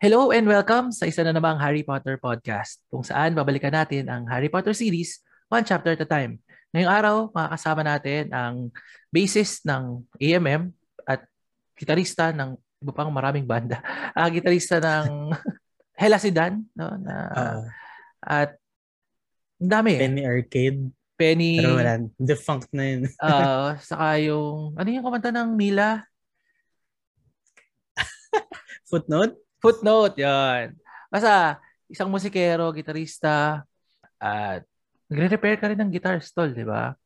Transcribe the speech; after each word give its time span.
Hello 0.00 0.32
and 0.32 0.48
welcome 0.48 0.88
sa 0.96 1.04
isa 1.04 1.20
na 1.20 1.36
namang 1.36 1.60
Harry 1.60 1.84
Potter 1.84 2.16
podcast 2.16 2.80
kung 2.88 3.04
saan 3.04 3.36
babalikan 3.36 3.68
natin 3.68 4.08
ang 4.08 4.24
Harry 4.32 4.48
Potter 4.48 4.72
series 4.72 5.20
one 5.52 5.60
chapter 5.60 5.92
at 5.92 6.00
a 6.00 6.08
time. 6.08 6.40
Ngayong 6.72 6.88
araw, 6.88 7.16
makakasama 7.36 7.84
natin 7.84 8.32
ang 8.32 8.72
bassist 9.12 9.60
ng 9.68 10.00
AMM 10.16 10.72
at 11.04 11.28
gitarista 11.76 12.32
ng 12.32 12.56
iba 12.80 12.92
pang 12.96 13.12
maraming 13.12 13.44
banda. 13.44 13.84
Uh, 14.16 14.24
gitarista 14.40 14.80
ng 14.80 15.36
Hela 16.00 16.16
Sidan, 16.16 16.64
no? 16.72 16.96
Na, 16.96 17.16
uh, 17.36 17.60
at 18.24 18.56
ang 19.60 19.68
dami. 19.68 20.00
Penny 20.00 20.24
Arcade. 20.24 20.80
Penny. 21.20 21.60
Pero 21.60 21.76
wala, 21.76 22.00
defunct 22.16 22.72
na 22.72 22.88
yun. 22.88 23.04
uh, 23.20 23.76
saka 23.76 24.16
yung, 24.16 24.80
ano 24.80 24.88
yung 24.88 25.04
kumanta 25.04 25.28
ng 25.28 25.52
Mila? 25.52 26.08
Footnote? 28.88 29.49
Footnote, 29.60 30.16
yan. 30.16 30.72
Basta, 31.12 31.60
isang 31.84 32.08
musikero, 32.08 32.72
gitarista, 32.72 33.60
at 34.16 34.64
nagre-repair 35.12 35.60
ka 35.60 35.68
rin 35.68 35.76
ng 35.76 35.92
guitar 35.92 36.16
stall, 36.24 36.56
di 36.56 36.64
ba? 36.64 36.96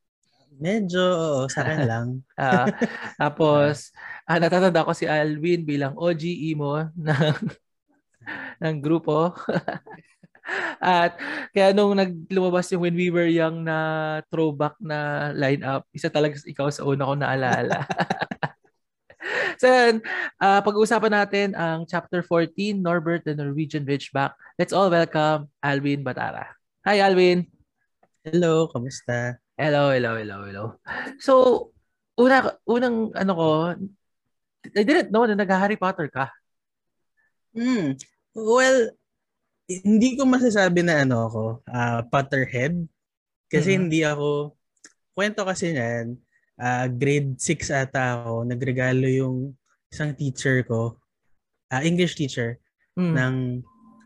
Medyo, 0.55 1.03
oo, 1.03 1.43
sa 1.51 1.67
akin 1.67 1.83
lang. 1.91 2.09
uh, 2.39 2.71
tapos, 3.23 3.91
uh, 4.31 4.39
natatanda 4.39 4.87
ko 4.87 4.95
si 4.95 5.11
Alvin 5.11 5.67
bilang 5.67 5.99
OG 5.99 6.23
emo 6.55 6.79
ng, 6.95 7.39
ng 8.63 8.77
grupo. 8.79 9.35
At 10.79 11.17
kaya 11.51 11.73
nung 11.73 11.97
naglumabas 11.97 12.71
yung 12.71 12.87
When 12.87 12.95
We 12.95 13.09
Were 13.09 13.27
Young 13.27 13.65
na 13.65 13.79
throwback 14.29 14.77
na 14.79 15.33
lineup, 15.33 15.89
isa 15.91 16.13
talaga 16.13 16.37
ikaw 16.45 16.69
sa 16.69 16.85
una 16.85 17.09
ko 17.09 17.15
naalala. 17.17 17.89
Yun, 19.69 19.95
uh, 20.41 20.61
pag-uusapan 20.61 21.13
natin 21.13 21.49
ang 21.57 21.89
chapter 21.89 22.21
14, 22.21 22.79
Norbert 22.79 23.25
the 23.25 23.33
Norwegian 23.33 23.89
Ridgeback. 23.89 24.37
Let's 24.61 24.77
all 24.77 24.93
welcome 24.93 25.49
Alvin 25.65 26.05
Batara. 26.05 26.53
Hi 26.85 27.01
Alvin! 27.01 27.49
Hello, 28.25 28.69
kamusta? 28.69 29.41
Hello, 29.57 29.93
hello, 29.93 30.17
hello, 30.17 30.39
hello. 30.45 30.65
So, 31.21 31.33
una, 32.17 32.57
unang 32.65 33.13
ano 33.13 33.33
ko, 33.37 33.49
I 34.73 34.83
didn't 34.83 35.13
know 35.13 35.29
na 35.29 35.37
nag-Harry 35.37 35.77
Potter 35.77 36.09
ka. 36.09 36.33
Hmm. 37.53 38.01
Well, 38.33 38.97
hindi 39.69 40.17
ko 40.17 40.25
masasabi 40.29 40.85
na 40.85 41.05
ano 41.05 41.29
ako, 41.29 41.45
uh, 41.69 42.01
Potterhead. 42.09 42.85
Kasi 43.49 43.77
mm-hmm. 43.77 43.83
hindi 43.87 44.01
ako, 44.03 44.57
kwento 45.15 45.47
kasi 45.47 45.73
niyan, 45.73 46.19
uh, 46.61 46.87
grade 46.91 47.39
6 47.39 47.71
ata 47.71 48.23
ako, 48.23 48.47
nagregalo 48.47 49.07
yung 49.07 49.37
isang 49.91 50.15
teacher 50.15 50.63
ko, 50.67 50.99
uh, 51.71 51.83
English 51.83 52.19
teacher, 52.19 52.59
mm. 52.99 53.15
ng 53.15 53.35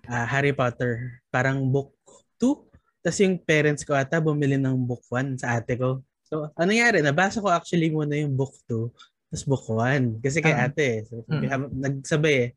uh, 0.09 0.27
Harry 0.29 0.53
Potter. 0.53 1.21
Parang 1.33 1.65
book 1.69 1.97
2. 2.41 3.05
Tapos 3.05 3.19
yung 3.25 3.37
parents 3.41 3.85
ko 3.85 3.97
ata 3.97 4.21
bumili 4.21 4.61
ng 4.61 4.77
book 4.85 5.05
1 5.13 5.41
sa 5.41 5.61
ate 5.61 5.79
ko. 5.79 6.05
So, 6.29 6.53
ano 6.53 6.69
nangyari? 6.69 7.01
Nabasa 7.01 7.41
ko 7.41 7.49
actually 7.49 7.89
muna 7.89 8.13
yung 8.21 8.37
book 8.37 8.53
2, 8.69 9.33
tapos 9.33 9.45
book 9.49 9.65
1. 9.65 10.21
Kasi 10.21 10.45
kay 10.45 10.53
ate, 10.53 11.09
so, 11.09 11.25
mm. 11.25 11.73
nagsabay 11.73 12.37
eh. 12.37 12.51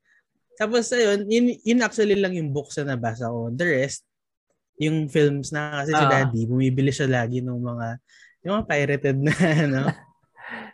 Tapos 0.60 0.92
ayun, 0.92 1.26
yun, 1.32 1.56
yun 1.64 1.80
actually 1.80 2.20
lang 2.20 2.36
yung 2.36 2.52
books 2.52 2.76
na 2.78 2.94
nabasa 2.94 3.32
ko. 3.32 3.48
The 3.50 3.66
rest, 3.66 4.04
yung 4.82 5.08
films 5.08 5.56
na 5.56 5.82
kasi 5.82 5.96
uh, 5.96 6.00
si 6.02 6.06
daddy, 6.06 6.42
bumibili 6.50 6.92
siya 6.92 7.08
lagi 7.08 7.40
ng 7.40 7.62
mga 7.62 7.88
yung 8.42 8.54
mga 8.58 8.68
pirated 8.68 9.18
na, 9.22 9.34
ano. 9.66 9.82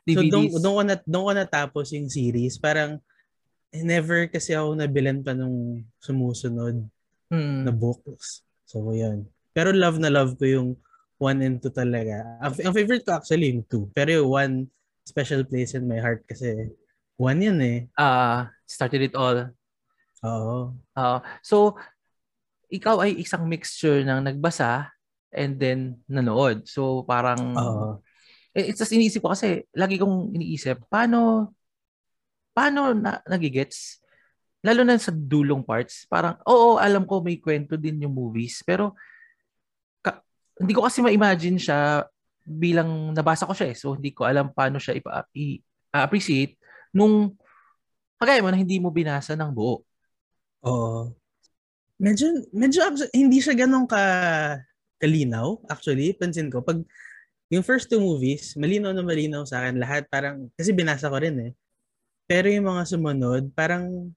so, 0.08 0.22
doon, 0.24 0.46
doon, 0.60 0.76
ko 0.76 0.84
na, 0.84 0.96
doon 1.04 1.26
ko 1.28 1.32
natapos 1.36 1.92
yung 1.96 2.08
series. 2.08 2.56
Parang, 2.60 3.00
never 3.72 4.32
kasi 4.32 4.56
ako 4.56 4.80
nabilan 4.80 5.22
pa 5.22 5.36
nung 5.36 5.84
sumusunod 6.00 6.88
hmm. 7.30 7.68
na 7.68 7.72
books. 7.72 8.42
So, 8.68 8.84
yun. 8.96 9.28
Pero 9.52 9.76
love 9.76 10.00
na 10.00 10.12
love 10.12 10.40
ko 10.40 10.46
yung 10.48 10.70
1 11.20 11.46
and 11.46 11.58
2 11.60 11.74
talaga. 11.74 12.24
Ang, 12.40 12.54
ang 12.62 12.74
favorite 12.76 13.04
ko 13.04 13.18
actually 13.18 13.52
yung 13.52 13.66
2. 13.66 13.92
Pero 13.92 14.10
yung 14.24 14.30
1 14.64 15.08
special 15.08 15.44
place 15.48 15.74
in 15.74 15.88
my 15.88 16.00
heart 16.00 16.24
kasi 16.28 16.72
1 17.18 17.42
yun 17.42 17.60
eh. 17.64 17.80
Ah, 17.98 18.06
uh, 18.06 18.40
started 18.70 19.02
it 19.02 19.16
all. 19.18 19.50
Oo. 20.24 20.76
Uh, 20.94 21.20
so, 21.42 21.74
ikaw 22.68 23.00
ay 23.02 23.16
isang 23.18 23.48
mixture 23.48 24.04
ng 24.04 24.20
nagbasa 24.28 24.92
and 25.38 25.62
then 25.62 26.02
nanood. 26.10 26.66
So 26.66 27.06
parang 27.06 27.54
uh, 27.54 27.94
it's 28.58 28.82
just 28.82 28.92
iniisip 28.92 29.22
ko 29.22 29.38
kasi 29.38 29.70
lagi 29.78 30.02
kong 30.02 30.34
iniisip 30.34 30.90
paano 30.90 31.54
paano 32.58 32.98
na 32.98 33.22
nagigets 33.30 34.02
lalo 34.66 34.82
na 34.82 34.98
sa 34.98 35.14
dulong 35.14 35.62
parts. 35.62 36.10
Parang 36.10 36.42
oo, 36.50 36.82
alam 36.82 37.06
ko 37.06 37.22
may 37.22 37.38
kwento 37.38 37.78
din 37.78 38.02
yung 38.02 38.18
movies 38.18 38.66
pero 38.66 38.98
ka, 40.02 40.26
hindi 40.58 40.74
ko 40.74 40.82
kasi 40.82 41.06
ma-imagine 41.06 41.62
siya 41.62 42.10
bilang 42.42 43.14
nabasa 43.14 43.46
ko 43.46 43.54
siya 43.54 43.72
eh. 43.72 43.78
So 43.78 43.94
hindi 43.94 44.10
ko 44.10 44.26
alam 44.26 44.50
paano 44.50 44.82
siya 44.82 44.98
ipa- 44.98 45.30
i-appreciate 45.38 46.58
nung 46.98 47.38
kagaya 48.18 48.42
mo 48.42 48.50
na 48.50 48.58
hindi 48.58 48.82
mo 48.82 48.90
binasa 48.90 49.38
ng 49.38 49.54
buo. 49.54 49.86
Oo. 50.66 51.14
Medyo, 51.98 52.50
medyo 52.54 52.82
hindi 53.14 53.42
siya 53.42 53.54
ganun 53.54 53.86
ka 53.86 54.02
kalinaw, 54.98 55.58
actually, 55.70 56.14
pansin 56.14 56.50
ko. 56.50 56.62
Pag 56.62 56.82
yung 57.48 57.64
first 57.64 57.88
two 57.88 58.04
movies, 58.04 58.60
malinaw 58.60 58.92
na 58.92 59.06
malinaw 59.06 59.48
sa 59.48 59.64
akin 59.64 59.80
lahat. 59.80 60.04
Parang, 60.12 60.52
kasi 60.60 60.76
binasa 60.76 61.08
ko 61.08 61.16
rin 61.16 61.38
eh. 61.40 61.52
Pero 62.28 62.52
yung 62.52 62.68
mga 62.68 62.84
sumunod, 62.92 63.56
parang, 63.56 64.12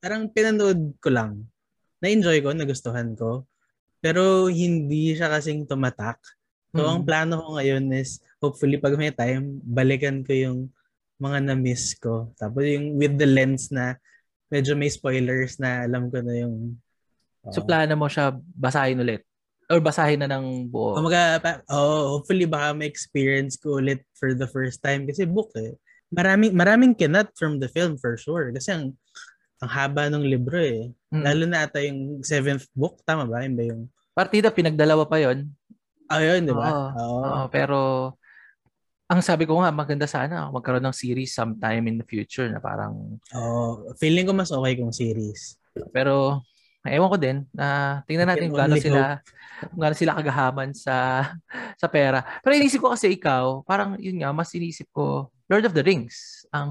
parang 0.00 0.24
pinanood 0.32 0.96
ko 1.04 1.12
lang. 1.12 1.44
Na-enjoy 2.00 2.40
ko, 2.40 2.56
nagustuhan 2.56 3.12
ko. 3.12 3.44
Pero 4.00 4.48
hindi 4.48 5.12
siya 5.12 5.28
kasing 5.28 5.68
tumatak. 5.68 6.16
So, 6.72 6.80
hmm. 6.80 6.92
ang 6.96 7.02
plano 7.04 7.44
ko 7.44 7.60
ngayon 7.60 7.92
is, 7.92 8.24
hopefully, 8.40 8.80
pag 8.80 8.96
may 8.96 9.12
time, 9.12 9.60
balikan 9.60 10.24
ko 10.24 10.32
yung 10.32 10.58
mga 11.20 11.52
na-miss 11.52 11.96
ko. 12.00 12.32
Tapos 12.40 12.64
yung 12.64 12.96
with 12.96 13.20
the 13.20 13.28
lens 13.28 13.68
na 13.68 14.00
medyo 14.48 14.72
may 14.72 14.88
spoilers 14.88 15.60
na 15.60 15.84
alam 15.84 16.08
ko 16.08 16.24
na 16.24 16.40
yung... 16.40 16.76
Uh, 17.44 17.52
so, 17.52 17.64
plano 17.64 17.92
mo 18.00 18.08
siya 18.08 18.32
basahin 18.56 19.00
ulit? 19.00 19.24
Or 19.66 19.82
basahin 19.82 20.22
na 20.22 20.30
ng 20.30 20.70
buo. 20.70 20.94
Oh, 20.94 21.02
mga, 21.02 21.42
oh, 21.70 22.18
hopefully 22.18 22.46
baka 22.46 22.74
ma-experience 22.74 23.58
ko 23.58 23.82
ulit 23.82 24.02
for 24.14 24.34
the 24.34 24.46
first 24.46 24.78
time 24.82 25.06
kasi 25.06 25.26
book 25.26 25.50
eh. 25.58 25.74
Maraming 26.14 26.54
maraming 26.54 26.94
kinat 26.94 27.34
from 27.34 27.58
the 27.58 27.66
film 27.66 27.98
for 27.98 28.14
sure 28.14 28.54
kasi 28.54 28.70
ang 28.70 28.94
ang 29.58 29.70
haba 29.72 30.06
ng 30.06 30.22
libro 30.22 30.60
eh. 30.60 30.94
Hmm. 31.10 31.24
Lalo 31.26 31.44
na 31.50 31.66
ata 31.66 31.82
yung 31.82 32.22
seventh 32.22 32.70
book, 32.76 33.02
tama 33.02 33.26
ba? 33.26 33.42
Yung 33.42 33.56
ba 33.58 33.64
yung 33.66 33.82
Partida 34.16 34.48
pinagdalawa 34.48 35.04
pa 35.04 35.20
'yon. 35.20 35.44
Ah, 36.08 36.22
yun, 36.22 36.46
di 36.46 36.54
ba? 36.54 36.94
Oo. 36.94 37.20
Oo. 37.20 37.44
pero 37.50 37.78
ang 39.06 39.22
sabi 39.22 39.46
ko 39.46 39.62
nga 39.62 39.70
maganda 39.70 40.06
sana 40.06 40.50
magkaroon 40.50 40.82
ng 40.82 40.96
series 40.96 41.30
sometime 41.30 41.86
in 41.86 41.98
the 42.02 42.06
future 42.06 42.50
na 42.50 42.58
parang 42.58 43.18
Oh, 43.34 43.86
feeling 44.02 44.26
ko 44.26 44.32
mas 44.34 44.50
okay 44.50 44.74
kung 44.78 44.90
series. 44.94 45.58
Pero 45.94 46.42
ewan 46.90 47.10
ko 47.10 47.18
din 47.18 47.38
na 47.50 48.00
tingnan 48.04 48.28
natin 48.28 48.48
kung 48.50 48.58
gaano 48.58 48.76
sila 48.78 49.20
kung 49.72 49.80
gaano 49.80 49.96
sila 49.96 50.16
kagahaman 50.18 50.70
sa 50.76 51.26
sa 51.80 51.86
pera. 51.88 52.22
Pero 52.44 52.52
inisip 52.56 52.82
ko 52.82 52.92
kasi 52.92 53.16
ikaw, 53.16 53.64
parang 53.64 53.96
yun 53.96 54.20
nga, 54.20 54.30
mas 54.30 54.52
inisip 54.52 54.88
ko 54.92 55.32
Lord 55.46 55.66
of 55.66 55.74
the 55.74 55.84
Rings 55.84 56.44
ang 56.50 56.70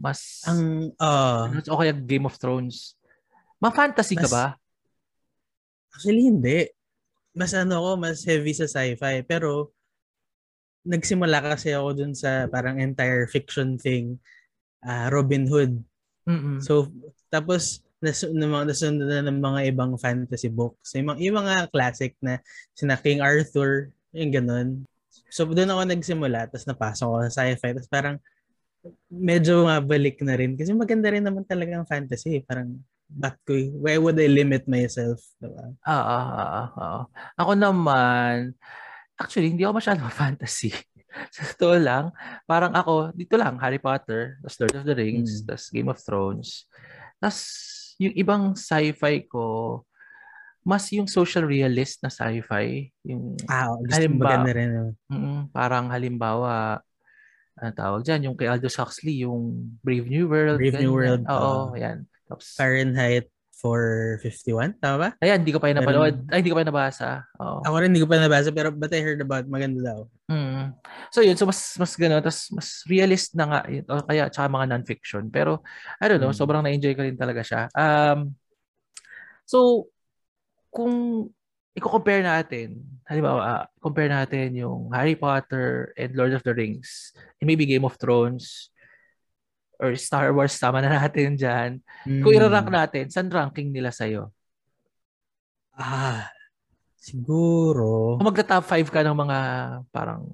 mas 0.00 0.42
ang 0.48 0.90
uh, 0.96 1.44
o 1.68 1.78
kaya 1.80 1.92
Game 1.92 2.24
of 2.24 2.36
Thrones. 2.40 2.96
Ma-fantasy 3.60 4.16
mas, 4.16 4.22
ka 4.24 4.28
ba? 4.32 4.46
Actually 5.92 6.24
hindi. 6.24 6.58
Mas 7.36 7.52
ano 7.52 7.78
ako, 7.78 7.90
mas 8.00 8.24
heavy 8.24 8.56
sa 8.56 8.66
sci-fi 8.66 9.22
pero 9.22 9.76
nagsimula 10.88 11.44
kasi 11.44 11.76
ako 11.76 11.88
dun 11.92 12.12
sa 12.16 12.48
parang 12.48 12.80
entire 12.80 13.28
fiction 13.28 13.76
thing, 13.76 14.16
uh, 14.84 15.12
Robin 15.12 15.44
Hood. 15.44 15.76
Mm-mm. 16.24 16.64
So 16.64 16.88
tapos 17.28 17.84
nas, 18.00 18.24
na, 18.26 18.64
nasunod 18.64 19.06
na 19.06 19.20
ng 19.28 19.40
mga 19.40 19.60
ibang 19.70 19.92
fantasy 20.00 20.48
books. 20.48 20.96
Yung, 20.96 21.12
mga, 21.14 21.18
yung 21.20 21.36
mga 21.36 21.54
classic 21.70 22.16
na 22.24 22.40
sina 22.72 22.96
King 22.96 23.20
Arthur, 23.20 23.92
yung 24.16 24.32
ganun. 24.32 24.68
So 25.30 25.46
doon 25.46 25.70
ako 25.70 25.82
nagsimula, 25.86 26.50
tapos 26.50 26.66
napasok 26.66 27.06
ako 27.06 27.16
sa 27.28 27.44
sci-fi, 27.44 27.70
tapos 27.76 27.90
parang 27.92 28.16
medyo 29.12 29.68
mabalik 29.68 30.18
na 30.24 30.34
rin. 30.34 30.56
Kasi 30.56 30.72
maganda 30.72 31.12
rin 31.12 31.24
naman 31.24 31.44
talaga 31.44 31.76
ang 31.76 31.86
fantasy. 31.88 32.40
Parang, 32.42 32.80
ba't 33.10 33.36
ko, 33.44 33.52
why 33.82 33.98
would 33.98 34.16
I 34.16 34.30
limit 34.30 34.64
myself? 34.70 35.20
Diba? 35.36 35.76
Oo, 35.76 36.18
oo, 36.18 36.62
oo. 36.78 37.00
Ako 37.36 37.52
naman, 37.58 38.54
actually, 39.20 39.52
hindi 39.52 39.66
ako 39.66 39.82
masyadong 39.82 40.10
fantasy. 40.22 40.72
sa 41.34 41.42
totoo 41.42 41.74
lang, 41.74 42.14
parang 42.46 42.70
ako, 42.70 43.10
dito 43.10 43.34
lang, 43.34 43.58
Harry 43.58 43.82
Potter, 43.82 44.38
tapos 44.40 44.56
Lord 44.62 44.76
of 44.78 44.86
the 44.86 44.94
Rings, 44.94 45.42
mm. 45.42 45.50
tapos 45.50 45.66
Game 45.74 45.90
of 45.90 45.98
Thrones. 45.98 46.70
Tapos, 47.18 47.38
yung 48.00 48.14
ibang 48.16 48.56
sci-fi 48.56 49.28
ko, 49.28 49.84
mas 50.64 50.88
yung 50.92 51.04
social 51.04 51.44
realist 51.44 52.00
na 52.00 52.08
sci-fi. 52.08 52.88
Yung 53.04 53.36
ah, 53.44 53.76
halimbawa, 53.92 54.40
maganda 54.40 54.52
rin. 54.56 54.70
Mm, 55.12 55.40
parang 55.52 55.92
halimbawa, 55.92 56.80
ano 57.60 57.70
tawag 57.76 58.00
dyan, 58.08 58.32
yung 58.32 58.36
kay 58.40 58.48
Aldous 58.48 58.80
Huxley, 58.80 59.20
yung 59.20 59.76
Brave 59.84 60.08
New 60.08 60.32
World. 60.32 60.56
Brave 60.56 60.80
New 60.80 60.96
World. 60.96 61.28
Oo, 61.28 61.72
uh, 61.72 61.76
yan. 61.76 62.08
Tapos, 62.24 62.56
Fahrenheit 62.56 63.28
451, 63.60 64.80
tama 64.80 64.96
ba? 64.96 65.08
Ayan, 65.20 65.44
hindi 65.44 65.52
ko 65.52 65.60
pa 65.60 65.68
yung 65.68 65.84
napanood. 65.84 66.16
Ay, 66.32 66.40
hindi 66.40 66.48
ko 66.48 66.56
pa 66.56 66.64
yung 66.64 66.72
nabasa. 66.72 67.28
Oo. 67.36 67.60
Ako 67.68 67.74
rin 67.76 67.92
hindi 67.92 68.00
ko 68.00 68.08
pa 68.08 68.16
nabasa, 68.16 68.48
pero 68.48 68.72
but 68.72 68.88
I 68.88 69.04
heard 69.04 69.20
about, 69.20 69.44
maganda 69.44 69.84
daw. 69.84 69.98
Mm. 70.32 70.72
So 71.12 71.20
yun, 71.20 71.36
so 71.36 71.44
mas 71.44 71.76
mas 71.76 71.92
gano'n, 71.92 72.24
tapos 72.24 72.48
mas 72.56 72.68
realist 72.88 73.36
na 73.36 73.44
nga, 73.44 73.60
yun, 73.68 73.84
o 73.84 74.00
kaya 74.00 74.32
tsaka 74.32 74.48
mga 74.48 74.66
non-fiction. 74.72 75.28
Pero, 75.28 75.60
I 76.00 76.08
don't 76.08 76.24
know, 76.24 76.32
mm. 76.32 76.40
sobrang 76.40 76.64
na-enjoy 76.64 76.96
ko 76.96 77.04
rin 77.04 77.20
talaga 77.20 77.44
siya. 77.44 77.62
Um, 77.76 78.32
so, 79.44 79.92
kung 80.72 81.28
i-compare 81.76 82.24
natin, 82.24 82.80
halimbawa, 83.04 83.40
uh, 83.44 83.64
compare 83.76 84.08
natin 84.08 84.56
yung 84.56 84.88
Harry 84.96 85.14
Potter 85.20 85.92
and 86.00 86.16
Lord 86.16 86.32
of 86.32 86.42
the 86.42 86.56
Rings, 86.56 87.12
and 87.38 87.46
maybe 87.46 87.68
Game 87.68 87.84
of 87.84 88.00
Thrones, 88.00 88.72
or 89.80 89.96
Star 89.96 90.28
Wars, 90.36 90.60
tama 90.60 90.84
na 90.84 90.92
natin 90.92 91.34
dyan. 91.40 91.80
Mm. 92.04 92.20
Kung 92.20 92.32
i-rank 92.36 92.68
natin, 92.68 93.08
saan 93.08 93.32
ranking 93.32 93.72
nila 93.72 93.88
sa'yo? 93.88 94.28
Ah, 95.72 96.28
siguro... 97.00 98.20
Kung 98.20 98.28
magta-top 98.28 98.68
5 98.68 98.92
ka 98.92 99.00
ng 99.00 99.16
mga 99.16 99.38
parang 99.88 100.28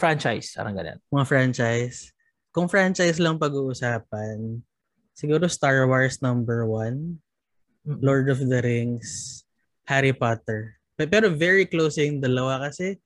franchise, 0.00 0.56
parang 0.56 0.72
ganyan. 0.72 0.98
Mga 1.12 1.26
franchise. 1.28 2.16
Kung 2.50 2.66
franchise 2.72 3.20
lang 3.20 3.36
pag-uusapan, 3.36 4.64
siguro 5.12 5.44
Star 5.46 5.84
Wars 5.84 6.24
number 6.24 6.64
1, 6.64 6.96
mm-hmm. 6.96 8.00
Lord 8.00 8.32
of 8.32 8.40
the 8.40 8.60
Rings, 8.64 9.44
Harry 9.84 10.16
Potter. 10.16 10.80
Pero 10.96 11.28
very 11.28 11.68
close 11.68 12.00
yung 12.00 12.24
dalawa 12.24 12.64
kasi 12.64 12.96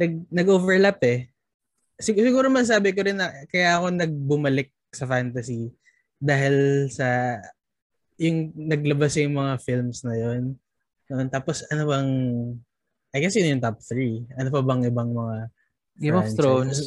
nag, 0.00 0.24
nag-overlap 0.32 0.98
eh. 1.04 1.28
Siguro 2.00 2.48
masabi 2.50 2.90
ko 2.90 3.04
rin 3.06 3.20
na 3.20 3.30
kaya 3.52 3.78
ako 3.78 3.94
nagbumalik 3.94 4.72
sa 4.94 5.10
fantasy 5.10 5.70
dahil 6.18 6.88
sa 6.88 7.38
yung 8.18 8.54
naglabas 8.54 9.18
yung 9.18 9.34
mga 9.34 9.54
films 9.60 10.06
na 10.06 10.14
yon. 10.14 10.54
Tapos 11.28 11.66
ano 11.68 11.82
bang 11.84 12.10
I 13.14 13.22
guess 13.22 13.38
yun 13.38 13.58
yung 13.58 13.62
top 13.62 13.78
3. 13.78 14.40
Ano 14.42 14.48
pa 14.50 14.60
bang 14.62 14.82
ibang 14.90 15.10
mga 15.14 15.36
Game 15.94 16.14
franchise? 16.18 16.30
of 16.30 16.38
Thrones. 16.38 16.78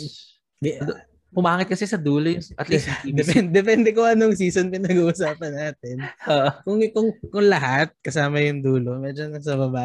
G- 0.59 0.79
Pumangit 1.27 1.67
kasi 1.67 1.83
sa 1.83 1.99
dulo 1.99 2.31
yung, 2.31 2.43
at 2.55 2.67
least 2.71 2.87
depende, 3.19 3.51
depende 3.51 3.89
ko 3.91 4.07
anong 4.07 4.35
season 4.35 4.71
pinag-uusapan 4.71 5.53
natin. 5.53 5.95
Uh, 6.23 6.51
kung, 6.63 6.79
kung, 6.91 7.09
kung 7.31 7.45
lahat 7.47 7.91
kasama 7.99 8.39
yung 8.43 8.63
dulo, 8.63 8.95
medyo 8.99 9.27
nasa 9.27 9.59
baba. 9.59 9.83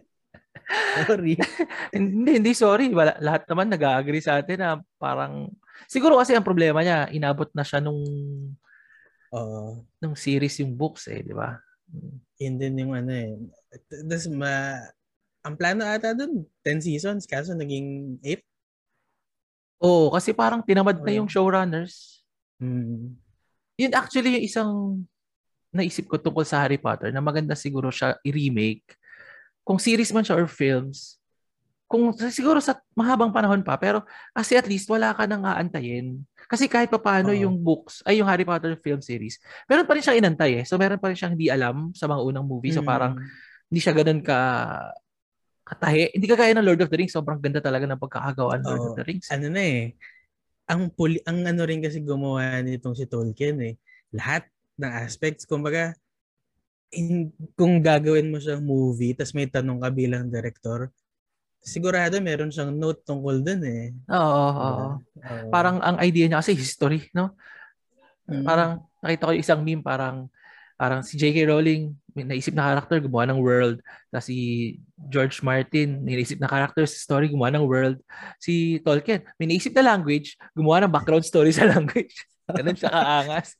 sorry. 1.08 1.34
hindi, 1.96 2.30
hindi 2.40 2.52
sorry. 2.52 2.92
Wala, 2.92 3.16
lahat 3.20 3.48
naman 3.48 3.72
nag-agree 3.72 4.22
sa 4.22 4.40
atin 4.40 4.58
na 4.60 4.70
parang 5.00 5.48
Siguro 5.86 6.18
kasi 6.20 6.34
ang 6.34 6.46
problema 6.46 6.82
niya, 6.84 7.08
inabot 7.12 7.48
na 7.54 7.64
siya 7.64 7.78
nung 7.78 8.02
uh, 9.32 9.72
nung 10.02 10.16
series 10.18 10.58
yung 10.60 10.74
books 10.74 11.08
eh, 11.08 11.22
di 11.22 11.32
ba? 11.32 11.56
Yun 12.40 12.56
din 12.56 12.80
yung 12.86 12.92
ano 12.96 13.12
eh. 13.12 13.36
Das 14.04 14.26
ma 14.30 14.80
ang 15.40 15.56
plano 15.56 15.84
ata 15.84 16.12
doon 16.12 16.44
10 16.64 16.84
seasons 16.84 17.24
kaso 17.24 17.56
naging 17.56 18.20
8. 18.22 18.44
Oo, 19.80 20.12
kasi 20.12 20.36
parang 20.36 20.60
tinamad 20.60 21.00
na 21.00 21.12
yung 21.16 21.28
showrunners. 21.30 22.20
Hmm. 22.60 23.16
Yun 23.80 23.92
actually 23.96 24.36
yung 24.36 24.44
isang 24.44 24.70
naisip 25.72 26.10
ko 26.10 26.18
tungkol 26.18 26.44
sa 26.44 26.60
Harry 26.60 26.76
Potter 26.76 27.14
na 27.14 27.22
maganda 27.22 27.56
siguro 27.56 27.88
siya 27.88 28.18
i-remake. 28.26 28.98
Kung 29.64 29.78
series 29.78 30.10
man 30.10 30.26
siya 30.26 30.36
or 30.36 30.50
films, 30.50 31.19
kung 31.90 32.14
siguro 32.14 32.62
sa 32.62 32.78
mahabang 32.94 33.34
panahon 33.34 33.66
pa, 33.66 33.74
pero 33.74 34.06
kasi 34.30 34.54
at 34.54 34.70
least 34.70 34.86
wala 34.86 35.10
ka 35.10 35.26
nang 35.26 35.42
aantayin. 35.42 36.22
Kasi 36.46 36.70
kahit 36.70 36.86
pa 36.86 37.02
paano 37.02 37.34
uh-huh. 37.34 37.42
yung 37.42 37.58
books, 37.58 38.06
ay 38.06 38.22
yung 38.22 38.30
Harry 38.30 38.46
Potter 38.46 38.78
film 38.78 39.02
series, 39.02 39.42
meron 39.66 39.90
pa 39.90 39.98
rin 39.98 40.02
siyang 40.06 40.22
inantay 40.22 40.62
eh. 40.62 40.64
So 40.64 40.78
meron 40.78 41.02
pa 41.02 41.10
rin 41.10 41.18
siyang 41.18 41.34
hindi 41.34 41.50
alam 41.50 41.90
sa 41.90 42.06
mga 42.06 42.22
unang 42.22 42.46
movie. 42.46 42.70
So 42.70 42.86
parang 42.86 43.18
mm. 43.18 43.26
hindi 43.74 43.80
siya 43.82 43.94
ganun 43.98 44.22
ka 44.22 44.38
katahi. 45.66 46.14
Hindi 46.14 46.26
ka 46.30 46.38
kaya 46.38 46.54
ng 46.54 46.66
Lord 46.66 46.82
of 46.86 46.90
the 46.94 46.98
Rings. 46.98 47.14
Sobrang 47.14 47.42
ganda 47.42 47.58
talaga 47.58 47.90
ng 47.90 47.98
pagkakagawa 47.98 48.62
ng 48.62 48.66
Lord 48.70 48.86
of 48.94 48.98
the 48.98 49.06
Rings. 49.06 49.26
Ano 49.34 49.46
na 49.50 49.62
eh. 49.62 49.98
Ang, 50.70 50.94
puli, 50.94 51.18
ang 51.26 51.42
ano 51.42 51.62
rin 51.66 51.82
kasi 51.82 52.02
gumawa 52.02 52.62
nitong 52.62 52.94
si 52.94 53.10
Tolkien 53.10 53.58
eh. 53.62 53.74
Lahat 54.14 54.46
ng 54.78 54.90
aspects, 54.90 55.42
kumbaga, 55.46 55.94
in, 56.94 57.30
kung 57.54 57.82
gagawin 57.82 58.30
mo 58.30 58.38
siyang 58.38 58.62
movie, 58.62 59.14
tas 59.14 59.34
may 59.34 59.46
tanong 59.46 59.82
ka 59.82 59.90
bilang 59.90 60.26
director, 60.30 60.90
sigurado 61.60 62.16
meron 62.24 62.48
siyang 62.48 62.72
note 62.72 63.04
tungkol 63.04 63.44
dun 63.44 63.62
eh. 63.68 63.92
Oo, 64.08 64.44
oo. 64.50 64.86
Uh, 65.20 65.48
parang 65.52 65.78
ang 65.84 66.00
idea 66.00 66.26
niya 66.26 66.40
kasi 66.40 66.56
history, 66.56 67.12
no? 67.12 67.36
Mm. 68.26 68.44
Parang 68.44 68.70
nakita 69.04 69.28
ko 69.28 69.32
yung 69.36 69.44
isang 69.44 69.60
meme 69.64 69.84
parang 69.84 70.28
parang 70.80 71.04
si 71.04 71.20
J.K. 71.20 71.44
Rowling 71.44 71.92
may 72.16 72.24
naisip 72.24 72.56
na 72.56 72.72
character 72.72 72.98
gumawa 73.04 73.28
ng 73.28 73.40
world 73.40 73.78
tapos 74.10 74.26
si 74.32 74.38
George 75.12 75.44
Martin 75.44 76.02
may 76.02 76.18
naisip 76.18 76.40
na 76.40 76.50
character 76.50 76.84
sa 76.88 76.98
story 76.98 77.30
gumawa 77.30 77.52
ng 77.54 77.66
world 77.68 78.00
si 78.42 78.80
Tolkien 78.82 79.22
may 79.38 79.46
naisip 79.46 79.76
na 79.76 79.94
language 79.94 80.34
gumawa 80.56 80.84
ng 80.84 80.92
background 80.92 81.22
story 81.22 81.52
sa 81.54 81.68
language 81.72 82.26
ganun 82.48 82.76
siya 82.76 82.90
kaangas 82.90 83.54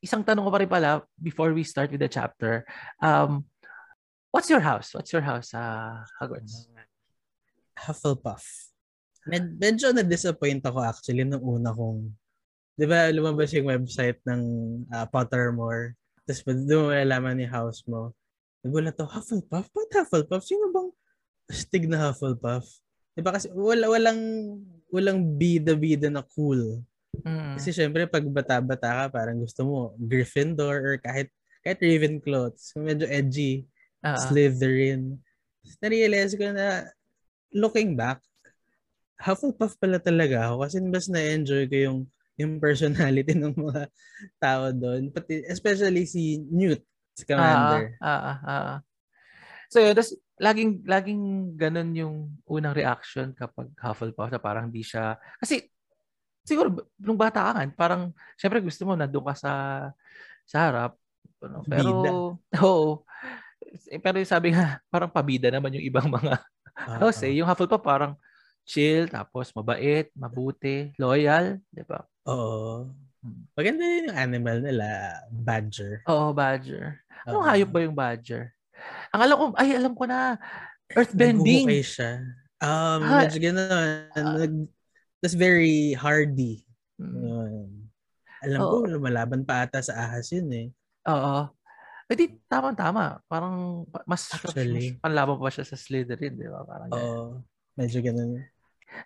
isang 0.00 0.24
tanong 0.24 0.48
ko 0.48 0.50
pa 0.52 0.60
rin 0.60 0.70
pala 0.70 1.04
before 1.16 1.52
we 1.52 1.64
start 1.64 1.92
with 1.92 2.00
the 2.00 2.10
chapter 2.10 2.64
um 3.00 3.44
What's 4.30 4.48
your 4.50 4.62
house? 4.62 4.94
What's 4.94 5.10
your 5.10 5.26
house 5.26 5.50
sa 5.52 5.60
uh, 5.60 5.94
Hogwarts? 6.22 6.70
Hufflepuff. 7.74 8.46
Med- 9.26 9.58
medyo 9.58 9.90
na-disappoint 9.90 10.62
ako 10.64 10.80
actually 10.86 11.26
nung 11.26 11.42
una 11.42 11.74
kong 11.74 12.14
Di 12.80 12.88
ba 12.88 13.12
lumabas 13.12 13.52
yung 13.52 13.68
website 13.68 14.16
ng 14.24 14.42
uh, 14.88 15.04
Pottermore? 15.12 16.00
Tapos 16.24 16.40
doon 16.64 16.80
mo 16.80 16.86
malalaman 16.88 17.44
yung 17.44 17.52
house 17.52 17.84
mo. 17.84 18.16
Nagulat 18.64 18.96
ako, 18.96 19.20
Hufflepuff? 19.20 19.68
Ba't 19.68 19.92
Hufflepuff? 19.92 20.42
Sino 20.48 20.72
bang 20.72 20.88
stig 21.52 21.84
na 21.84 22.08
Hufflepuff? 22.08 22.64
Di 23.12 23.20
ba 23.20 23.36
kasi 23.36 23.52
wala, 23.52 23.84
walang 23.84 24.20
walang 24.88 25.36
bida-bida 25.36 26.08
na 26.08 26.24
cool. 26.32 26.80
Mm. 27.20 27.60
Kasi 27.60 27.74
syempre 27.74 28.08
pag 28.08 28.24
bata-bata 28.24 28.88
ka, 28.88 29.04
parang 29.12 29.44
gusto 29.44 29.60
mo 29.68 29.76
Gryffindor 30.00 30.80
or 30.80 30.94
kahit 30.96 31.28
kahit 31.60 31.84
Ravenclaw. 31.84 32.56
So 32.56 32.80
medyo 32.80 33.04
edgy. 33.12 33.68
Uh-huh. 34.00 34.20
Slytherin. 34.30 35.20
Na-realize 35.80 36.34
ko 36.36 36.50
na 36.52 36.88
looking 37.52 37.94
back, 37.98 38.20
Hufflepuff 39.20 39.76
pala 39.76 40.00
talaga 40.00 40.48
ako 40.48 40.64
kasi 40.64 40.76
mas 40.80 41.04
na-enjoy 41.12 41.68
ko 41.68 41.76
yung 41.76 41.98
yung 42.40 42.56
personality 42.56 43.36
ng 43.38 43.52
mga 43.52 43.92
tao 44.40 44.72
doon. 44.72 45.12
Pati, 45.12 45.44
especially 45.44 46.08
si 46.08 46.40
Newt, 46.40 46.80
si 47.12 47.28
Commander. 47.28 48.00
Ah, 48.00 48.08
ah, 48.08 48.24
ah, 48.24 48.40
ah. 48.48 48.78
So 49.68 49.84
yun, 49.84 49.92
laging, 50.40 50.72
laging 50.88 51.22
ganun 51.60 51.92
yung 51.92 52.16
unang 52.48 52.72
reaction 52.72 53.36
kapag 53.36 53.68
Hufflepuff 53.76 54.32
na 54.32 54.40
parang 54.40 54.72
di 54.72 54.80
siya, 54.80 55.20
kasi 55.36 55.68
siguro 56.42 56.88
nung 56.96 57.20
bata 57.20 57.44
ka 57.44 57.52
kan, 57.60 57.68
parang 57.76 58.02
syempre 58.40 58.64
gusto 58.64 58.88
mo 58.88 58.96
na 58.96 59.04
doon 59.04 59.28
ka 59.30 59.34
sa 59.36 59.52
sa 60.48 60.56
harap. 60.66 60.92
Pero, 61.38 61.62
Bida. 61.68 62.10
oo. 62.66 63.04
Eh, 63.04 63.39
pero 64.02 64.16
sabi 64.26 64.54
nga, 64.54 64.78
parang 64.92 65.10
pabida 65.10 65.48
naman 65.50 65.74
yung 65.74 65.86
ibang 65.86 66.08
mga 66.10 66.38
uh-huh. 66.40 66.98
house 67.06 67.22
eh. 67.26 67.34
Yung 67.38 67.46
Hufflepuff 67.46 67.82
parang 67.82 68.14
chill, 68.66 69.10
tapos 69.10 69.50
mabait, 69.54 70.10
mabuti, 70.14 70.94
loyal, 70.98 71.58
di 71.70 71.82
ba? 71.82 72.06
Oo. 72.30 72.90
Hmm. 73.20 73.44
Maganda 73.52 73.82
yun 73.84 74.08
yung 74.10 74.20
animal 74.20 74.56
nila, 74.64 74.86
badger. 75.28 76.00
Oo, 76.08 76.32
badger. 76.32 77.02
Anong 77.28 77.44
uh, 77.44 77.50
hayop 77.52 77.70
ba 77.70 77.80
yung 77.84 77.96
badger? 77.96 78.54
Ang 79.12 79.20
alam 79.26 79.36
ko, 79.36 79.44
ay 79.60 79.70
alam 79.76 79.92
ko 79.92 80.04
na, 80.08 80.40
earthbending. 80.94 81.68
Nagbubukay 81.68 81.82
siya. 81.84 82.12
Um, 82.60 83.00
ha, 83.04 83.24
medyo 83.24 83.38
gano'n. 83.40 84.12
Uh, 84.16 84.48
that's 85.20 85.36
very 85.36 85.92
hardy. 85.92 86.64
Hmm. 86.96 87.88
Alam 88.40 88.60
oh. 88.64 88.68
ko, 88.72 88.76
lumalaban 88.88 89.44
pa 89.44 89.68
ata 89.68 89.84
sa 89.84 89.96
ahas 90.00 90.32
yun 90.32 90.48
eh. 90.52 90.68
Oo. 91.08 91.48
Eh 92.10 92.18
di, 92.18 92.26
tama-tama. 92.50 93.22
Parang 93.30 93.86
mas 94.02 94.26
Actually. 94.34 94.98
panlaban 94.98 95.38
pa 95.38 95.46
siya 95.46 95.62
sa 95.62 95.78
Slytherin, 95.78 96.34
di 96.34 96.50
ba? 96.50 96.66
Parang 96.66 96.90
Oo. 96.90 96.98
Oh, 96.98 97.28
medyo 97.78 98.02
ganun. 98.02 98.42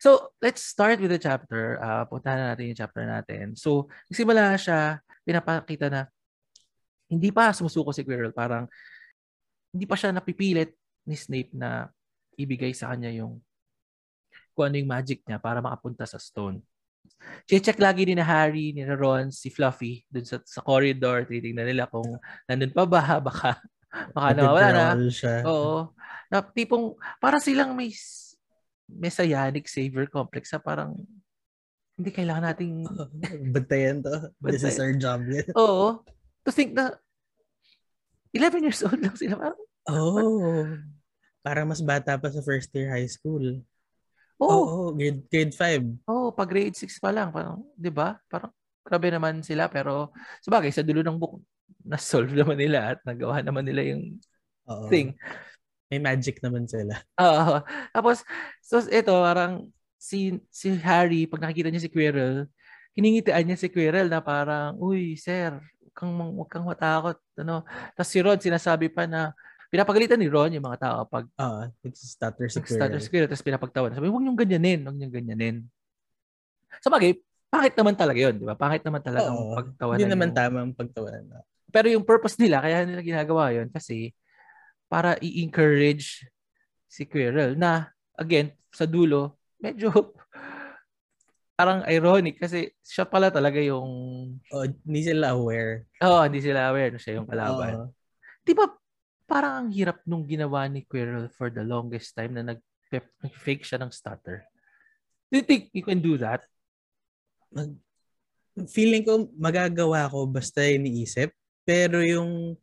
So, 0.01 0.33
let's 0.41 0.65
start 0.65 0.97
with 0.97 1.13
the 1.13 1.21
chapter. 1.21 1.77
Uh, 1.77 2.09
puntahan 2.09 2.41
na 2.41 2.47
natin 2.57 2.73
yung 2.73 2.81
chapter 2.81 3.05
natin. 3.05 3.53
So, 3.53 3.93
nagsimula 4.09 4.57
siya, 4.57 5.05
pinapakita 5.29 5.93
na 5.93 6.09
hindi 7.13 7.29
pa 7.29 7.53
sumusuko 7.53 7.93
si 7.93 8.01
Quirrell. 8.01 8.33
Parang 8.33 8.65
hindi 9.69 9.85
pa 9.85 10.01
siya 10.01 10.17
napipilit 10.17 10.73
ni 11.05 11.13
Snape 11.13 11.53
na 11.53 11.93
ibigay 12.41 12.73
sa 12.73 12.91
kanya 12.97 13.13
yung 13.13 13.39
kung 14.55 14.71
ano 14.71 14.79
yung 14.79 14.89
magic 14.89 15.21
niya 15.27 15.37
para 15.43 15.61
makapunta 15.61 16.07
sa 16.07 16.17
stone. 16.17 16.63
Che-check 17.45 17.77
lagi 17.77 18.09
ni 18.09 18.17
na 18.17 18.25
Harry, 18.25 18.73
ni 18.73 18.85
na 18.85 18.97
Ron, 18.97 19.29
si 19.29 19.53
Fluffy 19.53 20.05
dun 20.09 20.25
sa, 20.25 20.41
sa 20.45 20.65
corridor. 20.65 21.29
Titingnan 21.29 21.69
nila 21.69 21.85
kung 21.89 22.17
nandun 22.49 22.73
pa 22.73 22.85
ba, 22.89 23.03
baka 23.29 23.61
baka 24.15 24.33
nawawala 24.33 24.97
na. 24.97 25.11
Siya. 25.13 25.45
Oo. 25.45 25.93
Na, 26.33 26.41
tipong, 26.41 26.97
para 27.21 27.39
silang 27.39 27.77
may 27.77 27.93
messianic 28.89 29.65
savior 29.69 30.05
complex 30.09 30.53
sa 30.53 30.61
parang 30.61 30.93
hindi 31.95 32.11
kailangan 32.11 32.45
nating 32.53 32.75
bantayan 33.55 34.03
to. 34.03 34.33
Bantayan. 34.43 34.53
This 34.53 34.67
is 34.67 34.81
our 34.83 34.95
job. 34.99 35.23
Oo. 35.61 36.03
To 36.45 36.51
think 36.51 36.75
na 36.75 36.99
11 38.35 38.67
years 38.67 38.83
old 38.83 38.99
lang 38.99 39.15
sila. 39.15 39.39
Parang, 39.39 39.61
oh. 39.89 40.67
Para 41.45 41.63
mas 41.63 41.79
bata 41.85 42.19
pa 42.19 42.29
sa 42.33 42.43
first 42.43 42.73
year 42.75 42.91
high 42.91 43.07
school. 43.07 43.63
Oo. 44.45 44.65
Oh, 44.65 44.89
grade, 44.93 45.21
grade 45.29 45.55
5. 45.57 45.85
Oo, 46.09 46.29
oh, 46.29 46.31
pag 46.31 46.49
grade 46.51 46.77
6 46.77 47.01
pa 47.01 47.11
lang. 47.11 47.33
Parang, 47.33 47.65
di 47.73 47.89
ba? 47.89 48.21
Parang, 48.29 48.53
grabe 48.85 49.09
naman 49.09 49.41
sila. 49.41 49.67
Pero, 49.73 50.13
sabagay, 50.45 50.71
sa 50.71 50.85
dulo 50.85 51.01
ng 51.01 51.17
book, 51.17 51.41
na-solve 51.85 52.33
naman 52.41 52.61
nila 52.61 52.97
at 52.97 52.99
nagawa 53.05 53.41
naman 53.41 53.65
nila 53.65 53.83
yung 53.95 54.21
Oo. 54.69 54.89
thing. 54.89 55.17
May 55.93 56.01
magic 56.01 56.41
naman 56.41 56.65
sila. 56.69 56.97
Oo. 57.21 57.61
Tapos, 57.93 58.25
so 58.65 58.81
ito, 58.89 59.13
parang 59.13 59.69
si, 60.01 60.41
si 60.53 60.77
Harry, 60.81 61.25
pag 61.25 61.45
nakikita 61.45 61.69
niya 61.73 61.85
si 61.85 61.93
Quirrell, 61.93 62.49
hiningitian 62.97 63.45
niya 63.45 63.59
si 63.61 63.69
Quirrell 63.69 64.09
na 64.09 64.21
parang, 64.25 64.77
uy, 64.81 65.17
sir, 65.17 65.57
huwag 65.81 65.95
kang, 65.97 66.13
huwag 66.13 66.51
kang 66.51 66.67
matakot. 66.67 67.19
Ano? 67.41 67.65
Tapos 67.97 68.11
si 68.11 68.19
Ron, 68.21 68.41
sinasabi 68.41 68.89
pa 68.93 69.05
na, 69.09 69.33
pinapagalitan 69.75 70.23
ni 70.23 70.31
Ron 70.31 70.55
yung 70.55 70.63
mga 70.63 70.79
tao 70.87 70.99
pag 71.11 71.27
uh, 71.35 71.67
nagsistutter 71.83 72.47
si 72.47 72.63
Quirrell. 72.63 73.03
si 73.03 73.11
Quirrell, 73.11 73.27
tapos 73.27 73.43
pinapagtawan. 73.43 73.91
Sabi, 73.91 74.07
huwag 74.07 74.23
niyong 74.23 74.39
ganyanin, 74.39 74.87
huwag 74.87 74.95
niyong 74.95 75.15
ganyanin. 75.19 75.67
Sa 76.79 76.95
bagay, 76.95 77.19
pangit 77.51 77.75
naman 77.75 77.99
talaga 77.99 78.19
yun, 78.23 78.39
di 78.39 78.47
ba? 78.47 78.55
Pangit 78.55 78.87
naman 78.87 79.03
talaga 79.03 79.35
ang 79.35 79.59
pagtawanan. 79.59 79.99
Hindi 79.99 80.07
naman 80.15 80.31
yung... 80.31 80.39
tama 80.39 80.59
ang 80.63 80.75
pagtawanan. 80.79 81.43
Pero 81.75 81.87
yung 81.91 82.07
purpose 82.07 82.39
nila, 82.39 82.63
kaya 82.63 82.87
nila 82.87 83.03
ginagawa 83.03 83.51
yun 83.51 83.67
kasi 83.67 84.15
para 84.87 85.19
i-encourage 85.19 86.23
si 86.87 87.03
Quirrell 87.03 87.59
na 87.59 87.91
again 88.15 88.55
sa 88.71 88.87
dulo 88.87 89.43
medyo 89.59 89.91
parang 91.59 91.83
ironic 91.91 92.39
kasi 92.39 92.71
siya 92.79 93.03
pala 93.11 93.27
talaga 93.35 93.59
yung 93.59 93.91
oh, 94.39 94.67
hindi 94.87 95.03
sila 95.03 95.35
aware. 95.35 95.91
Oo, 95.99 96.23
oh, 96.23 96.23
hindi 96.23 96.39
sila 96.39 96.71
aware 96.71 96.95
na 96.95 97.01
siya 97.03 97.19
yung 97.19 97.27
kalaban. 97.27 97.73
Oh. 97.75 97.91
'Di 98.47 98.55
ba 98.55 98.71
parang 99.35 99.67
ang 99.67 99.69
hirap 99.75 99.99
nung 100.07 100.23
ginawa 100.23 100.71
ni 100.71 100.87
Quirrell 100.87 101.27
for 101.35 101.51
the 101.51 101.67
longest 101.67 102.15
time 102.15 102.39
na 102.39 102.55
nag 102.55 102.63
fake 103.43 103.67
siya 103.67 103.83
ng 103.83 103.91
stutter. 103.91 104.47
Do 105.27 105.43
you 105.43 105.45
think 105.47 105.75
you 105.75 105.83
can 105.83 105.99
do 105.99 106.15
that? 106.23 106.47
Mag, 107.51 107.75
feeling 108.71 109.03
ko 109.03 109.27
magagawa 109.35 110.07
ko 110.07 110.31
basta 110.31 110.63
iniisip 110.63 111.35
pero 111.67 111.99
yung 112.07 112.55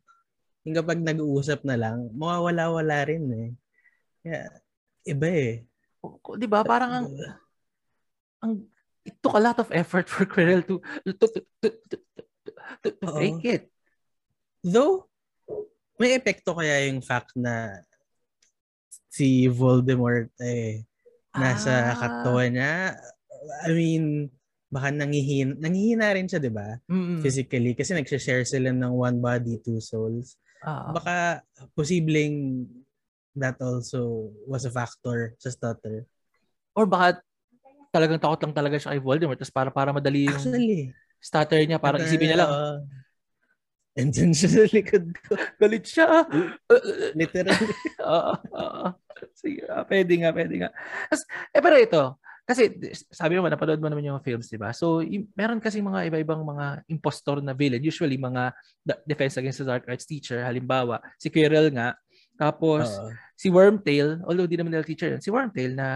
yung 0.64 0.74
kapag 0.78 1.04
nag-uusap 1.04 1.66
na 1.66 1.76
lang, 1.76 2.08
mawawala-wala 2.14 3.04
rin 3.04 3.24
eh. 3.34 3.50
Yeah, 4.22 4.50
iba 5.04 5.28
eh. 5.28 5.54
Di 6.38 6.46
ba? 6.46 6.62
Parang 6.62 6.92
ang, 7.02 7.06
ang 8.40 8.52
it 9.02 9.18
took 9.18 9.34
a 9.34 9.42
lot 9.42 9.58
of 9.58 9.68
effort 9.74 10.06
for 10.06 10.24
Quirrell 10.24 10.64
to 10.64 10.78
to 11.04 11.12
to, 11.18 11.28
to, 11.60 11.68
to, 11.68 11.96
to, 12.80 12.88
to 12.96 13.06
make 13.18 13.42
it. 13.44 13.68
Though, 14.62 15.11
may 16.00 16.16
epekto 16.16 16.56
kaya 16.56 16.88
yung 16.88 17.04
fact 17.04 17.36
na 17.36 17.82
si 19.12 19.44
Voldemort 19.48 20.32
eh 20.40 20.88
nasa 21.36 21.92
ah. 21.92 21.96
katawan 21.96 22.52
niya. 22.56 22.96
I 23.66 23.70
mean, 23.74 24.32
baka 24.72 24.88
nangihin 24.88 25.60
nangihina 25.60 26.16
rin 26.16 26.28
siya, 26.28 26.40
'di 26.40 26.52
ba? 26.52 26.80
Mm-hmm. 26.88 27.18
Physically 27.20 27.72
kasi 27.76 27.92
nagse-share 27.92 28.44
sila 28.48 28.72
ng 28.72 28.92
one 28.92 29.20
body, 29.20 29.60
two 29.60 29.80
souls. 29.84 30.40
Uh-huh. 30.64 30.96
Baka 30.96 31.44
posibleng 31.76 32.64
that 33.36 33.56
also 33.60 34.32
was 34.48 34.64
a 34.64 34.72
factor 34.72 35.36
sa 35.36 35.52
stutter. 35.52 36.08
Or 36.72 36.88
baka 36.88 37.20
talagang 37.92 38.20
takot 38.20 38.40
lang 38.40 38.56
talaga 38.56 38.80
siya 38.80 38.96
kay 38.96 39.02
Voldemort 39.04 39.36
tapos 39.36 39.52
para 39.52 39.68
para 39.68 39.92
madali 39.92 40.24
yung 40.24 40.36
Actually, 40.36 40.96
stutter 41.20 41.60
niya 41.68 41.76
para 41.76 42.00
isipin 42.00 42.32
niya 42.32 42.40
lang. 42.40 42.50
Uh, 42.50 42.76
and 43.98 44.08
then 44.10 44.32
siya 44.32 44.48
sa 44.48 44.64
likod 44.68 45.04
ko. 45.24 45.36
Galit 45.60 45.84
siya. 45.84 46.24
Literally. 47.12 47.52
Oo. 48.04 48.32
uh, 48.56 48.88
Sige, 49.38 49.62
uh, 49.70 49.84
pwede 49.86 50.12
nga, 50.18 50.30
pwede 50.34 50.54
nga. 50.58 50.70
As, 51.06 51.22
eh, 51.54 51.62
pero 51.62 51.78
ito, 51.78 52.18
kasi 52.42 52.74
sabi 53.14 53.38
mo, 53.38 53.46
napanood 53.46 53.78
mo 53.78 53.86
naman 53.86 54.02
yung 54.02 54.18
films, 54.18 54.50
di 54.50 54.58
ba? 54.58 54.74
So, 54.74 54.98
y- 54.98 55.30
meron 55.38 55.62
kasi 55.62 55.78
mga 55.78 56.10
iba-ibang 56.10 56.42
mga 56.42 56.82
impostor 56.90 57.38
na 57.38 57.54
villain. 57.54 57.78
Usually, 57.78 58.18
mga 58.18 58.50
Defense 59.06 59.38
Against 59.38 59.62
the 59.62 59.68
Dark 59.70 59.86
Arts 59.86 60.08
teacher. 60.10 60.42
Halimbawa, 60.42 60.98
si 61.22 61.30
Quirrell 61.30 61.70
nga. 61.70 61.94
Tapos, 62.34 62.98
uh, 62.98 63.14
si 63.38 63.46
Wormtail, 63.46 64.18
although 64.26 64.50
di 64.50 64.58
naman 64.58 64.74
nila 64.74 64.82
teacher 64.82 65.14
yun, 65.14 65.22
si 65.22 65.30
Wormtail 65.30 65.78
na 65.78 65.88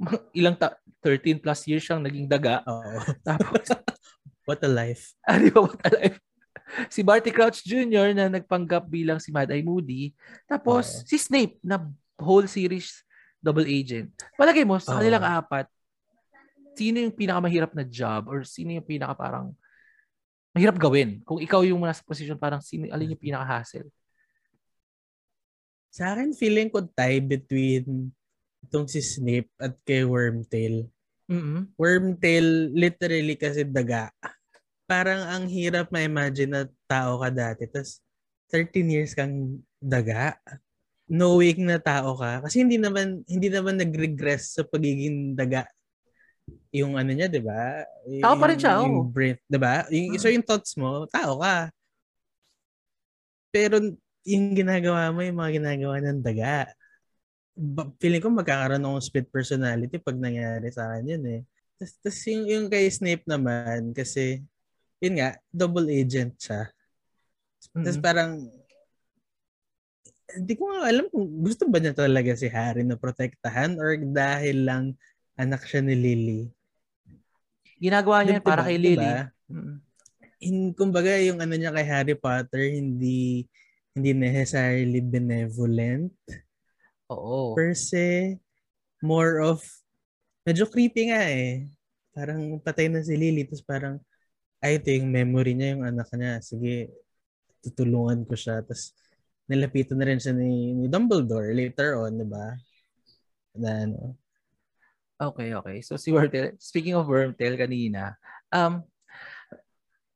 ilang 0.38 0.58
ta- 0.58 0.74
13 1.06 1.38
plus 1.38 1.64
years 1.70 1.86
siyang 1.86 2.02
naging 2.02 2.26
daga. 2.26 2.66
Uh, 2.66 3.06
Tapos, 3.22 3.70
what 4.50 4.58
a 4.66 4.70
life. 4.70 5.14
ah, 5.22 5.38
di 5.38 5.54
ba, 5.54 5.62
what 5.70 5.78
a 5.86 5.90
life. 5.94 6.18
Si 6.94 7.02
Barty 7.02 7.34
Crouch 7.34 7.66
Jr. 7.66 8.14
na 8.14 8.30
nagpanggap 8.30 8.86
bilang 8.86 9.18
si 9.18 9.34
Mad 9.34 9.50
Eye 9.50 9.64
Moody. 9.64 10.14
Tapos, 10.46 11.02
uh, 11.02 11.06
si 11.06 11.18
Snape 11.18 11.58
na 11.62 11.82
whole 12.20 12.46
series 12.46 13.02
double 13.40 13.66
agent. 13.66 14.12
Palagay 14.36 14.62
mo, 14.68 14.76
sa 14.76 15.00
kanilang 15.00 15.24
uh, 15.24 15.40
apat, 15.40 15.66
sino 16.76 17.00
yung 17.00 17.12
pinakamahirap 17.12 17.72
na 17.72 17.84
job 17.84 18.28
or 18.28 18.44
sino 18.44 18.72
yung 18.72 18.84
pinaka 18.84 19.16
parang 19.16 19.52
mahirap 20.52 20.76
gawin? 20.76 21.24
Kung 21.24 21.40
ikaw 21.40 21.64
yung 21.64 21.82
nasa 21.82 22.04
position, 22.04 22.36
parang 22.36 22.60
sino, 22.60 22.86
alin 22.92 23.16
yung 23.16 23.24
pinaka-hassle? 23.24 23.88
Sa 25.90 26.14
akin, 26.14 26.30
feeling 26.36 26.70
ko 26.70 26.86
tie 26.86 27.18
between 27.18 28.14
itong 28.62 28.86
si 28.86 29.02
Snape 29.02 29.50
at 29.58 29.74
kay 29.82 30.06
Wormtail. 30.06 30.86
Mm-hmm. 31.26 31.74
Wormtail, 31.74 32.46
literally 32.76 33.34
kasi 33.34 33.66
daga. 33.66 34.12
Parang 34.90 35.22
ang 35.22 35.46
hirap 35.46 35.86
ma-imagine 35.94 36.50
na 36.50 36.62
tao 36.90 37.22
ka 37.22 37.30
dati. 37.30 37.70
Tapos, 37.70 38.02
13 38.50 38.90
years 38.90 39.14
kang 39.14 39.62
daga 39.78 40.34
knowing 41.06 41.66
na 41.66 41.78
tao 41.78 42.18
ka 42.18 42.42
kasi 42.46 42.62
hindi 42.66 42.78
naman 42.78 43.22
hindi 43.26 43.46
naman 43.50 43.78
nag-regress 43.78 44.58
sa 44.58 44.62
pagiging 44.66 45.34
daga 45.38 45.66
yung 46.70 46.98
ano 46.98 47.10
niya, 47.10 47.26
'di 47.26 47.42
ba? 47.42 47.82
Tao 48.22 48.34
pa 48.38 48.46
rin 48.50 48.58
siya, 48.58 48.82
yung, 48.82 49.06
oh. 49.06 49.06
brain, 49.06 49.38
'di 49.46 49.58
ba? 49.58 49.86
Yung 49.90 50.18
so 50.18 50.30
yung 50.30 50.46
thoughts 50.46 50.74
mo, 50.78 51.06
tao 51.10 51.38
ka. 51.38 51.70
Pero 53.50 53.82
yung 54.26 54.54
ginagawa 54.54 55.10
mo, 55.10 55.22
yung 55.26 55.38
mga 55.38 55.62
ginagawa 55.62 55.96
ng 55.98 56.22
daga. 56.22 56.70
Feeling 57.98 58.22
ko 58.22 58.30
magkakaroon 58.30 58.82
ng 58.82 59.02
split 59.02 59.26
personality 59.30 59.98
pag 59.98 60.18
nangyari 60.18 60.70
sa 60.70 60.94
akin 60.94 61.18
yun 61.18 61.24
eh. 61.26 61.42
Tapos 61.80 62.22
yung, 62.30 62.44
yung 62.46 62.66
kay 62.70 62.86
Snape 62.86 63.26
naman, 63.26 63.90
kasi, 63.90 64.44
yun 65.00 65.14
nga, 65.16 65.40
double 65.48 65.88
agent 65.88 66.36
siya. 66.36 66.68
Mm-hmm. 66.68 67.84
Tapos 67.84 67.98
parang, 67.98 68.30
hindi 70.30 70.54
ko 70.54 70.62
nga 70.70 70.86
alam 70.86 71.06
kung 71.10 71.26
gusto 71.42 71.66
ba 71.66 71.82
niya 71.82 71.96
talaga 71.96 72.32
si 72.38 72.46
Harry 72.46 72.86
na 72.86 72.94
protektahan 72.94 73.74
or 73.80 73.98
dahil 73.98 74.62
lang 74.62 74.84
anak 75.34 75.66
siya 75.66 75.82
ni 75.82 75.96
Lily. 75.96 76.42
Ginagawa 77.80 78.22
niya 78.22 78.38
diba, 78.38 78.46
para 78.46 78.62
kay 78.62 78.78
Lily. 78.78 79.00
Diba? 79.00 79.32
Mm-hmm. 79.50 79.76
In, 80.40 80.56
kumbaga 80.72 81.20
yung 81.20 81.40
ano 81.40 81.52
niya 81.52 81.74
kay 81.74 81.84
Harry 81.88 82.16
Potter 82.16 82.64
hindi 82.72 83.44
hindi 83.92 84.10
necessarily 84.14 85.00
benevolent. 85.02 86.14
Oo. 87.10 87.58
Per 87.58 87.74
se, 87.74 88.38
more 89.02 89.42
of 89.42 89.60
medyo 90.46 90.64
creepy 90.64 91.10
nga 91.10 91.26
eh. 91.26 91.66
Parang 92.14 92.60
patay 92.62 92.86
na 92.86 93.02
si 93.02 93.18
Lily 93.18 93.44
tapos 93.48 93.64
parang 93.66 93.98
ay 94.60 94.76
ito 94.76 94.92
yung 94.92 95.08
memory 95.08 95.56
niya 95.56 95.76
yung 95.76 95.84
anak 95.88 96.08
niya. 96.12 96.40
Sige, 96.44 96.92
tutulungan 97.64 98.24
ko 98.28 98.36
siya. 98.36 98.60
Tapos 98.60 98.92
nilapitan 99.50 99.98
na 99.98 100.06
rin 100.06 100.20
siya 100.20 100.36
ni, 100.36 100.76
ni 100.76 100.86
Dumbledore 100.86 101.50
later 101.56 101.98
on, 101.98 102.20
di 102.20 102.26
ba? 102.28 102.54
Na 103.56 103.88
ano. 103.88 104.14
Okay, 105.20 105.52
okay. 105.52 105.76
So 105.84 106.00
si 106.00 106.14
Wormtail, 106.14 106.56
speaking 106.56 106.96
of 106.96 107.04
Wormtail 107.04 107.58
kanina, 107.60 108.16
um, 108.48 108.80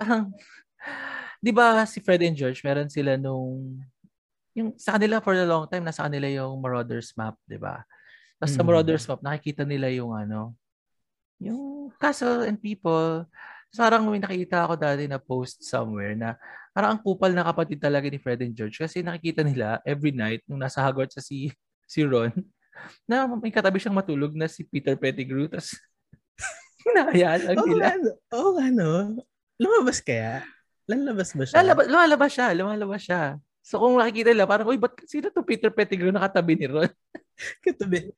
parang, 0.00 0.32
di 1.44 1.52
ba 1.52 1.84
si 1.84 2.00
Fred 2.00 2.24
and 2.24 2.38
George, 2.38 2.64
meron 2.64 2.88
sila 2.88 3.20
nung, 3.20 3.84
yung 4.56 4.72
sa 4.80 4.96
kanila 4.96 5.20
for 5.20 5.36
a 5.36 5.44
long 5.44 5.68
time, 5.68 5.84
nasa 5.84 6.06
kanila 6.06 6.24
yung 6.30 6.56
Marauders 6.62 7.12
map, 7.18 7.36
di 7.44 7.60
ba? 7.60 7.84
Tapos 8.38 8.54
mm. 8.54 8.58
sa 8.60 8.64
Marauders 8.64 9.04
map, 9.10 9.20
nakikita 9.20 9.66
nila 9.66 9.92
yung 9.92 10.14
ano, 10.14 10.56
yung 11.42 11.92
castle 12.00 12.46
and 12.48 12.62
people. 12.62 13.26
Parang 13.74 14.06
may 14.06 14.22
nakita 14.22 14.64
ako 14.64 14.74
dati 14.78 15.04
na 15.10 15.18
post 15.18 15.66
somewhere 15.66 16.14
na 16.14 16.38
parang 16.74 16.94
ang 16.94 17.00
kupal 17.02 17.30
na 17.34 17.46
kapatid 17.46 17.78
talaga 17.82 18.06
ni 18.06 18.18
Fred 18.18 18.42
and 18.42 18.54
George 18.54 18.78
kasi 18.78 19.02
nakikita 19.02 19.42
nila 19.42 19.78
every 19.86 20.10
night 20.10 20.42
nung 20.46 20.62
nasa 20.62 20.82
Hogwarts 20.82 21.18
sa 21.18 21.22
si, 21.22 21.50
si 21.92 22.02
Ron 22.02 22.34
na 23.06 23.30
may 23.30 23.54
katabi 23.54 23.78
siyang 23.78 23.94
matulog 23.94 24.34
na 24.34 24.50
si 24.50 24.66
Peter 24.66 24.98
Pettigrew 24.98 25.46
tapos 25.46 25.78
hinahayaan 26.84 27.40
lang 27.46 27.56
oh, 27.58 27.66
nila. 27.66 27.84
Ano? 27.94 28.10
Oo, 28.34 28.50
oh, 28.54 28.54
ano? 28.58 28.88
Lumabas 29.56 30.02
kaya? 30.02 30.42
Lalabas 30.84 31.32
ba 31.32 31.44
siya? 31.48 31.56
Lalabas, 31.62 31.86
lumalabas 31.88 32.30
siya. 32.34 32.48
Lumalabas 32.52 33.02
siya. 33.02 33.22
So 33.64 33.80
kung 33.80 33.96
nakikita 33.96 34.36
nila, 34.36 34.44
parang, 34.44 34.68
uy, 34.68 34.76
ba't 34.76 34.92
sino 35.08 35.32
to 35.32 35.40
Peter 35.40 35.72
Pettigrew 35.72 36.12
nakatabi 36.12 36.60
ni 36.60 36.66
Ron? 36.68 36.90
katabi. 37.64 38.12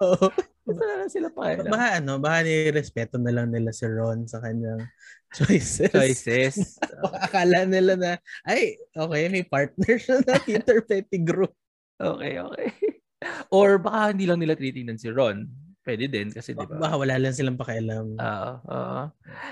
Oo. 0.00 0.28
Wala 0.70 1.08
sila 1.10 1.28
pa. 1.32 1.56
Baka 1.60 1.86
ano, 1.98 2.20
baka 2.22 2.46
ni-respeto 2.46 3.16
na 3.18 3.32
lang 3.34 3.50
nila 3.50 3.74
si 3.74 3.84
Ron 3.88 4.28
sa 4.28 4.38
kanyang 4.38 4.84
choices. 5.36 5.90
Choices. 5.90 6.56
akala 7.26 7.66
nila 7.66 7.94
na, 7.96 8.12
ay, 8.46 8.78
okay, 8.94 9.28
may 9.28 9.44
partner 9.44 9.94
siya 9.98 10.22
na 10.24 10.38
Peter 10.46 10.78
Pettigrew. 10.84 11.50
okay, 12.00 12.40
okay. 12.40 12.68
Or 13.52 13.76
baka 13.76 14.16
hindi 14.16 14.24
lang 14.24 14.40
nila 14.40 14.56
tinitingnan 14.56 14.96
si 14.96 15.12
Ron. 15.12 15.44
Pwede 15.80 16.12
din 16.12 16.28
kasi 16.28 16.52
di 16.52 16.60
ba? 16.60 16.76
Baka 16.76 16.94
wala 17.00 17.16
lang 17.16 17.32
silang 17.32 17.56
pakialam. 17.56 18.16
Oo. 18.16 18.52
Uh, 18.68 18.68
uh. 18.68 19.04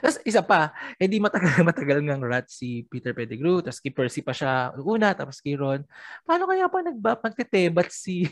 Tapos 0.05 0.21
isa 0.29 0.45
pa, 0.45 0.77
hindi 1.01 1.21
eh, 1.21 1.25
matagal 1.25 1.65
matagal 1.65 1.99
ngang 2.05 2.25
rat 2.25 2.47
si 2.53 2.85
Peter 2.89 3.17
Pettigrew, 3.17 3.65
tapos 3.65 3.81
kay 3.81 3.93
Percy 3.93 4.21
pa 4.21 4.37
siya 4.37 4.77
una, 4.77 5.17
tapos 5.17 5.41
kay 5.41 5.57
Ron. 5.57 5.85
Paano 6.29 6.45
kaya 6.45 6.69
pa 6.69 6.85
nagba 6.85 7.17
magtetebat 7.17 7.89
si 7.93 8.29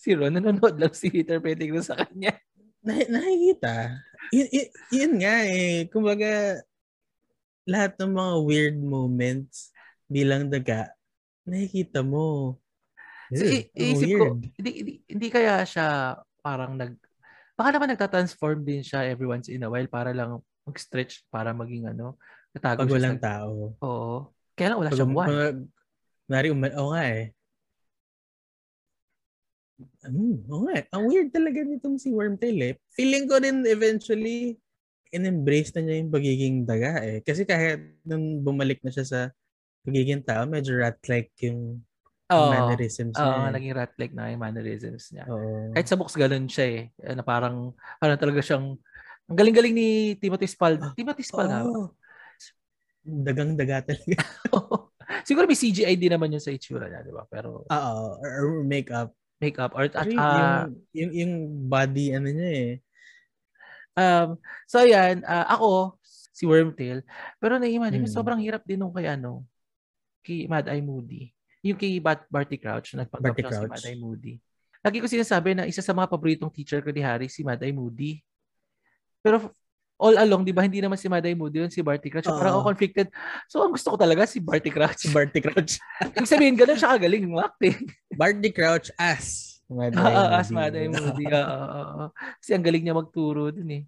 si 0.00 0.16
Ron, 0.16 0.32
nanonood 0.32 0.80
lang 0.80 0.96
si 0.96 1.12
Peter 1.12 1.36
Pettigrew 1.36 1.84
sa 1.84 2.00
kanya. 2.00 2.32
Na, 2.80 2.96
nakikita. 2.96 4.00
Y- 4.32 4.48
y- 4.48 4.72
yun 4.88 5.20
nga 5.20 5.44
eh. 5.44 5.84
Kumbaga, 5.92 6.56
lahat 7.68 8.00
ng 8.00 8.16
mga 8.16 8.34
weird 8.48 8.78
moments 8.80 9.68
bilang 10.08 10.48
daga, 10.48 10.88
nakikita 11.44 12.00
mo. 12.00 12.56
So, 13.28 13.44
i- 13.44 13.68
isip 13.76 14.08
ko, 14.16 14.40
hindi, 14.40 14.70
hindi, 14.80 14.92
hindi 15.04 15.28
kaya 15.28 15.60
siya 15.68 16.16
parang 16.40 16.80
nag, 16.80 16.96
baka 17.54 17.68
naman 17.76 17.92
nagtatransform 17.92 18.64
din 18.64 18.80
siya 18.80 19.04
every 19.04 19.28
once 19.28 19.52
in 19.52 19.62
a 19.62 19.68
while 19.68 19.86
para 19.86 20.16
lang 20.16 20.40
mag-stretch 20.64 21.28
para 21.28 21.52
maging 21.52 21.92
ano, 21.92 22.16
natago 22.56 22.88
Pag 22.88 22.94
walang 22.96 23.20
sa, 23.20 23.24
tao. 23.36 23.76
Oo. 23.84 24.16
Kaya 24.56 24.72
lang 24.72 24.80
wala 24.80 24.90
Pag, 24.90 24.98
siyang 24.98 25.14
one. 25.14 25.30
Nari, 26.30 26.48
umal, 26.48 26.72
oo 26.80 26.90
nga 26.96 27.04
eh. 27.06 27.36
Mm, 30.06 30.48
oo 30.48 30.64
nga. 30.68 30.84
Ang 30.96 31.04
weird 31.08 31.30
talaga 31.32 31.60
nitong 31.64 31.96
si 32.00 32.12
Wormtail 32.12 32.58
eh. 32.60 32.74
Feeling 32.96 33.28
ko 33.28 33.40
rin 33.40 33.64
eventually 33.68 34.56
in-embrace 35.10 35.74
na 35.74 35.82
niya 35.82 35.96
yung 36.00 36.12
pagiging 36.14 36.56
daga 36.64 37.02
eh. 37.02 37.18
Kasi 37.20 37.42
kahit 37.44 37.98
nung 38.06 38.40
bumalik 38.40 38.80
na 38.80 38.94
siya 38.94 39.04
sa 39.04 39.20
pagiging 39.82 40.22
tao, 40.22 40.46
medyo 40.46 40.78
rat-like 40.78 41.34
yung 41.42 41.82
oh, 42.30 42.50
mannerisms 42.54 43.18
niya. 43.18 43.26
Oo, 43.26 43.40
oh, 43.44 43.50
naging 43.50 43.74
rat-like 43.74 44.14
na 44.14 44.30
yung 44.30 44.42
mannerisms 44.42 45.10
niya. 45.10 45.24
Oh. 45.26 45.72
Kahit 45.74 45.88
sa 45.90 45.98
books 45.98 46.14
ganun 46.14 46.46
siya 46.46 46.66
eh. 46.70 46.82
eh. 46.94 47.14
Na 47.16 47.26
parang, 47.26 47.74
parang 47.98 48.18
talaga 48.20 48.40
siyang, 48.40 48.78
ang 49.30 49.36
galing-galing 49.36 49.74
ni 49.74 49.88
Timothy 50.18 50.46
Spall. 50.46 50.78
Oh, 50.78 50.94
Timothy 50.94 51.24
Spall 51.26 51.50
oh. 51.50 51.52
nga 51.52 51.62
Dagang-daga 53.00 53.90
talaga. 53.90 54.16
Siguro 55.26 55.50
may 55.50 55.58
CGI 55.58 55.98
din 55.98 56.14
naman 56.14 56.30
yun 56.30 56.42
sa 56.42 56.54
itsura 56.54 56.86
niya, 56.86 57.02
di 57.02 57.10
ba? 57.10 57.26
Pero... 57.26 57.66
Oo, 57.66 58.04
or 58.22 58.62
makeup 58.62 59.10
makeup 59.40 59.72
or 59.72 59.88
at, 59.88 59.96
uh, 59.96 60.06
yung, 60.06 60.28
yung, 60.92 61.10
yung 61.16 61.32
body 61.66 62.12
ano 62.14 62.28
niya 62.28 62.50
eh. 62.52 62.72
Um, 63.96 64.38
so 64.68 64.84
yan, 64.84 65.24
uh, 65.26 65.46
ako 65.50 65.98
si 66.30 66.46
Wormtail, 66.46 67.02
pero 67.42 67.56
na-imagine 67.56 68.06
hmm. 68.06 68.14
sobrang 68.14 68.40
hirap 68.40 68.62
din 68.64 68.80
nung 68.80 68.94
kay 68.94 69.08
ano, 69.10 69.44
kay 70.22 70.46
Mad 70.46 70.68
Eye 70.68 70.84
Moody. 70.84 71.32
Yung 71.60 71.76
kay 71.76 72.00
Bart, 72.00 72.24
Barty 72.32 72.56
Crouch, 72.56 72.96
nagpanggap 72.96 73.36
siya 73.36 73.52
si 73.52 73.66
Mad 73.66 73.86
Eye 73.88 74.00
Moody. 74.00 74.34
Lagi 74.80 74.96
ko 75.00 75.06
sinasabi 75.08 75.52
na 75.52 75.68
isa 75.68 75.84
sa 75.84 75.92
mga 75.92 76.08
paboritong 76.08 76.52
teacher 76.52 76.80
ko 76.80 76.88
ni 76.88 77.04
Harry, 77.04 77.28
si 77.28 77.44
Mad 77.44 77.60
Eye 77.60 77.76
Moody. 77.76 78.24
Pero 79.20 79.52
all 80.00 80.16
along, 80.16 80.48
di 80.48 80.56
ba, 80.56 80.64
hindi 80.64 80.80
naman 80.80 80.96
si 80.96 81.12
Maday 81.12 81.36
Moody 81.36 81.60
yun, 81.60 81.68
si 81.68 81.84
Barty 81.84 82.08
Crouch. 82.08 82.24
Uh, 82.24 82.40
parang 82.40 82.56
ako 82.58 82.72
conflicted. 82.72 83.12
So, 83.52 83.60
ang 83.60 83.76
gusto 83.76 83.92
ko 83.92 83.96
talaga 84.00 84.24
si 84.24 84.40
Barty 84.40 84.72
Crouch. 84.72 84.96
Si 84.96 85.12
Barty 85.12 85.44
Crouch. 85.44 85.76
Ibig 86.16 86.24
sabihin, 86.24 86.56
ganun 86.56 86.80
siya 86.80 86.96
kagaling 86.96 87.28
ng 87.28 87.36
acting. 87.36 87.84
Barty 88.16 88.48
Crouch 88.48 88.88
as 88.96 89.60
Maday 89.68 90.00
Moody. 90.00 90.32
as 90.40 90.48
Maday 90.48 90.86
Moody. 90.96 91.26
Uh, 91.28 91.44
uh, 91.44 91.88
uh, 92.08 92.10
Kasi 92.40 92.56
ang 92.56 92.64
galing 92.64 92.82
niya 92.88 92.96
magturo 92.96 93.52
dun 93.52 93.68
eh. 93.68 93.82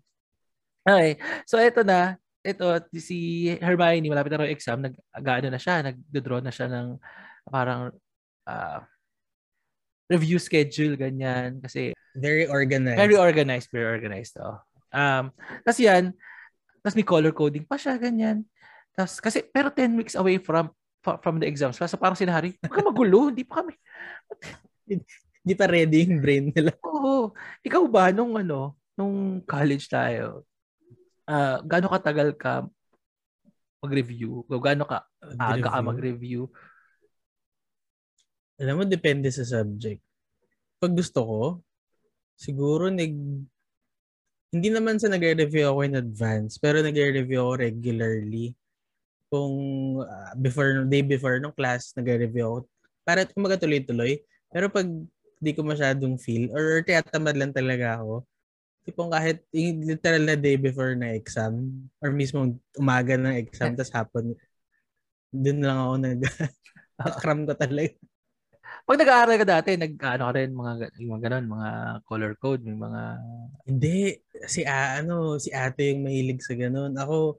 Okay. 0.85 1.16
So, 1.49 1.57
eto 1.57 1.81
na. 1.81 2.21
Ito, 2.45 2.85
si 2.99 3.49
Hermione, 3.63 4.13
malapit 4.13 4.34
na 4.34 4.45
raw 4.45 4.50
exam, 4.50 4.82
nag 4.82 4.99
na 4.99 5.60
siya, 5.63 5.80
nag-draw 5.80 6.43
na 6.43 6.52
siya 6.52 6.67
ng 6.69 6.99
parang 7.49 7.95
uh, 8.45 8.78
review 10.13 10.37
schedule, 10.37 10.99
ganyan. 10.99 11.63
Kasi 11.65 11.97
very 12.13 12.45
organized. 12.45 13.00
Very 13.00 13.17
organized, 13.17 13.71
very 13.73 13.89
organized. 13.89 14.37
Oh. 14.37 14.60
Um, 14.93 15.33
tapos 15.65 15.81
yan, 15.81 16.13
tapos 16.85 16.95
may 16.95 17.07
color 17.07 17.33
coding 17.33 17.65
pa 17.65 17.81
siya, 17.81 17.97
ganyan. 17.97 18.45
Tapos, 18.93 19.19
kasi, 19.19 19.41
pero 19.49 19.73
10 19.73 19.97
weeks 19.97 20.15
away 20.15 20.37
from 20.37 20.69
from 21.02 21.43
the 21.43 21.47
exams. 21.50 21.81
So 21.83 21.99
parang 21.99 22.15
sinahari, 22.15 22.55
huwag 22.63 22.71
ka 22.71 22.83
magulo, 22.87 23.26
hindi 23.33 23.43
pa 23.43 23.65
kami. 23.65 23.75
Hindi 25.43 25.59
pa 25.59 25.67
ready 25.67 26.07
yung 26.07 26.23
brain 26.23 26.55
nila. 26.55 26.71
Oo. 26.87 27.35
Ikaw 27.67 27.83
ba, 27.91 28.15
nung 28.15 28.39
ano, 28.39 28.78
nung 28.95 29.43
college 29.43 29.91
tayo, 29.91 30.47
uh, 31.26 31.59
gaano 31.67 31.91
katagal 31.91 32.39
ka 32.39 32.63
mag-review? 33.83 34.47
Gaano 34.47 34.87
ka 34.87 35.02
aga 35.19 35.67
ka 35.67 35.83
mag-review? 35.83 36.47
Alam 38.63 38.78
mo, 38.78 38.83
depende 38.87 39.35
sa 39.35 39.43
subject. 39.43 39.99
Pag 40.78 40.95
gusto 40.95 41.26
ko, 41.26 41.43
siguro 42.39 42.87
nag 42.87 43.11
hindi 44.52 44.69
naman 44.69 45.00
sa 45.00 45.08
nagre-review 45.08 45.73
ako 45.73 45.80
in 45.88 45.97
advance, 45.97 46.60
pero 46.60 46.84
nagre-review 46.84 47.41
ako 47.41 47.52
regularly. 47.56 48.52
Kung 49.32 49.56
uh, 50.04 50.32
before, 50.36 50.84
day 50.84 51.00
before 51.00 51.41
ng 51.41 51.56
class, 51.56 51.97
nagre-review 51.97 52.45
ako. 52.45 52.58
Para 53.02 53.25
kumaga 53.25 53.56
tuloy-tuloy. 53.56 54.21
Pero 54.52 54.69
pag 54.69 54.84
di 55.43 55.50
ko 55.56 55.65
masyadong 55.65 56.21
feel, 56.21 56.52
or 56.52 56.84
tiyatamad 56.84 57.34
lang 57.34 57.50
talaga 57.50 57.99
ako, 57.99 58.23
tipong 58.84 59.10
kahit 59.10 59.41
yung 59.56 59.88
literal 59.88 60.23
na 60.23 60.36
day 60.36 60.60
before 60.60 60.93
na 60.95 61.17
exam, 61.17 61.88
or 61.99 62.12
mismo 62.12 62.52
umaga 62.76 63.17
ng 63.17 63.34
exam, 63.41 63.73
tas 63.73 63.91
hapon, 63.91 64.36
dun 65.32 65.65
lang 65.65 65.78
ako 65.80 65.95
nag 65.97 66.21
cram 67.25 67.49
ko 67.49 67.56
talaga. 67.56 67.97
Pag 68.82 68.99
nag-aaral 68.99 69.38
ka 69.38 69.47
dati, 69.47 69.71
nag-ano 69.78 70.23
ka 70.26 70.32
rin, 70.34 70.50
mga, 70.50 70.73
mga 70.99 71.21
ganun, 71.23 71.47
mga 71.54 71.71
color 72.02 72.34
code, 72.34 72.66
may 72.66 72.75
mga... 72.75 73.02
Hindi. 73.71 74.18
Si, 74.50 74.66
uh, 74.66 74.90
ano, 74.99 75.38
si 75.38 75.54
ate 75.54 75.95
yung 75.95 76.02
mahilig 76.02 76.42
sa 76.42 76.58
ganun. 76.58 76.99
Ako, 76.99 77.38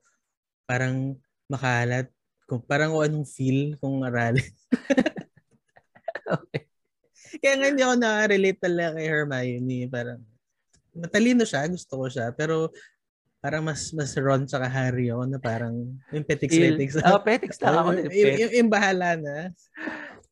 parang 0.64 1.20
makalat. 1.52 2.08
Kung, 2.48 2.64
parang 2.64 2.96
kung 2.96 3.04
anong 3.04 3.28
feel 3.28 3.76
kung 3.84 4.08
aralin. 4.08 4.48
okay. 6.40 6.64
Kaya 7.44 7.54
nga 7.60 7.68
hindi 7.76 7.84
ako 7.84 7.96
na-relate 8.00 8.60
talaga 8.64 8.96
kay 8.96 9.08
Hermione. 9.12 9.80
Parang, 9.92 10.20
matalino 10.96 11.44
siya, 11.44 11.68
gusto 11.68 11.94
ko 12.00 12.06
siya. 12.08 12.32
Pero, 12.32 12.72
parang 13.44 13.60
mas 13.60 13.92
mas 13.92 14.16
Ron 14.16 14.48
sa 14.48 14.64
Harry 14.64 15.12
ako 15.12 15.28
na 15.28 15.36
parang 15.36 15.76
yung 16.16 16.24
petiks 16.24 16.56
petiks. 16.56 16.96
Oh, 17.04 17.20
petiks 17.20 17.60
lang 17.60 17.76
ako. 17.76 17.90
yung, 18.16 18.36
yung, 18.40 18.54
yung 18.64 18.70
bahala 18.72 19.20
na. 19.20 19.52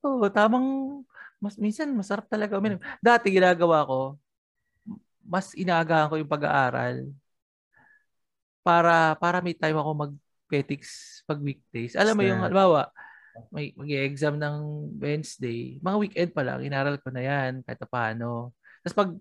Oo, 0.01 0.25
tamang 0.33 1.01
mas 1.41 1.57
minsan 1.57 1.89
masarap 1.93 2.29
talaga 2.29 2.57
uminom. 2.57 2.81
Dati 3.01 3.33
ginagawa 3.33 3.81
ko, 3.85 4.17
mas 5.25 5.53
inaagahan 5.57 6.09
ko 6.09 6.15
yung 6.21 6.29
pag-aaral 6.29 7.09
para 8.61 9.17
para 9.17 9.41
may 9.41 9.57
time 9.57 9.77
ako 9.77 9.89
mag-petics 10.05 11.21
pag 11.25 11.41
weekdays. 11.41 11.97
Alam 11.97 12.13
mo 12.17 12.23
yung 12.25 12.41
halimbawa, 12.45 12.93
may 13.49 13.73
mag-exam 13.73 14.37
ng 14.37 14.55
Wednesday, 15.01 15.81
mga 15.81 15.97
weekend 15.97 16.31
pa 16.33 16.45
lang, 16.45 16.61
inaral 16.61 17.01
ko 17.01 17.09
na 17.09 17.21
yan 17.25 17.65
kahit 17.65 17.81
paano. 17.89 18.53
Tapos 18.85 18.97
pag 18.97 19.11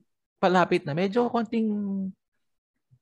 palapit 0.41 0.85
na, 0.85 0.97
medyo 0.97 1.29
konting 1.29 1.69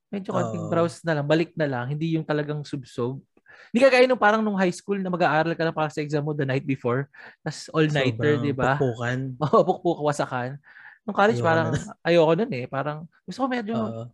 medyo 0.09 0.33
konting 0.33 0.65
uh, 0.65 0.69
browse 0.71 1.05
na 1.05 1.19
lang, 1.19 1.25
balik 1.27 1.53
na 1.53 1.69
lang, 1.69 1.85
hindi 1.91 2.17
yung 2.17 2.25
talagang 2.25 2.65
subsob. 2.65 3.21
Hindi 3.69 3.79
ka 3.85 3.89
kaya 3.91 4.05
nung 4.09 4.21
parang 4.21 4.41
nung 4.41 4.57
high 4.57 4.73
school 4.73 4.97
na 4.97 5.13
mag-aaral 5.13 5.53
ka 5.53 5.63
na 5.67 5.75
para 5.75 5.91
sa 5.93 6.01
exam 6.01 6.25
mo 6.25 6.33
the 6.33 6.47
night 6.47 6.65
before. 6.65 7.05
Tapos 7.45 7.69
all-nighter, 7.69 8.41
di 8.41 8.53
ba? 8.55 8.79
Pukpukan. 8.79 9.19
Oo, 9.45 9.61
pukpuk, 9.61 9.99
wasakan. 10.05 10.57
Nung 11.05 11.17
college, 11.17 11.41
ayoko 11.41 11.49
parang 11.49 11.67
na. 11.73 11.79
ayoko 12.05 12.31
nun 12.33 12.51
eh. 12.53 12.65
Parang 12.65 12.97
gusto 13.25 13.39
ko 13.45 13.47
medyo 13.49 13.75
uh, 13.77 14.05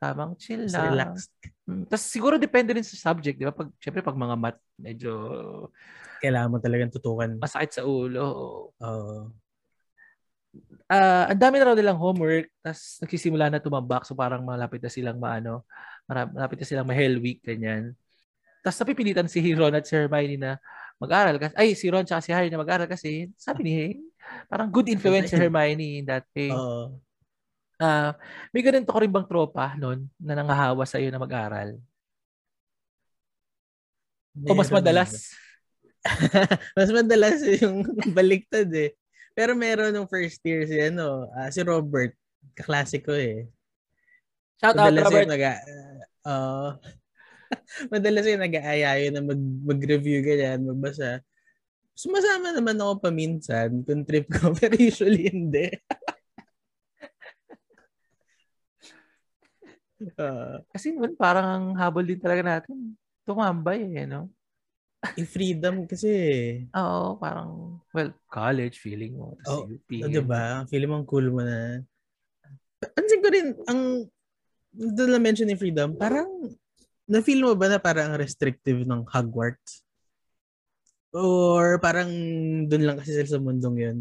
tamang 0.00 0.32
chill 0.38 0.64
lang. 0.70 0.96
Relaxed. 0.96 1.30
Hmm, 1.68 1.84
Tapos 1.86 2.04
siguro 2.08 2.34
depende 2.40 2.72
rin 2.72 2.86
sa 2.86 2.96
subject, 2.96 3.36
di 3.36 3.46
ba? 3.46 3.52
Pag, 3.52 3.68
syempre, 3.78 4.00
pag 4.00 4.16
mga 4.16 4.36
math, 4.38 4.60
medyo... 4.80 5.12
Kailangan 6.24 6.50
mo 6.50 6.58
talagang 6.58 6.92
tutukan. 6.92 7.36
Masakit 7.36 7.80
sa 7.80 7.82
ulo. 7.84 8.24
Oo. 8.24 8.58
Uh, 8.80 9.22
uh, 10.90 11.24
ang 11.30 11.38
dami 11.38 11.60
na 11.60 11.66
raw 11.70 11.76
nilang 11.78 12.00
homework, 12.00 12.50
tapos 12.64 12.98
nagsisimula 13.04 13.46
na 13.48 13.62
tumambak, 13.62 14.02
so 14.02 14.18
parang 14.18 14.42
malapit 14.42 14.82
na 14.82 14.90
silang 14.90 15.22
maano, 15.22 15.62
malapit 16.10 16.58
na 16.58 16.66
silang 16.66 16.88
ma-hell 16.88 17.22
week, 17.22 17.38
ganyan. 17.46 17.94
Tapos 18.60 18.76
napipilitan 18.76 19.28
si 19.28 19.40
Ron 19.56 19.76
at 19.76 19.88
si 19.88 19.96
Hermione 19.96 20.36
na 20.36 20.52
mag-aral. 21.00 21.40
Kasi, 21.40 21.54
ay, 21.56 21.72
si 21.72 21.88
Ron 21.88 22.04
at 22.04 22.20
si 22.20 22.30
Harry 22.30 22.52
na 22.52 22.60
mag-aral 22.60 22.86
kasi 22.86 23.32
sabi 23.40 23.60
ni 23.64 23.74
parang 24.46 24.68
good 24.68 24.88
influence 24.92 25.32
si 25.32 25.36
Hermione 25.40 26.04
in 26.04 26.06
that 26.06 26.28
way. 26.36 26.52
Uh, 26.52 26.92
uh, 27.80 28.12
may 28.52 28.60
ganito 28.60 28.92
ko 28.92 29.00
rin 29.00 29.10
bang 29.10 29.24
tropa 29.24 29.72
noon 29.80 30.06
na 30.20 30.36
nangahawa 30.36 30.84
sa 30.84 31.00
iyo 31.00 31.08
na 31.08 31.20
mag-aral? 31.20 31.80
O 34.46 34.54
mas 34.54 34.70
madalas? 34.70 35.34
mas 36.76 36.88
madalas 36.92 37.40
yung 37.60 37.82
baliktad 38.16 38.68
eh. 38.76 38.92
Pero 39.32 39.56
meron 39.56 39.92
nung 39.94 40.10
first 40.10 40.40
year 40.44 40.68
si 40.68 40.76
ano, 40.76 41.26
uh, 41.32 41.48
si 41.48 41.64
Robert. 41.64 42.12
kaklase 42.56 43.00
ko 43.00 43.14
eh. 43.14 43.48
Shout 44.60 44.76
out, 44.76 44.92
Robert. 44.92 45.28
Nag, 45.28 45.44
uh, 46.28 46.76
madalas 47.92 48.26
yung 48.26 48.44
nag-aayayo 48.44 49.06
na 49.10 49.22
mag, 49.22 49.40
mag-review 49.40 50.22
ganyan, 50.22 50.66
magbasa. 50.66 51.22
Sumasama 51.94 52.54
naman 52.54 52.80
ako 52.80 53.10
paminsan 53.10 53.84
kung 53.84 54.06
trip 54.06 54.30
ko, 54.30 54.52
pero 54.58 54.74
usually 54.78 55.28
hindi. 55.28 55.68
uh, 60.16 60.62
Kasi 60.74 60.96
naman 60.96 61.14
parang 61.18 61.46
ang 61.46 61.66
habol 61.76 62.06
din 62.06 62.20
talaga 62.20 62.42
natin. 62.42 62.96
Tumambay 63.26 63.84
eh, 63.94 64.08
no? 64.08 64.32
yung 65.16 65.30
freedom 65.30 65.88
kasi. 65.88 66.12
Oo, 66.76 67.16
parang, 67.16 67.80
well, 67.96 68.12
college 68.28 68.76
feeling 68.76 69.16
mo. 69.16 69.32
Oh, 69.48 69.64
UP. 69.64 69.88
Oh, 70.04 70.12
diba? 70.12 70.68
Feeling 70.68 70.90
mo 70.92 71.08
cool 71.08 71.32
mo 71.32 71.40
na. 71.40 71.80
Pansin 72.80 73.24
ko 73.24 73.28
rin, 73.32 73.56
ang 73.64 74.04
doon 74.70 75.10
na 75.10 75.20
mention 75.20 75.48
ni 75.48 75.58
Freedom, 75.58 75.96
parang 75.98 76.28
na-feel 77.10 77.42
mo 77.42 77.58
ba 77.58 77.66
na 77.66 77.82
parang 77.82 78.14
restrictive 78.14 78.86
ng 78.86 79.02
Hogwarts? 79.10 79.82
Or 81.10 81.82
parang 81.82 82.06
doon 82.70 82.86
lang 82.86 82.96
kasi 83.02 83.18
sila 83.18 83.26
sa 83.26 83.42
mundong 83.42 83.76
yun? 83.82 83.98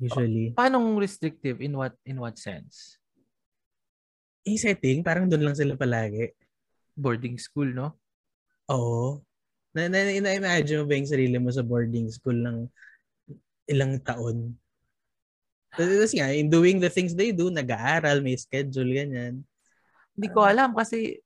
Usually. 0.00 0.56
Pa- 0.56 0.66
paano 0.66 0.80
restrictive? 0.96 1.60
In 1.60 1.76
what 1.76 1.92
in 2.08 2.16
what 2.16 2.40
sense? 2.40 2.96
Yung 4.48 4.56
setting, 4.56 5.04
parang 5.04 5.28
doon 5.28 5.52
lang 5.52 5.56
sila 5.56 5.76
palagi. 5.76 6.32
Boarding 6.96 7.36
school, 7.36 7.68
no? 7.76 8.00
Oo. 8.72 9.20
Na, 9.76 9.88
na, 9.92 10.08
na-imagine 10.08 10.80
mo 10.80 10.84
ba 10.88 10.96
yung 10.96 11.10
sarili 11.12 11.36
mo 11.36 11.52
sa 11.52 11.60
boarding 11.60 12.08
school 12.08 12.40
ng 12.40 12.64
ilang 13.68 14.00
taon? 14.00 14.56
Tapos 15.74 16.14
nga, 16.14 16.30
in 16.30 16.48
doing 16.48 16.78
the 16.78 16.88
things 16.88 17.12
they 17.12 17.34
do, 17.34 17.50
nag-aaral, 17.50 18.22
may 18.22 18.38
schedule, 18.38 18.86
ganyan. 18.86 19.42
Hindi 20.14 20.28
ko 20.30 20.46
alam 20.46 20.70
kasi 20.72 21.18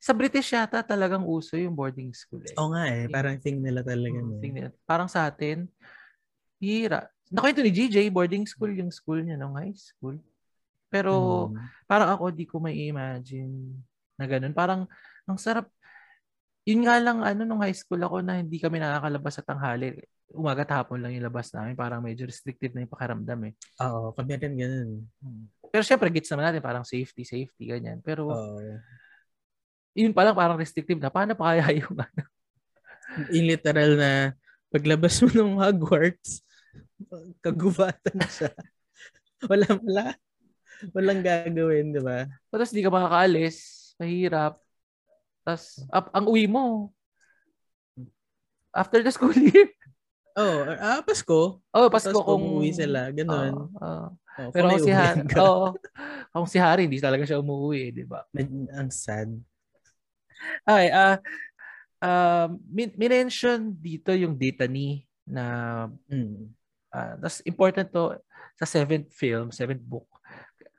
sa 0.00 0.12
British 0.12 0.52
yata 0.52 0.84
talagang 0.84 1.24
uso 1.24 1.56
yung 1.56 1.74
boarding 1.74 2.12
school 2.12 2.42
eh. 2.44 2.54
Oo 2.60 2.70
nga 2.72 2.84
eh. 2.88 3.08
Parang 3.08 3.36
thing 3.40 3.58
nila 3.60 3.80
talaga. 3.82 4.18
Hmm, 4.18 4.40
thing 4.40 4.54
nila. 4.54 4.70
Parang 4.84 5.08
sa 5.08 5.26
atin, 5.26 5.66
hira. 6.60 7.08
Nakwento 7.32 7.64
ni 7.64 7.74
GJ, 7.74 8.12
boarding 8.14 8.46
school 8.46 8.70
yung 8.70 8.92
school 8.92 9.18
niya 9.18 9.40
nung 9.40 9.58
high 9.58 9.74
school. 9.74 10.20
Pero 10.86 11.12
hmm. 11.50 11.58
parang 11.90 12.14
ako 12.14 12.24
di 12.30 12.46
ko 12.46 12.62
may 12.62 12.86
imagine 12.86 13.82
na 14.14 14.24
ganun. 14.30 14.54
Parang 14.54 14.80
ang 15.26 15.38
sarap. 15.40 15.66
Yun 16.66 16.86
nga 16.86 16.98
lang 16.98 17.22
ano 17.22 17.42
nung 17.46 17.62
high 17.62 17.74
school 17.74 17.98
ako 18.02 18.22
na 18.22 18.42
hindi 18.42 18.58
kami 18.58 18.78
nakakalabas 18.78 19.38
sa 19.38 19.46
tanghali. 19.46 19.98
Umaga 20.34 20.66
hapon 20.66 20.98
lang 21.02 21.14
yung 21.14 21.26
labas 21.26 21.50
namin. 21.54 21.78
Parang 21.78 22.02
medyo 22.02 22.26
restrictive 22.26 22.74
na 22.74 22.82
yung 22.82 22.90
pakiramdam 22.90 23.38
eh. 23.50 23.52
Oo, 23.86 24.10
kami 24.14 24.34
rin 24.38 24.54
ganun. 24.58 24.90
Hmm. 25.22 25.46
Pero 25.70 25.82
syempre, 25.82 26.10
gets 26.10 26.30
naman 26.30 26.50
natin, 26.50 26.62
parang 26.62 26.86
safety, 26.86 27.22
safety, 27.26 27.68
ganyan. 27.68 28.00
Pero, 28.02 28.30
oh. 28.30 28.58
Yun 29.96 30.12
pa 30.12 30.28
lang 30.28 30.36
parang 30.36 30.60
restrictive 30.60 31.00
na. 31.00 31.08
Paano 31.08 31.32
pa 31.32 31.56
kaya 31.56 31.72
yung 31.80 31.96
ano? 31.96 32.22
In 33.32 33.48
literal 33.48 33.96
na 33.96 34.36
paglabas 34.68 35.16
mo 35.24 35.32
ng 35.32 35.56
Hogwarts, 35.56 36.44
kagubatan 37.40 38.20
siya. 38.28 38.52
wala, 39.50 39.66
wala. 39.80 40.06
Walang 40.92 41.24
gagawin, 41.24 41.96
di 41.96 42.02
ba? 42.04 42.28
Tapos 42.52 42.68
di 42.68 42.84
ka 42.84 42.92
makakaalis. 42.92 43.56
Mahirap. 43.96 44.60
Tapos, 45.40 45.80
up, 45.88 46.12
ang 46.12 46.28
uwi 46.28 46.44
mo. 46.44 46.92
After 48.76 49.00
the 49.00 49.08
school 49.08 49.32
year. 49.32 49.72
Oh, 50.36 50.68
ah, 50.68 51.00
Pasko. 51.00 51.64
Oh, 51.72 51.88
Pasko 51.88 52.12
kung 52.12 52.44
umuwi 52.44 52.76
sila, 52.76 53.08
ganun. 53.08 53.72
Uh, 53.80 53.80
uh, 53.80 54.08
Oh, 54.36 54.52
Pero 54.52 54.68
kung 54.68 54.84
si 54.84 54.92
Harry, 54.92 55.24
oh, 55.40 55.72
kung 56.28 56.48
si 56.48 56.60
Harry, 56.60 56.84
hindi 56.84 57.00
talaga 57.00 57.24
siya 57.24 57.40
umuwi, 57.40 57.88
di 57.88 58.04
ba? 58.04 58.20
Ang 58.76 58.92
sad. 58.92 59.32
Ay, 60.66 60.92
ah, 60.92 61.16
uh, 62.02 62.48
uh, 62.48 62.48
mention 62.96 63.72
dito 63.76 64.12
yung 64.12 64.36
data 64.36 64.68
ni 64.68 65.04
na 65.26 65.44
mm. 66.06 66.50
uh, 66.94 67.14
that's 67.18 67.42
important 67.44 67.90
to 67.90 68.14
sa 68.56 68.64
seventh 68.64 69.12
film, 69.12 69.52
seventh 69.52 69.84
book. 69.84 70.06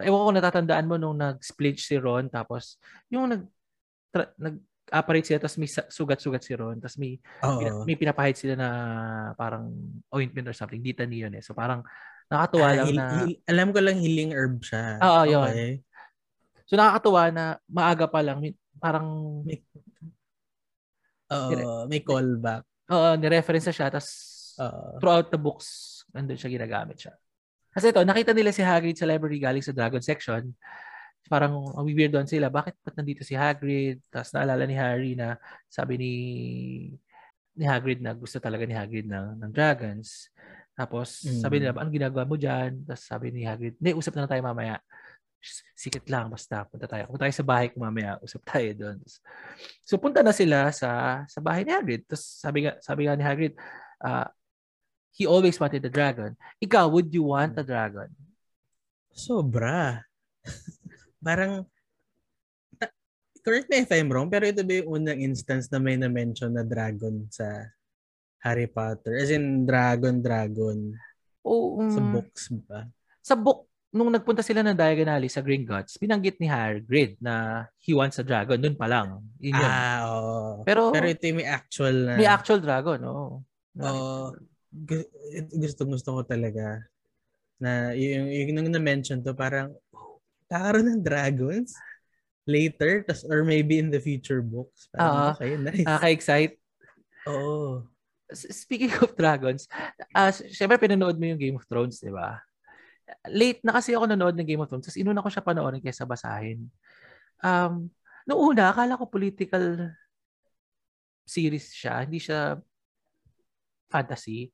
Ewan 0.02 0.30
ko 0.30 0.32
natatandaan 0.34 0.86
mo 0.90 0.96
nung 0.98 1.18
nag-split 1.18 1.78
si 1.82 1.98
Ron 1.98 2.30
tapos 2.30 2.78
yung 3.10 3.30
nag 3.34 3.44
tra- 4.14 4.34
nag 4.38 4.62
operate 4.88 5.28
sila 5.28 5.44
tapos 5.44 5.58
may 5.60 5.68
sugat-sugat 5.68 6.42
si 6.46 6.56
Ron 6.56 6.80
tapos 6.80 6.96
may 6.96 7.20
pina, 7.44 7.72
may 7.84 7.98
pinapahid 8.00 8.40
sila 8.40 8.56
na 8.56 8.70
parang 9.36 9.68
ointment 10.16 10.48
or 10.48 10.56
something 10.56 10.80
dita 10.80 11.04
niyon 11.04 11.36
eh 11.36 11.44
so 11.44 11.52
parang 11.52 11.84
Nakatuwa 12.28 12.68
ah, 12.68 12.76
lang 12.76 12.88
hil- 12.92 13.00
na... 13.00 13.08
Hil- 13.24 13.42
alam 13.48 13.68
ko 13.72 13.80
lang 13.80 13.98
healing 14.04 14.32
herb 14.36 14.60
siya. 14.60 15.00
Oo, 15.00 15.22
okay. 15.24 15.32
yun. 15.32 15.52
So 16.68 16.76
nakakatuwa 16.76 17.24
na 17.32 17.44
maaga 17.72 18.06
pa 18.12 18.20
lang, 18.20 18.44
parang... 18.80 19.08
May, 19.44 19.62
uh, 21.32 21.86
may 21.90 22.02
callback. 22.02 22.64
Oo, 22.88 23.20
ni-reference 23.20 23.74
siya, 23.74 23.92
tapos 23.92 24.10
uh, 24.62 24.96
throughout 25.02 25.28
the 25.28 25.40
books, 25.40 26.02
nandun 26.16 26.40
siya 26.40 26.54
ginagamit 26.54 26.98
siya. 26.98 27.14
Kasi 27.74 27.92
ito, 27.94 28.02
nakita 28.02 28.32
nila 28.34 28.50
si 28.50 28.66
Hagrid 28.66 28.98
sa 28.98 29.06
library 29.06 29.38
galing 29.38 29.62
sa 29.62 29.76
Dragon 29.76 30.02
section. 30.02 30.50
Parang 31.28 31.76
ang 31.76 31.86
weird 31.86 32.16
doon 32.16 32.26
sila, 32.26 32.48
bakit 32.48 32.74
ba't 32.82 32.96
nandito 32.96 33.22
si 33.22 33.36
Hagrid? 33.36 34.00
Tapos 34.08 34.32
naalala 34.32 34.64
ni 34.64 34.76
Harry 34.80 35.14
na 35.14 35.36
sabi 35.68 36.00
ni 36.00 36.14
ni 37.58 37.66
Hagrid 37.66 38.00
na 38.00 38.14
gusto 38.14 38.38
talaga 38.38 38.64
ni 38.64 38.74
Hagrid 38.78 39.10
ng, 39.10 39.44
ng 39.44 39.52
dragons. 39.52 40.32
Tapos 40.78 41.26
mm. 41.26 41.42
sabi 41.42 41.56
nila, 41.58 41.74
ano 41.74 41.90
ginagawa 41.90 42.24
mo 42.24 42.38
dyan? 42.38 42.86
Tapos 42.86 43.04
sabi 43.04 43.34
ni 43.34 43.44
Hagrid, 43.44 43.76
hindi, 43.82 43.98
usap 43.98 44.14
na, 44.16 44.30
tayo 44.30 44.46
mamaya. 44.46 44.78
Sikit 45.78 46.04
lang, 46.10 46.28
basta 46.28 46.66
punta 46.68 46.90
tayo. 46.90 47.08
Punta 47.08 47.26
tayo 47.26 47.36
sa 47.36 47.46
bahay 47.46 47.70
ko 47.72 47.80
mamaya, 47.80 48.18
usap 48.20 48.42
tayo 48.46 48.70
doon. 48.74 48.98
So 49.86 49.96
punta 50.02 50.26
na 50.26 50.34
sila 50.34 50.74
sa 50.74 51.24
sa 51.30 51.40
bahay 51.40 51.64
ni 51.64 51.72
Hagrid. 51.72 52.04
Tapos 52.10 52.26
sabi 52.42 52.68
nga, 52.68 52.74
sabi 52.82 53.08
nga 53.08 53.16
ni 53.16 53.24
Hagrid, 53.24 53.54
uh, 54.04 54.28
he 55.18 55.26
always 55.26 55.58
wanted 55.58 55.82
a 55.82 55.92
dragon. 55.92 56.38
Ikaw, 56.62 56.86
would 56.94 57.10
you 57.10 57.34
want 57.34 57.58
a 57.58 57.66
dragon? 57.66 58.14
Sobra. 59.10 60.06
Parang, 61.26 61.66
correct 63.42 63.66
me 63.72 63.82
if 63.82 63.90
I'm 63.90 64.14
wrong, 64.14 64.30
pero 64.30 64.46
ito 64.46 64.62
ba 64.62 64.78
yung 64.78 65.02
unang 65.02 65.24
instance 65.24 65.72
na 65.74 65.82
may 65.82 65.98
na-mention 65.98 66.54
na 66.54 66.62
dragon 66.62 67.26
sa 67.34 67.72
Harry 68.46 68.70
Potter. 68.70 69.18
As 69.18 69.34
in, 69.34 69.66
Dragon, 69.66 70.22
Dragon. 70.22 70.94
Oo. 71.42 71.82
Um, 71.82 71.90
sa 71.90 72.02
books 72.04 72.44
ba? 72.68 72.86
Sa 73.26 73.34
book, 73.34 73.66
nung 73.92 74.12
nagpunta 74.12 74.44
sila 74.44 74.62
ng 74.64 74.76
Diagon 74.76 75.12
Alley 75.12 75.32
sa 75.32 75.44
Green 75.44 75.64
Gods, 75.64 75.96
binanggit 75.98 76.38
ni 76.38 76.48
Hagrid 76.48 77.18
na 77.24 77.66
he 77.80 77.96
wants 77.96 78.20
a 78.20 78.26
dragon. 78.26 78.60
Doon 78.60 78.78
pa 78.78 78.88
lang. 78.88 79.24
Yun 79.40 79.56
yun. 79.56 79.72
Ah, 79.72 80.00
oo. 80.12 80.64
Pero, 80.68 80.92
Pero 80.92 81.08
ito 81.08 81.24
yung 81.28 81.40
may 81.40 81.50
actual 81.50 81.96
na... 81.96 82.14
May 82.20 82.28
actual 82.28 82.60
dragon, 82.60 83.00
oo. 83.08 83.28
Oo. 83.80 84.36
gusto, 85.56 85.82
gusto 85.88 86.10
ko 86.20 86.22
talaga 86.28 86.84
na 87.58 87.96
yung, 87.96 88.28
yung 88.30 88.52
nung 88.60 88.70
na-mention 88.76 89.24
to, 89.24 89.34
parang, 89.34 89.74
kakaroon 90.52 90.88
ng 90.92 91.02
dragons 91.04 91.74
later, 92.48 93.04
tas, 93.04 93.28
or 93.28 93.44
maybe 93.44 93.80
in 93.80 93.92
the 93.92 94.00
future 94.00 94.40
books. 94.44 94.88
Parang, 94.92 95.12
uh, 95.12 95.32
okay, 95.36 95.52
nice. 95.60 95.84
Nakaka-excite. 95.84 96.56
Oo 97.28 97.88
speaking 98.34 98.92
of 99.00 99.16
dragons, 99.16 99.68
uh, 100.12 100.32
syempre 100.52 100.76
pinanood 100.76 101.16
mo 101.16 101.26
yung 101.32 101.40
Game 101.40 101.56
of 101.56 101.68
Thrones, 101.68 102.04
di 102.04 102.12
ba? 102.12 102.44
Late 103.32 103.64
na 103.64 103.76
kasi 103.76 103.96
ako 103.96 104.08
nanood 104.08 104.36
ng 104.36 104.48
Game 104.48 104.60
of 104.60 104.68
Thrones, 104.68 104.88
tapos 104.88 105.00
inuna 105.00 105.24
ko 105.24 105.32
siya 105.32 105.46
panoorin 105.46 105.84
kaysa 105.84 106.04
basahin. 106.04 106.68
Um, 107.40 107.88
noong 108.28 108.56
una, 108.56 108.72
akala 108.72 109.00
ko 109.00 109.08
political 109.08 109.96
series 111.28 111.72
siya, 111.72 112.04
hindi 112.04 112.20
siya 112.20 112.60
fantasy. 113.88 114.52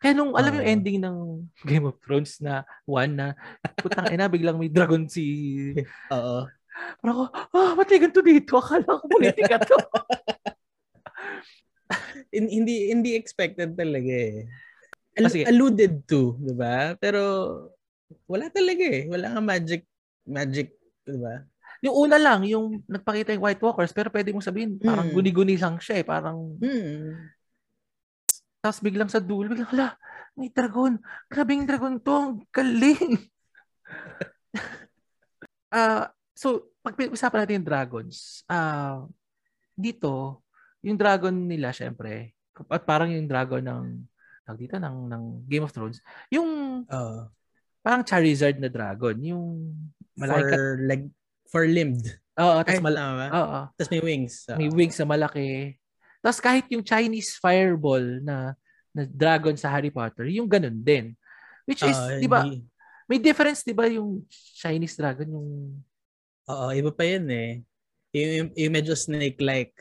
Kaya 0.00 0.12
nung 0.12 0.36
alam 0.36 0.52
uh, 0.52 0.56
yung 0.60 0.68
ending 0.68 0.98
ng 1.00 1.16
Game 1.68 1.88
of 1.88 1.96
Thrones 2.04 2.40
na 2.44 2.68
one 2.84 3.16
na 3.16 3.26
putang 3.80 4.12
ina 4.12 4.28
biglang 4.28 4.60
may 4.60 4.68
dragon 4.68 5.08
si 5.08 5.72
Oo. 6.14 6.44
Parang 7.00 7.30
ako, 7.30 7.54
ah, 7.54 7.72
ba't 7.78 7.88
may 7.88 8.00
ganito 8.02 8.20
dito? 8.20 8.52
Akala 8.58 8.98
ko 8.98 9.06
politika 9.06 9.62
to. 9.62 9.78
hindi 12.34 12.90
hindi 12.90 13.14
expected 13.14 13.78
talaga 13.78 14.10
eh. 14.10 14.50
Al- 15.14 15.30
Sige. 15.30 15.46
alluded 15.46 16.02
to, 16.10 16.34
'di 16.42 16.54
ba? 16.58 16.98
Pero 16.98 17.22
wala 18.28 18.48
talaga 18.52 18.84
eh. 18.84 19.04
Wala 19.08 19.26
nga 19.34 19.42
magic 19.42 19.82
magic, 20.24 20.72
'di 21.04 21.18
ba? 21.20 21.44
Yung 21.84 22.08
una 22.08 22.16
lang, 22.16 22.48
yung 22.48 22.80
nagpakita 22.88 23.36
yung 23.36 23.44
White 23.44 23.60
Walkers, 23.60 23.92
pero 23.92 24.08
pwede 24.08 24.32
mo 24.32 24.40
sabihin, 24.40 24.80
parang 24.80 25.12
hmm. 25.12 25.16
guni-guni 25.20 25.60
lang 25.60 25.76
siya 25.76 26.00
eh. 26.00 26.06
Parang, 26.06 26.56
hmm. 26.56 27.28
tapos 28.64 28.80
biglang 28.80 29.12
sa 29.12 29.20
dulo, 29.20 29.52
biglang, 29.52 29.68
hala, 29.68 29.92
may 30.32 30.48
dragon. 30.48 30.96
Grabing 31.28 31.68
dragon 31.68 32.00
to. 32.00 32.14
Ang 32.16 32.40
galing. 32.48 33.28
uh, 35.76 36.08
so, 36.32 36.72
pag 36.80 36.96
usapan 37.12 37.44
natin 37.44 37.56
yung 37.60 37.68
dragons, 37.68 38.48
uh, 38.48 39.04
dito, 39.76 40.40
yung 40.80 40.96
dragon 40.96 41.36
nila, 41.36 41.68
syempre, 41.68 42.32
at 42.68 42.82
parang 42.88 43.12
yung 43.12 43.28
dragon 43.28 43.60
ng, 43.60 43.86
tag 44.44 44.56
dito, 44.56 44.80
ng, 44.80 44.96
ng 45.12 45.22
Game 45.48 45.64
of 45.68 45.72
Thrones, 45.72 46.00
yung, 46.32 46.82
uh, 46.88 47.28
parang 47.84 48.00
Charizard 48.00 48.56
na 48.56 48.72
dragon, 48.72 49.12
yung 49.20 49.44
malaki 50.16 50.48
for 50.48 50.64
leg 50.80 51.02
for 51.52 51.64
limbed. 51.68 52.08
Oo, 52.40 52.64
tapos 52.64 52.80
mal- 52.80 53.30
Oo. 53.30 53.58
Tapos 53.76 53.90
may 53.92 54.02
wings. 54.02 54.48
Uh, 54.48 54.56
may 54.56 54.68
wings 54.72 54.96
na 54.96 55.06
malaki. 55.06 55.76
Tapos 56.24 56.40
kahit 56.40 56.64
yung 56.72 56.82
Chinese 56.82 57.36
fireball 57.36 58.24
na 58.24 58.56
na 58.96 59.04
dragon 59.04 59.54
sa 59.54 59.68
Harry 59.68 59.92
Potter, 59.92 60.26
yung 60.32 60.48
ganun 60.48 60.80
din. 60.80 61.12
Which 61.68 61.84
is, 61.84 61.94
uh, 61.94 62.16
'di 62.16 62.26
ba? 62.26 62.48
May 63.04 63.20
difference 63.20 63.60
'di 63.60 63.76
ba 63.76 63.84
yung 63.86 64.24
Chinese 64.32 64.96
dragon 64.96 65.28
yung 65.28 65.48
Oo, 66.48 66.66
iba 66.72 66.90
pa 66.90 67.04
'yun 67.04 67.28
eh. 67.28 67.60
Yung, 68.14 68.30
yung, 68.32 68.48
yung 68.54 68.72
medyo 68.72 68.94
snake-like 68.96 69.74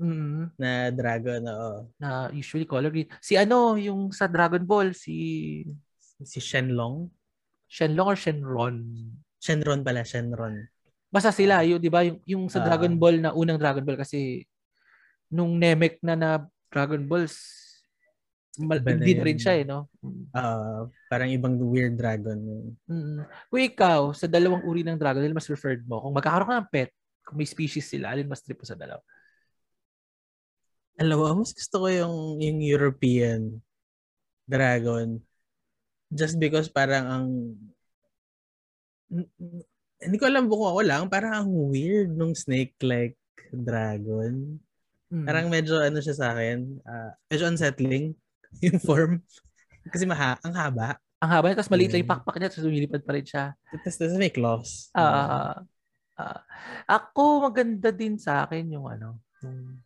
mm-hmm. 0.00 0.56
na 0.56 0.88
dragon, 0.94 1.42
oo. 1.44 1.72
Na 2.00 2.32
usually 2.32 2.64
color 2.64 2.88
green. 2.88 3.10
Si 3.20 3.36
ano, 3.36 3.76
yung 3.76 4.14
sa 4.14 4.30
Dragon 4.30 4.64
Ball, 4.64 4.96
si... 4.96 5.66
Si 6.22 6.38
Shenlong? 6.38 7.10
Shenlong 7.70 8.08
or 8.10 8.18
Shenron? 8.18 8.76
Shenron 9.38 9.86
pala, 9.86 10.02
Shenron. 10.02 10.66
Basta 11.06 11.30
sila, 11.30 11.62
yun, 11.62 11.78
di 11.78 11.86
ba? 11.86 12.02
Yung, 12.02 12.18
yung 12.26 12.44
sa 12.50 12.58
uh, 12.58 12.66
Dragon 12.66 12.98
Ball 12.98 13.22
na 13.22 13.30
unang 13.30 13.58
Dragon 13.58 13.86
Ball 13.86 13.98
kasi 13.98 14.42
nung 15.30 15.54
Namek 15.54 16.02
na 16.02 16.18
na 16.18 16.30
Dragon 16.66 17.06
Balls, 17.06 17.38
mal- 18.58 18.82
hindi 18.82 19.14
na 19.14 19.24
rin 19.24 19.38
siya 19.38 19.54
eh, 19.62 19.64
no? 19.66 19.86
Uh, 20.34 20.90
parang 21.06 21.30
ibang 21.30 21.54
weird 21.62 21.94
dragon. 21.94 22.38
Mm-hmm. 22.90 23.18
Kung 23.46 23.62
ikaw, 23.62 24.00
sa 24.10 24.26
dalawang 24.26 24.66
uri 24.66 24.82
ng 24.82 24.98
dragon, 24.98 25.22
alin 25.22 25.34
mas 25.34 25.46
preferred 25.46 25.86
mo? 25.86 26.02
Kung 26.02 26.14
magkakaroon 26.14 26.50
ka 26.50 26.58
ng 26.58 26.72
pet, 26.74 26.90
kung 27.22 27.38
may 27.38 27.46
species 27.46 27.86
sila, 27.86 28.10
alin 28.10 28.26
mas 28.26 28.42
trip 28.42 28.58
mo 28.58 28.66
sa 28.66 28.74
dalawa? 28.74 29.02
Alam 30.98 31.16
mo, 31.16 31.46
mas 31.46 31.54
gusto 31.54 31.86
ko 31.86 31.88
yung, 31.88 32.42
yung 32.42 32.58
European 32.60 33.62
dragon. 34.44 35.22
Just 36.10 36.36
because 36.42 36.66
parang 36.66 37.04
ang 37.06 37.26
hindi 40.00 40.16
ko 40.16 40.24
alam 40.26 40.46
kung 40.48 40.64
ako 40.64 40.80
lang, 40.86 41.02
parang 41.10 41.32
ang 41.44 41.50
weird 41.50 42.14
nung 42.14 42.32
snake-like 42.32 43.18
dragon. 43.52 44.58
Mm. 45.10 45.26
Parang 45.26 45.46
medyo 45.50 45.76
ano 45.82 45.98
siya 45.98 46.16
sa 46.16 46.26
akin, 46.32 46.80
uh, 46.86 47.10
medyo 47.28 47.50
unsettling 47.50 48.14
yung 48.64 48.78
form. 48.78 49.20
Kasi 49.90 50.06
maha, 50.06 50.38
ang 50.40 50.54
haba. 50.54 50.96
Ang 51.20 51.30
haba, 51.36 51.52
tapos 51.52 51.68
maliit 51.68 51.92
lang 51.92 52.06
yung 52.06 52.14
pakpak 52.16 52.36
niya, 52.40 52.48
tapos 52.48 52.64
lumilipad 52.64 53.02
pa 53.04 53.12
rin 53.12 53.26
siya. 53.26 53.44
Tapos, 53.68 53.94
tapos 53.98 54.16
may 54.16 54.32
claws. 54.32 54.88
Uh, 54.96 55.60
uh, 56.16 56.40
ako 56.88 57.50
maganda 57.50 57.92
din 57.92 58.16
sa 58.16 58.46
akin 58.46 58.70
yung 58.72 58.88
ano, 58.88 59.20
yung, 59.44 59.76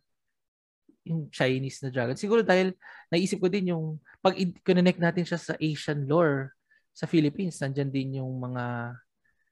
yung 1.05 1.29
Chinese 1.29 1.85
na 1.85 1.93
dragon. 1.93 2.17
Siguro 2.17 2.41
dahil 2.41 2.73
naisip 3.13 3.37
ko 3.37 3.47
din 3.47 3.71
yung 3.71 4.01
pag 4.19 4.33
connect 4.65 4.99
natin 4.99 5.23
siya 5.23 5.37
sa 5.37 5.53
Asian 5.61 6.09
lore 6.09 6.57
sa 6.91 7.05
Philippines, 7.05 7.61
nandiyan 7.61 7.91
din 7.93 8.09
yung 8.19 8.33
mga 8.41 8.95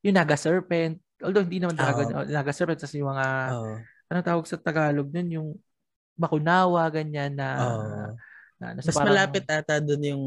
yung 0.03 0.15
Naga 0.17 0.35
Serpent. 0.35 0.97
Although 1.21 1.45
hindi 1.45 1.61
naman 1.61 1.77
dragon, 1.77 2.05
oh. 2.11 2.25
Naga 2.25 2.51
Serpent 2.51 2.81
kasi 2.81 2.99
yung 2.99 3.13
mga 3.13 3.27
oh. 3.53 3.77
ano 4.11 4.19
tawag 4.25 4.45
sa 4.49 4.57
Tagalog 4.59 5.13
nun 5.13 5.29
yung 5.29 5.49
Bakunawa 6.13 6.93
ganyan 6.93 7.33
na 7.33 7.47
oh. 7.57 8.13
na, 8.61 8.77
na 8.77 8.81
Mas 8.81 8.93
parang, 8.93 9.17
malapit 9.17 9.45
ata 9.49 9.81
doon 9.81 10.03
yung 10.13 10.25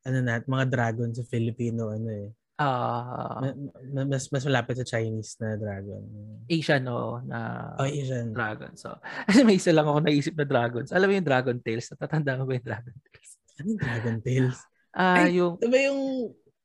ano 0.00 0.18
na 0.24 0.40
mga 0.40 0.64
dragon 0.68 1.12
sa 1.12 1.24
Filipino 1.28 1.92
ano 1.92 2.08
eh. 2.08 2.28
Uh, 2.60 3.56
mas 3.96 4.28
mas 4.28 4.44
malapit 4.44 4.76
sa 4.76 4.84
Chinese 4.84 5.32
na 5.40 5.56
dragon. 5.56 6.04
Asian 6.44 6.84
no 6.84 7.24
na 7.24 7.72
oh, 7.80 7.88
Asian. 7.88 8.36
dragon. 8.36 8.76
So, 8.76 8.92
kasi 9.24 9.40
may 9.48 9.56
isa 9.56 9.72
lang 9.72 9.88
ako 9.88 10.04
naisip 10.04 10.36
na 10.36 10.44
dragons. 10.44 10.92
Alam 10.92 11.08
mo 11.08 11.14
yung 11.16 11.24
Dragon 11.24 11.56
Tales? 11.56 11.88
Natatanda 11.88 12.36
mo 12.36 12.44
ba 12.44 12.60
yung 12.60 12.68
Dragon 12.68 12.92
Tales? 13.00 13.30
Ano 13.56 13.66
yung 13.72 13.80
Dragon 13.80 14.16
Tales? 14.20 14.58
Ah, 14.92 15.24
uh, 15.24 15.28
yung 15.32 15.56
Diba 15.56 15.78
yung 15.88 16.00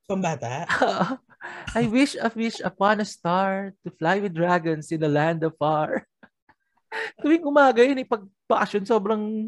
pambata? 0.03 0.67
I 1.79 1.88
wish 1.88 2.19
a 2.19 2.27
wish 2.36 2.60
upon 2.60 2.99
a 2.99 3.08
star 3.08 3.71
to 3.88 3.89
fly 3.95 4.19
with 4.19 4.36
dragons 4.36 4.91
in 4.91 4.99
the 4.99 5.08
land 5.08 5.47
of 5.47 5.55
far. 5.55 6.03
Tuwing 7.23 7.47
umaga 7.47 7.79
yun, 7.88 8.03
eh, 8.03 8.08
pag 8.08 8.27
sobrang 8.84 9.47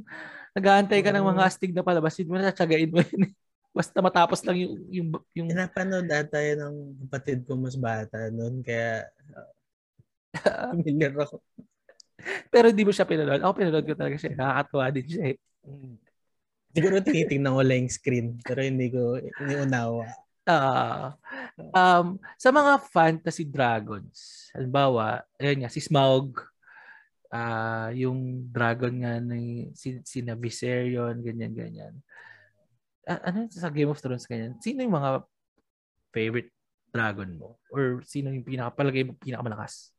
nag-aantay 0.56 1.04
ka 1.04 1.12
ng 1.12 1.28
mga 1.28 1.44
astig 1.44 1.76
na 1.76 1.84
palabas, 1.84 2.16
hindi 2.16 2.32
mo 2.32 2.40
na 2.40 2.56
mo 2.88 3.04
yun. 3.04 3.36
Basta 3.78 4.02
matapos 4.02 4.42
lang 4.42 4.58
yung... 4.58 4.74
yung, 4.90 5.08
yung... 5.38 5.48
Napanood 5.54 6.10
ata 6.10 6.42
yun 6.42 6.58
ng 6.58 6.78
kapatid 7.06 7.46
ko 7.46 7.54
mas 7.54 7.78
bata 7.78 8.34
noon, 8.34 8.66
kaya 8.66 9.06
uh, 9.38 10.74
familiar 10.74 11.14
ako. 11.14 11.38
Pero 12.50 12.74
hindi 12.74 12.82
mo 12.82 12.90
siya 12.90 13.06
pinanood. 13.06 13.38
Ako 13.46 13.54
pinanood 13.54 13.86
ko 13.86 13.94
talaga 13.94 14.18
siya. 14.18 14.34
Nakakatuwa 14.34 14.86
din 14.90 15.06
siya 15.06 15.24
eh. 15.30 15.38
Siguro 16.74 16.96
tinitingnan 17.06 17.54
ko 17.54 17.62
lang 17.62 17.80
yung 17.86 17.94
screen, 17.94 18.28
pero 18.42 18.60
hindi 18.66 18.90
ko 18.90 19.22
iniunawa. 19.46 20.10
Uh, 20.48 21.12
um, 21.76 22.08
sa 22.40 22.50
mga 22.50 22.82
fantasy 22.90 23.46
dragons, 23.46 24.50
halimbawa, 24.56 25.22
ayun 25.38 25.66
nga, 25.66 25.72
si 25.74 25.84
Smaug, 25.84 26.40
uh, 27.34 27.90
yung 27.92 28.48
dragon 28.48 28.94
nga 29.04 29.20
ni 29.20 29.74
si, 29.76 30.00
si 30.08 30.24
na 30.24 30.40
Viserion, 30.40 31.20
ganyan, 31.20 31.54
ganyan. 31.54 31.94
Uh, 31.98 32.37
ano 33.08 33.48
sa 33.48 33.72
Game 33.72 33.90
of 33.90 34.00
Thrones, 34.04 34.28
ganyan? 34.28 34.60
Sino 34.60 34.84
yung 34.84 34.96
mga 35.00 35.24
favorite 36.12 36.52
dragon 36.92 37.40
mo? 37.40 37.56
Or 37.72 38.04
sino 38.04 38.32
yung 38.36 38.44
pinakapalagay 38.44 39.08
mo 39.08 39.16
pinakamalakas? 39.16 39.96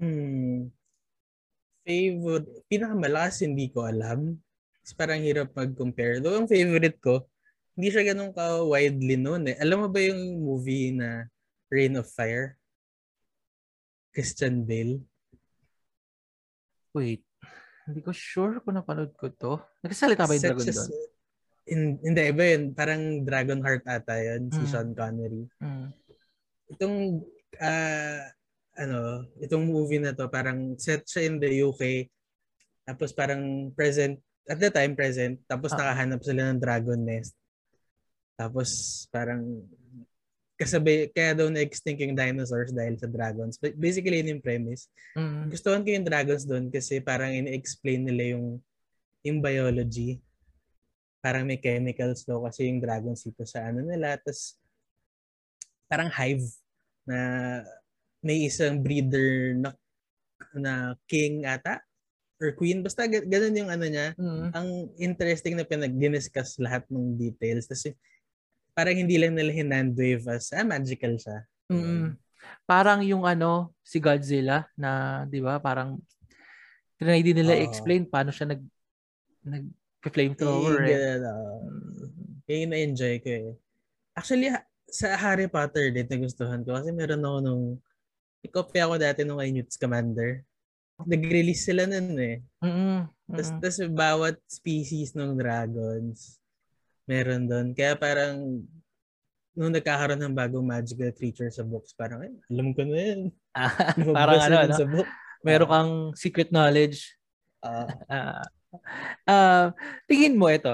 Hmm. 0.00 0.72
Favorite, 1.84 2.48
pinakamalakas 2.72 3.44
hindi 3.44 3.68
ko 3.68 3.84
alam. 3.84 4.40
Kasi 4.80 4.92
parang 4.96 5.20
hirap 5.20 5.52
mag-compare. 5.52 6.24
Though 6.24 6.40
ang 6.40 6.48
favorite 6.48 6.96
ko, 7.04 7.28
hindi 7.76 7.92
siya 7.92 8.10
ganun 8.10 8.32
ka-widely 8.32 9.20
known 9.20 9.52
eh. 9.52 9.56
Alam 9.60 9.84
mo 9.84 9.88
ba 9.92 10.00
yung 10.00 10.40
movie 10.40 10.96
na 10.96 11.28
Rain 11.68 11.94
of 12.00 12.08
Fire? 12.08 12.56
Christian 14.10 14.64
Bale? 14.64 15.04
Wait. 16.96 17.22
Hindi 17.88 18.00
ko 18.02 18.12
sure 18.12 18.60
kung 18.64 18.76
napanood 18.76 19.12
ko 19.14 19.30
to. 19.30 19.62
Nagsasalita 19.84 20.26
ba 20.26 20.34
yung 20.34 20.42
Such 20.42 20.50
dragon 20.56 20.66
doon? 20.74 21.07
In, 21.68 22.00
hindi, 22.00 22.22
iba 22.32 22.44
yun. 22.44 22.72
Parang 22.72 23.22
Dragon 23.22 23.60
Heart 23.60 23.84
ata 23.84 24.16
yun, 24.16 24.48
mm. 24.48 24.54
si 24.56 24.62
Sean 24.68 24.96
Connery. 24.96 25.44
Mm. 25.60 25.88
Itong, 26.72 26.96
uh, 27.60 28.20
ano, 28.78 29.26
itong 29.42 29.64
movie 29.68 30.00
na 30.00 30.16
to, 30.16 30.30
parang 30.32 30.76
set 30.80 31.04
siya 31.04 31.28
in 31.28 31.36
the 31.40 31.50
UK. 31.64 32.08
Tapos 32.88 33.12
parang 33.12 33.72
present, 33.76 34.16
at 34.48 34.56
the 34.56 34.72
time 34.72 34.96
present, 34.96 35.36
tapos 35.44 35.76
ah. 35.76 35.78
nakahanap 35.78 36.24
sila 36.24 36.48
ng 36.48 36.60
dragon 36.62 37.04
nest. 37.04 37.36
Tapos 38.38 38.68
parang 39.12 39.60
kasabay, 40.58 41.06
kaya 41.14 41.38
daw 41.38 41.46
na-extinct 41.46 42.02
yung 42.02 42.18
dinosaurs 42.18 42.74
dahil 42.74 42.98
sa 42.98 43.06
dragons. 43.06 43.60
But 43.62 43.78
basically, 43.78 44.18
yun 44.18 44.36
yung 44.36 44.42
premise. 44.42 44.90
Mm-hmm. 45.14 45.54
Gustuhan 45.54 45.82
ko 45.86 45.88
yung 45.94 46.06
dragons 46.06 46.42
doon 46.48 46.66
kasi 46.72 46.98
parang 46.98 47.30
in-explain 47.30 48.02
nila 48.02 48.34
yung 48.34 48.58
yung 49.22 49.38
biology. 49.38 50.18
Parang 51.18 51.44
may 51.44 51.58
chemicals 51.58 52.22
daw 52.22 52.42
kasi 52.46 52.70
yung 52.70 52.78
dragons 52.82 53.26
dito 53.26 53.42
sa 53.42 53.66
ano 53.66 53.82
nila. 53.82 54.18
Tapos 54.18 54.58
parang 55.90 56.10
hive 56.12 56.46
na 57.08 57.18
may 58.22 58.46
isang 58.46 58.82
breeder 58.82 59.56
na 59.56 59.72
na 60.54 60.94
king 61.10 61.42
ata 61.48 61.82
or 62.38 62.54
queen. 62.54 62.86
Basta 62.86 63.06
ganun 63.06 63.58
yung 63.58 63.70
ano 63.70 63.86
niya. 63.86 64.14
Mm-hmm. 64.14 64.48
Ang 64.54 64.68
interesting 64.98 65.54
na 65.58 65.66
pinag-discuss 65.66 66.62
lahat 66.62 66.86
ng 66.86 67.18
details. 67.18 67.66
Tapos 67.66 67.94
parang 68.78 68.94
hindi 68.94 69.18
lang 69.18 69.34
nila 69.34 69.50
hinandwave 69.50 70.22
as, 70.30 70.54
ah, 70.54 70.62
magical 70.62 71.18
siya. 71.18 71.42
Mm-hmm. 71.66 72.14
Parang 72.62 73.02
yung 73.02 73.26
ano, 73.26 73.74
si 73.82 73.98
Godzilla 73.98 74.70
na, 74.78 75.22
di 75.26 75.42
ba, 75.42 75.58
parang 75.58 75.98
trinay 76.98 77.22
din 77.22 77.42
nila 77.42 77.54
uh, 77.58 77.62
explain 77.62 78.02
paano 78.06 78.34
siya 78.34 78.54
nag 78.54 78.62
nag 79.46 79.64
flamethrower 80.02 80.78
eh. 80.86 80.90
Ganun, 80.94 81.22
uh, 81.26 81.58
Kaya 82.46 82.64
na-enjoy 82.70 83.14
ko 83.20 83.28
eh. 83.28 83.48
Actually, 84.14 84.50
sa 84.88 85.14
Harry 85.20 85.46
Potter 85.50 85.92
din 85.92 86.08
nagustuhan 86.08 86.64
ko 86.64 86.78
kasi 86.78 86.90
meron 86.94 87.22
ako 87.22 87.38
nung 87.44 87.64
ikopya 88.40 88.88
ako 88.88 88.94
dati 88.96 89.20
nung 89.22 89.42
kay 89.42 89.52
Newt 89.52 89.70
Scamander. 89.70 90.42
Nag-release 90.98 91.68
sila 91.68 91.86
nun 91.86 92.18
eh. 92.18 92.42
Mm-hmm. 92.64 92.98
Tapos, 93.30 93.50
tapos 93.62 93.78
bawat 93.94 94.36
species 94.48 95.14
ng 95.14 95.38
dragons, 95.38 96.42
meron 97.06 97.46
doon. 97.46 97.66
Kaya 97.76 97.94
parang 97.94 98.64
nung 99.54 99.74
nagkakaroon 99.74 100.22
ng 100.22 100.34
bagong 100.38 100.66
magical 100.66 101.10
creature 101.14 101.50
sa 101.50 101.66
books, 101.66 101.94
parang, 101.94 102.22
ay, 102.22 102.34
alam 102.50 102.70
ko 102.74 102.82
na 102.86 102.98
yan. 102.98 103.20
Ah, 103.58 103.74
parang 103.94 104.40
ano, 104.46 104.56
no? 104.70 104.78
Sa 104.78 104.86
book. 104.86 105.08
Meron 105.42 105.70
kang 105.70 105.92
secret 106.18 106.50
knowledge. 106.50 107.14
Uh, 107.62 107.90
uh, 108.06 108.42
uh, 109.28 109.72
tingin 110.08 110.36
mo 110.36 110.48
ito, 110.52 110.70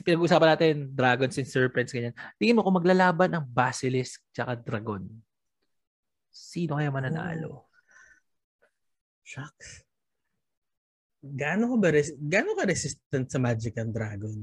pinag-usapan 0.00 0.48
natin 0.56 0.74
dragons 0.94 1.36
and 1.36 1.48
serpents, 1.48 1.92
ganyan. 1.92 2.16
Tingin 2.40 2.56
mo 2.56 2.64
kung 2.64 2.78
maglalaban 2.78 3.32
ang 3.32 3.44
basilisk 3.44 4.22
tsaka 4.32 4.56
dragon, 4.56 5.04
sino 6.32 6.80
kaya 6.80 6.88
mananalo? 6.88 7.50
Oh. 7.50 7.62
Shucks. 9.22 9.84
Gaano 11.22 11.70
ko 11.70 11.74
ba 11.78 11.94
res- 11.94 12.18
gaano 12.18 12.58
ka 12.58 12.66
resistant 12.66 13.30
sa 13.30 13.38
magic 13.38 13.78
ang 13.78 13.94
dragon? 13.94 14.34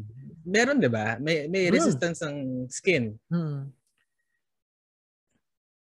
Meron 0.48 0.80
'di 0.80 0.88
ba? 0.88 1.20
May 1.20 1.52
may 1.52 1.68
hmm. 1.68 1.76
resistance 1.76 2.24
ang 2.24 2.72
skin. 2.72 3.20
Hmm. 3.28 3.68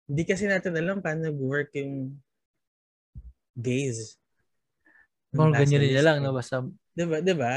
Hindi 0.08 0.24
kasi 0.24 0.48
natin 0.48 0.72
alam 0.80 1.04
paano 1.04 1.28
nag-work 1.28 1.76
yung 1.76 2.15
gaze. 3.60 4.15
Mga 5.36 5.52
ganyan 5.60 5.84
nila 5.84 6.02
lang, 6.08 6.17
no? 6.24 6.32
Basta... 6.32 6.63
Diba, 6.98 7.22
diba? 7.22 7.54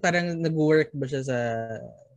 Parang 0.00 0.32
nag-work 0.40 0.88
ba 0.96 1.04
siya 1.04 1.20
sa 1.20 1.38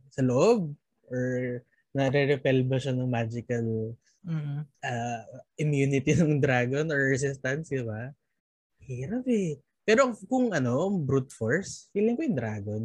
sa 0.08 0.20
loob? 0.24 0.72
Or 1.12 1.60
nare-repel 1.92 2.64
ba 2.64 2.80
siya 2.80 2.96
ng 2.96 3.04
magical 3.08 3.92
mm-hmm. 4.24 4.60
uh, 4.64 5.22
immunity 5.60 6.16
ng 6.16 6.40
dragon 6.40 6.88
or 6.88 7.12
resistance, 7.12 7.68
di 7.68 7.84
ba? 7.84 8.12
Hirap 8.80 9.28
eh. 9.28 9.60
Pero 9.84 10.12
kung 10.24 10.56
ano, 10.56 10.88
brute 10.96 11.32
force, 11.32 11.92
feeling 11.92 12.16
ko 12.16 12.24
yung 12.24 12.38
dragon. 12.38 12.82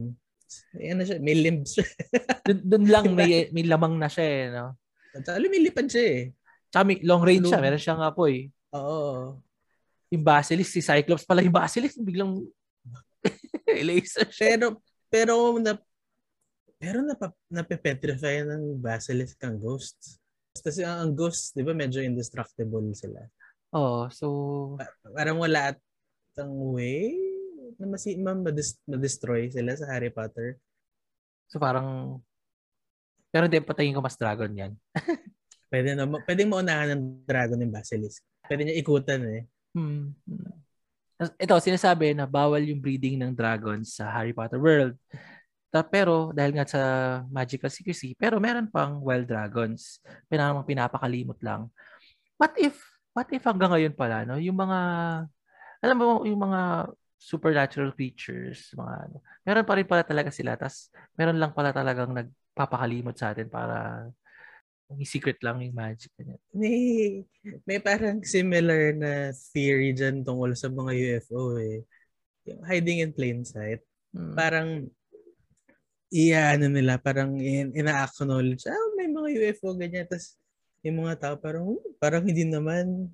Ano 0.76 1.02
siya, 1.08 1.24
may 1.24 1.36
limbs 1.40 1.80
siya. 1.80 1.88
dun, 2.48 2.60
dun 2.68 2.86
lang 2.92 3.06
may, 3.16 3.48
may 3.56 3.64
lamang 3.64 3.96
na 3.96 4.12
siya 4.12 4.26
eh, 4.28 4.44
no? 4.52 4.76
At 5.16 5.40
lumilipad 5.40 5.88
siya 5.88 6.04
eh. 6.04 6.22
Tsaka 6.68 6.84
may 6.84 7.00
long 7.06 7.24
range 7.24 7.48
siya, 7.48 7.64
meron 7.64 7.80
siyang 7.80 8.04
apoy. 8.04 8.50
Oo. 8.76 9.40
Yung 10.10 10.24
Basilisk, 10.26 10.74
si 10.74 10.82
Cyclops 10.82 11.24
pala 11.24 11.46
yung 11.46 11.54
Basilisk, 11.54 12.02
biglang 12.02 12.44
laser 13.82 14.30
siya. 14.30 14.54
Pero, 14.54 14.66
pero 15.10 15.34
na, 15.58 15.74
pero 16.78 17.00
napa, 17.02 17.34
napepetrify 17.50 18.46
ng 18.46 18.78
Basilisk 18.78 19.40
ang 19.42 19.58
ghosts. 19.58 20.22
Kasi 20.54 20.86
ang, 20.86 21.10
ang 21.10 21.12
ghosts, 21.18 21.56
di 21.58 21.66
ba, 21.66 21.74
medyo 21.74 22.04
indestructible 22.04 22.94
sila. 22.94 23.24
Oo, 23.74 24.06
oh, 24.06 24.12
so... 24.14 24.28
Pa- 24.78 25.16
parang 25.18 25.42
wala 25.42 25.74
at 25.74 25.80
ang 26.38 26.54
way 26.76 27.18
na 27.82 27.90
masi 27.90 28.18
ma-destroy 28.22 29.50
sila 29.50 29.74
sa 29.74 29.90
Harry 29.90 30.14
Potter. 30.14 30.62
So 31.50 31.58
parang... 31.58 32.20
Pero 33.34 33.50
hindi, 33.50 33.66
patayin 33.66 33.98
ko 33.98 34.02
mas 34.06 34.20
dragon 34.20 34.54
yan. 34.54 34.78
pwede 35.74 35.98
na, 35.98 36.06
pwedeng 36.06 36.54
maunahan 36.54 36.94
ng 36.94 37.04
dragon 37.26 37.64
yung 37.66 37.74
Basilisk. 37.74 38.22
Pwede 38.46 38.70
niya 38.70 38.78
ikutan 38.78 39.22
eh. 39.26 39.42
Hmm. 39.74 40.14
Ito, 41.18 41.62
sinasabi 41.62 42.18
na 42.18 42.26
bawal 42.26 42.66
yung 42.66 42.82
breeding 42.82 43.22
ng 43.22 43.32
dragons 43.38 44.02
sa 44.02 44.10
Harry 44.10 44.34
Potter 44.34 44.58
world. 44.58 44.98
Pero 45.90 46.30
dahil 46.34 46.54
nga 46.54 46.66
sa 46.70 46.82
magical 47.34 47.70
secrecy, 47.70 48.14
pero 48.14 48.38
meron 48.38 48.70
pang 48.70 49.02
wild 49.02 49.26
dragons. 49.26 50.02
Pinamang 50.30 50.66
pinapakalimot 50.66 51.38
lang. 51.42 51.70
What 52.38 52.54
if, 52.62 52.78
what 53.14 53.30
if 53.30 53.42
hanggang 53.46 53.74
ngayon 53.74 53.94
pala, 53.98 54.26
no, 54.26 54.38
yung 54.38 54.58
mga, 54.58 54.80
alam 55.82 55.98
mo, 55.98 56.26
yung 56.26 56.42
mga 56.42 56.94
supernatural 57.18 57.96
creatures, 57.96 58.76
mga 58.76 58.94
ano, 59.08 59.18
meron 59.48 59.66
pa 59.66 59.74
rin 59.80 59.88
pala 59.88 60.04
talaga 60.04 60.30
sila. 60.30 60.60
Tapos 60.60 60.92
meron 61.16 61.40
lang 61.40 61.56
pala 61.56 61.72
talagang 61.72 62.12
nagpapakalimot 62.12 63.16
sa 63.16 63.32
atin 63.32 63.48
para 63.48 64.10
yung 64.98 65.10
secret 65.10 65.40
lang 65.42 65.62
yung 65.62 65.76
magic. 65.76 66.12
May, 66.54 67.22
may 67.66 67.80
parang 67.80 68.22
similar 68.24 68.94
na 68.94 69.34
theory 69.54 69.92
dyan 69.94 70.22
tungkol 70.22 70.54
sa 70.54 70.70
mga 70.70 70.92
UFO 70.94 71.58
eh. 71.58 71.84
Yung 72.50 72.62
hiding 72.66 73.00
in 73.04 73.14
plain 73.16 73.42
sight. 73.48 73.82
Hmm. 74.14 74.36
Parang 74.38 74.88
iya 76.14 76.54
ano 76.54 76.70
nila 76.70 77.02
parang 77.02 77.42
in, 77.42 77.74
ina-acknowledge 77.74 78.70
ah 78.70 78.86
may 78.94 79.10
mga 79.10 79.34
UFO 79.34 79.74
ganyan 79.74 80.06
tapos 80.06 80.38
yung 80.86 81.02
mga 81.02 81.18
tao 81.18 81.36
parang 81.42 81.74
parang 81.98 82.22
hindi 82.22 82.46
naman 82.46 83.10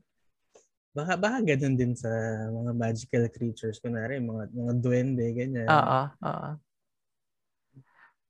baka 0.92 1.16
baka 1.16 1.40
ganun 1.56 1.80
din 1.80 1.96
sa 1.96 2.12
mga 2.52 2.76
magical 2.76 3.24
creatures 3.32 3.80
kunwari 3.80 4.20
mga 4.20 4.52
mga 4.52 4.74
duwende 4.84 5.26
ganyan 5.32 5.70
oo 5.72 6.02
oo 6.12 6.50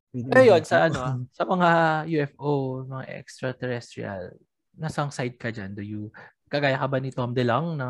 pero 0.09 0.41
yun, 0.41 0.63
sa 0.65 0.89
ano, 0.89 1.25
sa 1.29 1.43
mga 1.45 1.69
UFO, 2.09 2.83
mga 2.89 3.05
extraterrestrial, 3.21 4.33
nasang 4.77 5.13
side 5.13 5.37
ka 5.37 5.53
dyan? 5.53 5.77
Do 5.77 5.85
you, 5.85 6.09
kagaya 6.49 6.77
ka 6.77 6.87
ba 6.89 6.97
ni 6.97 7.13
Tom 7.13 7.33
DeLong 7.33 7.77
na 7.77 7.87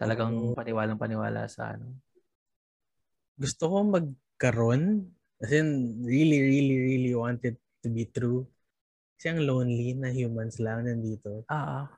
talagang 0.00 0.54
paniwalang 0.58 0.98
paniwala 0.98 1.46
sa 1.46 1.76
ano? 1.78 1.94
Gusto 3.38 3.70
ko 3.70 3.76
magkaroon 3.86 5.06
As 5.40 5.56
in, 5.56 5.96
really, 6.04 6.36
really, 6.44 6.76
really 6.76 7.14
want 7.16 7.40
it 7.48 7.56
to 7.80 7.88
be 7.88 8.04
true. 8.12 8.44
Kasi 9.16 9.32
ang 9.32 9.40
lonely 9.48 9.96
na 9.96 10.12
humans 10.12 10.60
lang 10.60 10.84
nandito. 10.84 11.48
Ah. 11.48 11.88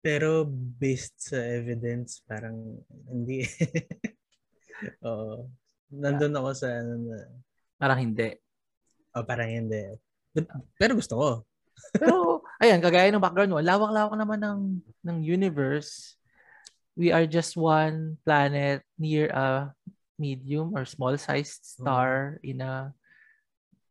Pero 0.00 0.48
based 0.48 1.20
sa 1.20 1.36
evidence, 1.36 2.24
parang 2.24 2.80
hindi. 3.12 3.44
Oo. 5.08 5.52
Nandun 5.92 6.32
ako 6.32 6.50
sa 6.56 6.80
ano 6.80 6.92
na... 7.12 7.16
Parang 7.78 7.98
hindi. 8.00 8.34
Oh, 9.14 9.24
parang 9.26 9.50
hindi. 9.50 9.94
Pero 10.78 10.92
gusto 10.98 11.14
ko. 11.14 11.28
Pero, 12.00 12.42
ayan, 12.62 12.78
kagaya 12.78 13.10
ng 13.10 13.22
background 13.22 13.50
mo, 13.50 13.58
lawak-lawak 13.62 14.14
naman 14.14 14.40
ng, 14.42 14.60
ng 15.02 15.18
universe. 15.22 16.18
We 16.94 17.10
are 17.10 17.26
just 17.26 17.58
one 17.58 18.18
planet 18.22 18.86
near 18.94 19.26
a 19.34 19.74
medium 20.14 20.74
or 20.78 20.86
small 20.86 21.18
sized 21.18 21.66
star 21.66 22.38
oh. 22.38 22.46
in 22.46 22.62
a 22.62 22.94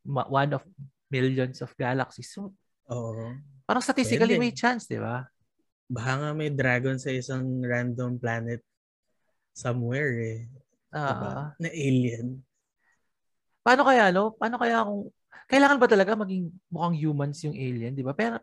one 0.07 0.55
of 0.55 0.63
millions 1.11 1.59
of 1.59 1.75
galaxies. 1.75 2.31
So, 2.31 2.55
oh. 2.87 3.35
parang 3.67 3.83
statistically 3.83 4.39
Pwede. 4.39 4.43
may 4.43 4.55
chance, 4.55 4.87
di 4.87 4.99
ba? 4.99 5.27
Baka 5.91 6.11
nga 6.19 6.29
may 6.31 6.51
dragon 6.51 6.95
sa 6.95 7.11
isang 7.11 7.59
random 7.59 8.15
planet 8.15 8.63
somewhere 9.51 10.15
eh. 10.23 10.39
Uh, 10.95 11.11
diba? 11.11 11.35
Na 11.59 11.69
alien. 11.69 12.27
Paano 13.63 13.87
kaya, 13.87 14.11
no? 14.11 14.35
Paano 14.35 14.59
kaya 14.59 14.83
kung... 14.83 15.09
Kailangan 15.47 15.79
ba 15.79 15.87
talaga 15.87 16.11
maging 16.19 16.51
mukhang 16.67 16.95
humans 16.99 17.39
yung 17.47 17.55
alien, 17.55 17.95
di 17.95 18.03
ba? 18.03 18.11
Pero... 18.11 18.39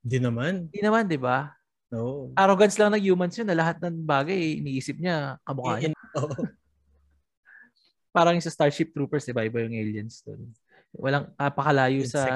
Di 0.00 0.20
naman. 0.20 0.68
Di 0.68 0.80
naman, 0.84 1.08
di 1.08 1.16
ba? 1.16 1.52
No. 1.90 2.30
Arrogance 2.38 2.78
lang 2.78 2.94
ng 2.94 3.02
humans 3.02 3.34
yun 3.34 3.48
na 3.50 3.58
lahat 3.58 3.82
ng 3.82 4.06
bagay 4.06 4.62
iniisip 4.62 5.00
niya 5.00 5.40
kamukha 5.42 5.80
niya. 5.82 5.96
Oh. 6.10 6.26
parang 8.10 8.34
sa 8.42 8.50
Starship 8.50 8.90
Troopers, 8.90 9.22
di 9.22 9.30
ba? 9.30 9.46
Iba 9.46 9.62
yung 9.62 9.78
aliens 9.78 10.26
doon. 10.26 10.50
Walang 10.90 11.30
napakalayo 11.38 12.02
sa 12.02 12.26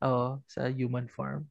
oh, 0.00 0.40
sa 0.48 0.72
human 0.72 1.04
form. 1.12 1.44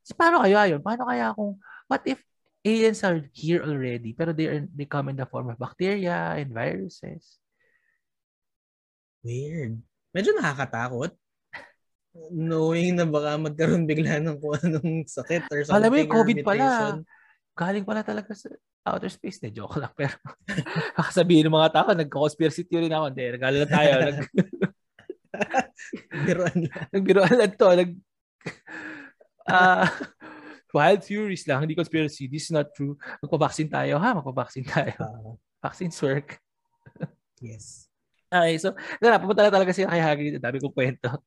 So, 0.00 0.16
paano 0.16 0.40
kaya 0.40 0.72
yun? 0.72 0.80
Paano 0.80 1.04
kaya 1.04 1.36
kung, 1.36 1.60
what 1.92 2.00
if 2.08 2.24
aliens 2.64 3.04
are 3.04 3.20
here 3.36 3.60
already, 3.60 4.16
pero 4.16 4.32
they, 4.32 4.48
are, 4.48 4.64
they 4.72 4.88
come 4.88 5.12
in 5.12 5.20
the 5.20 5.28
form 5.28 5.52
of 5.52 5.60
bacteria 5.60 6.40
and 6.40 6.56
viruses? 6.56 7.41
Weird. 9.22 9.78
Medyo 10.12 10.30
nakakatakot. 10.36 11.14
Knowing 12.28 13.00
na 13.00 13.08
baka 13.08 13.40
magkaroon 13.40 13.88
bigla 13.88 14.20
ng 14.20 14.36
kung 14.36 14.58
anong 14.60 15.08
sakit 15.08 15.48
or 15.48 15.64
something. 15.64 15.78
Alam 15.80 15.88
mo 15.88 15.96
yung 15.96 16.12
COVID 16.12 16.38
pala. 16.44 16.66
Galing 17.56 17.86
pala 17.88 18.04
talaga 18.04 18.34
sa 18.36 18.52
outer 18.84 19.08
space. 19.08 19.40
De, 19.40 19.54
joke 19.54 19.80
lang. 19.80 19.94
Pero 19.96 20.12
sabihin 21.14 21.48
ng 21.48 21.56
mga 21.56 21.72
tao, 21.72 21.88
nagka-conspiracy 21.94 22.68
theory 22.68 22.90
na 22.90 23.00
ako. 23.00 23.06
Hindi, 23.14 23.24
nag 23.38 23.70
tayo. 23.70 23.92
nag... 24.02 24.18
Nagbiruan 26.12 26.56
lang. 26.68 26.84
Nagbiruan 26.92 27.34
lang 27.38 27.52
to. 27.56 27.68
Nag... 27.72 27.90
Uh, 29.42 29.88
wild 30.72 31.00
theories 31.04 31.44
lang, 31.48 31.64
hindi 31.64 31.76
conspiracy. 31.76 32.26
This 32.26 32.48
is 32.48 32.52
not 32.52 32.72
true. 32.74 32.96
Magpa-vaccine 33.24 33.70
tayo, 33.70 34.00
ha? 34.00 34.16
Magpa-vaccine 34.16 34.66
tayo. 34.66 34.96
Uh, 34.98 35.36
Vaccines 35.62 35.96
work. 36.02 36.42
yes. 37.38 37.91
Okay, 38.32 38.56
so, 38.56 38.72
na, 38.96 39.20
pupunta 39.20 39.44
na 39.44 39.52
talaga 39.52 39.76
sila 39.76 39.92
kay 39.92 40.00
Hagrid. 40.00 40.40
Dami 40.40 40.56
kong 40.56 40.72
kwento. 40.72 41.20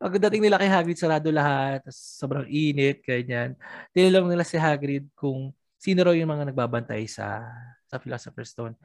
Pagdating 0.00 0.40
nila 0.40 0.56
kay 0.56 0.72
Hagrid, 0.72 0.96
sarado 0.96 1.28
lahat. 1.28 1.84
Sobrang 1.92 2.48
init, 2.48 3.04
ganyan. 3.04 3.52
Tinilong 3.92 4.32
nila 4.32 4.48
si 4.48 4.56
Hagrid 4.56 5.12
kung 5.12 5.52
sino 5.76 6.00
raw 6.08 6.16
yung 6.16 6.32
mga 6.32 6.48
nagbabantay 6.48 7.04
sa 7.04 7.44
sa 7.88 8.00
Philosopher's 8.00 8.52
Stone. 8.52 8.76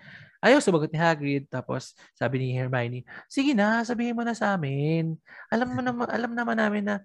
Ayaw 0.44 0.60
sumagot 0.60 0.92
ni 0.92 1.00
Hagrid 1.00 1.48
tapos 1.48 1.96
sabi 2.16 2.40
ni 2.44 2.48
Hermione, 2.56 3.04
"Sige 3.32 3.56
na, 3.56 3.84
sabihin 3.88 4.16
mo 4.16 4.24
na 4.28 4.36
sa 4.36 4.56
amin. 4.56 5.16
Alam 5.52 5.68
mo 5.76 5.82
naman 5.84 6.08
alam 6.08 6.32
naman 6.36 6.56
namin 6.60 6.84
na 6.88 6.96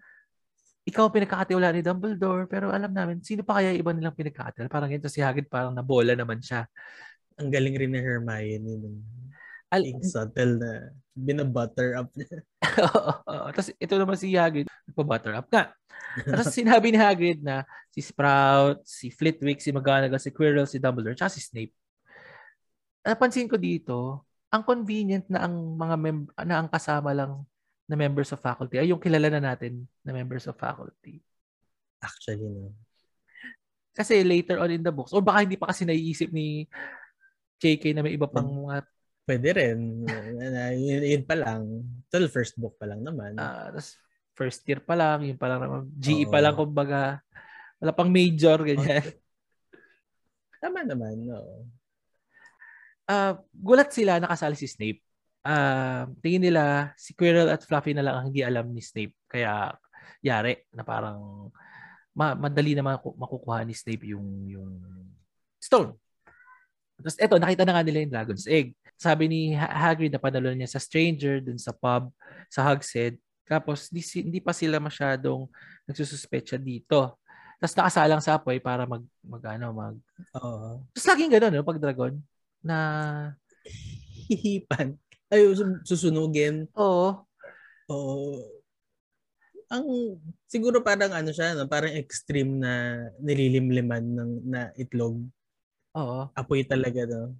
ikaw 0.86 1.10
pinagkakatiwala 1.10 1.74
ni 1.74 1.82
Dumbledore, 1.86 2.46
pero 2.50 2.70
alam 2.74 2.90
namin 2.94 3.22
sino 3.22 3.42
pa 3.46 3.62
kaya 3.62 3.74
iba 3.74 3.90
nilang 3.94 4.14
pinagkakatiwala. 4.14 4.70
Parang 4.70 4.90
ito 4.90 5.06
si 5.10 5.22
Hagrid 5.22 5.50
parang 5.50 5.74
nabola 5.74 6.14
naman 6.18 6.42
siya. 6.42 6.66
Ang 7.38 7.50
galing 7.54 7.74
rin 7.78 7.90
ni 7.94 8.00
Hermione 8.02 8.98
Al- 9.68 10.00
subtle 10.00 10.56
na 10.56 10.70
binabutter 11.12 11.98
up 11.98 12.08
niya. 12.16 12.40
Oo. 13.28 13.52
Tapos 13.52 13.68
ito 13.74 13.94
naman 13.98 14.16
si 14.16 14.32
Hagrid, 14.32 14.70
nagpa-butter 14.88 15.34
up 15.36 15.48
nga. 15.50 15.74
Tapos 16.24 16.54
sinabi 16.58 16.94
ni 16.94 16.98
Hagrid 16.98 17.42
na 17.42 17.66
si 17.92 18.00
Sprout, 18.00 18.80
si 18.86 19.12
Flitwick, 19.12 19.60
si 19.60 19.74
McGonagall, 19.74 20.22
si 20.22 20.32
Quirrell, 20.32 20.70
si 20.70 20.80
Dumbledore, 20.80 21.18
tsaka 21.18 21.36
si 21.36 21.42
Snape. 21.42 21.74
Napansin 23.04 23.50
ko 23.50 23.58
dito, 23.58 24.24
ang 24.48 24.64
convenient 24.64 25.28
na 25.28 25.44
ang 25.44 25.76
mga 25.76 25.96
mem- 26.00 26.32
na 26.48 26.56
ang 26.64 26.68
kasama 26.70 27.12
lang 27.12 27.44
na 27.88 27.96
members 27.96 28.32
of 28.32 28.40
faculty 28.40 28.76
ay 28.80 28.92
yung 28.92 29.00
kilala 29.00 29.28
na 29.32 29.40
natin 29.52 29.84
na 30.04 30.12
members 30.12 30.44
of 30.48 30.56
faculty. 30.56 31.20
Actually, 32.00 32.48
no. 32.48 32.72
Kasi 33.96 34.22
later 34.22 34.62
on 34.62 34.70
in 34.70 34.84
the 34.84 34.94
books, 34.94 35.10
or 35.10 35.18
baka 35.18 35.42
hindi 35.42 35.58
pa 35.58 35.74
kasi 35.74 35.82
naiisip 35.82 36.30
ni 36.30 36.70
JK 37.58 37.98
na 37.98 38.06
may 38.06 38.14
iba 38.14 38.30
pang 38.30 38.46
mga 38.46 38.86
Pwede 39.28 39.48
rin. 39.52 40.08
yun, 40.72 41.02
yun 41.04 41.24
pa 41.28 41.36
lang. 41.36 41.84
Till 42.08 42.32
first 42.32 42.56
book 42.56 42.80
pa 42.80 42.88
lang 42.88 43.04
naman. 43.04 43.36
Uh, 43.36 43.76
tas 43.76 44.00
first 44.32 44.64
year 44.64 44.80
pa 44.80 44.96
lang, 44.96 45.26
yung 45.26 45.36
pa 45.36 45.50
lang, 45.50 45.90
GE 45.98 46.30
pa 46.30 46.38
lang, 46.38 46.54
kumbaga, 46.54 47.20
wala 47.82 47.92
pang 47.92 48.06
major, 48.06 48.62
ganyan. 48.62 49.02
Tama 50.62 50.86
naman, 50.86 51.26
no. 51.26 51.66
Uh, 53.04 53.34
gulat 53.52 53.90
sila 53.90 54.22
nakasali 54.22 54.54
si 54.54 54.70
Snape. 54.70 55.02
Uh, 55.42 56.06
tingin 56.22 56.48
nila 56.48 56.94
si 56.94 57.12
Quirrell 57.18 57.50
at 57.50 57.66
Fluffy 57.66 57.92
na 57.92 58.04
lang 58.06 58.14
ang 58.14 58.26
hindi 58.30 58.46
alam 58.46 58.70
ni 58.70 58.80
Snape. 58.80 59.16
Kaya 59.26 59.74
yari 60.22 60.66
na 60.70 60.86
parang 60.86 61.50
ma- 62.14 62.36
madali 62.38 62.74
na 62.74 62.84
makukuha 62.98 63.64
ni 63.64 63.74
Snape 63.74 64.12
yung 64.12 64.26
yung 64.50 64.72
stone. 65.58 65.94
Tapos 66.98 67.16
eto, 67.16 67.38
nakita 67.38 67.62
na 67.62 67.78
nga 67.78 67.86
nila 67.86 68.02
yung 68.02 68.12
Dragon's 68.12 68.46
Egg. 68.50 68.74
Sabi 68.98 69.30
ni 69.30 69.40
Hagrid 69.54 70.10
na 70.10 70.18
panalo 70.18 70.50
niya 70.50 70.66
sa 70.66 70.82
stranger 70.82 71.38
dun 71.38 71.56
sa 71.56 71.70
pub 71.70 72.10
sa 72.50 72.66
Hogshead. 72.66 73.14
Tapos 73.46 73.88
di, 73.88 74.02
hindi 74.20 74.42
pa 74.42 74.50
sila 74.50 74.82
masyadong 74.82 75.46
nagsususpetsa 75.86 76.58
dito. 76.58 77.16
Tapos 77.62 77.74
nakasalang 77.78 78.22
sa 78.22 78.36
apoy 78.36 78.58
para 78.58 78.84
mag, 78.84 79.02
mag 79.22 79.44
ano, 79.54 79.66
mag... 79.70 79.96
Oo. 80.38 80.82
Tapos 80.94 81.06
laging 81.08 81.32
gano'n, 81.32 81.52
no, 81.58 81.66
pag 81.66 81.80
dragon, 81.80 82.14
na... 82.62 82.76
Hihipan. 84.28 84.94
Ay, 85.30 85.48
susunugin. 85.82 86.70
Oo. 86.76 87.24
Oo. 87.88 88.44
Ang, 89.68 89.84
siguro 90.48 90.80
parang 90.80 91.12
ano 91.12 91.34
siya, 91.34 91.56
no? 91.56 91.68
parang 91.68 91.92
extreme 91.92 92.62
na 92.62 93.04
nililimliman 93.20 94.04
ng, 94.04 94.32
na 94.48 94.60
itlog. 94.78 95.18
Oo. 95.98 96.30
Apoy 96.32 96.62
talaga, 96.64 97.04
no? 97.04 97.36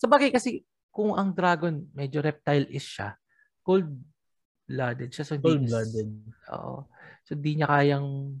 Sa 0.00 0.08
bagay 0.08 0.32
kasi, 0.32 0.64
kung 0.90 1.14
ang 1.14 1.30
dragon 1.30 1.86
medyo 1.94 2.18
reptile-ish 2.20 2.98
siya, 2.98 3.14
cold-blooded 3.62 5.10
siya. 5.10 5.24
So 5.24 5.38
cold-blooded. 5.38 6.08
Oo. 6.50 6.86
So, 7.24 7.38
di 7.38 7.58
niya 7.58 7.70
kayang 7.70 8.38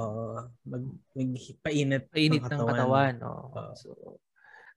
Oo. 0.00 0.26
Mag, 0.64 0.84
magpainit 1.12 2.08
painit 2.08 2.42
ng 2.46 2.48
katawan. 2.48 2.72
katawan 2.72 3.14
oh. 3.26 3.50
Uh, 3.52 3.74
so, 3.74 3.88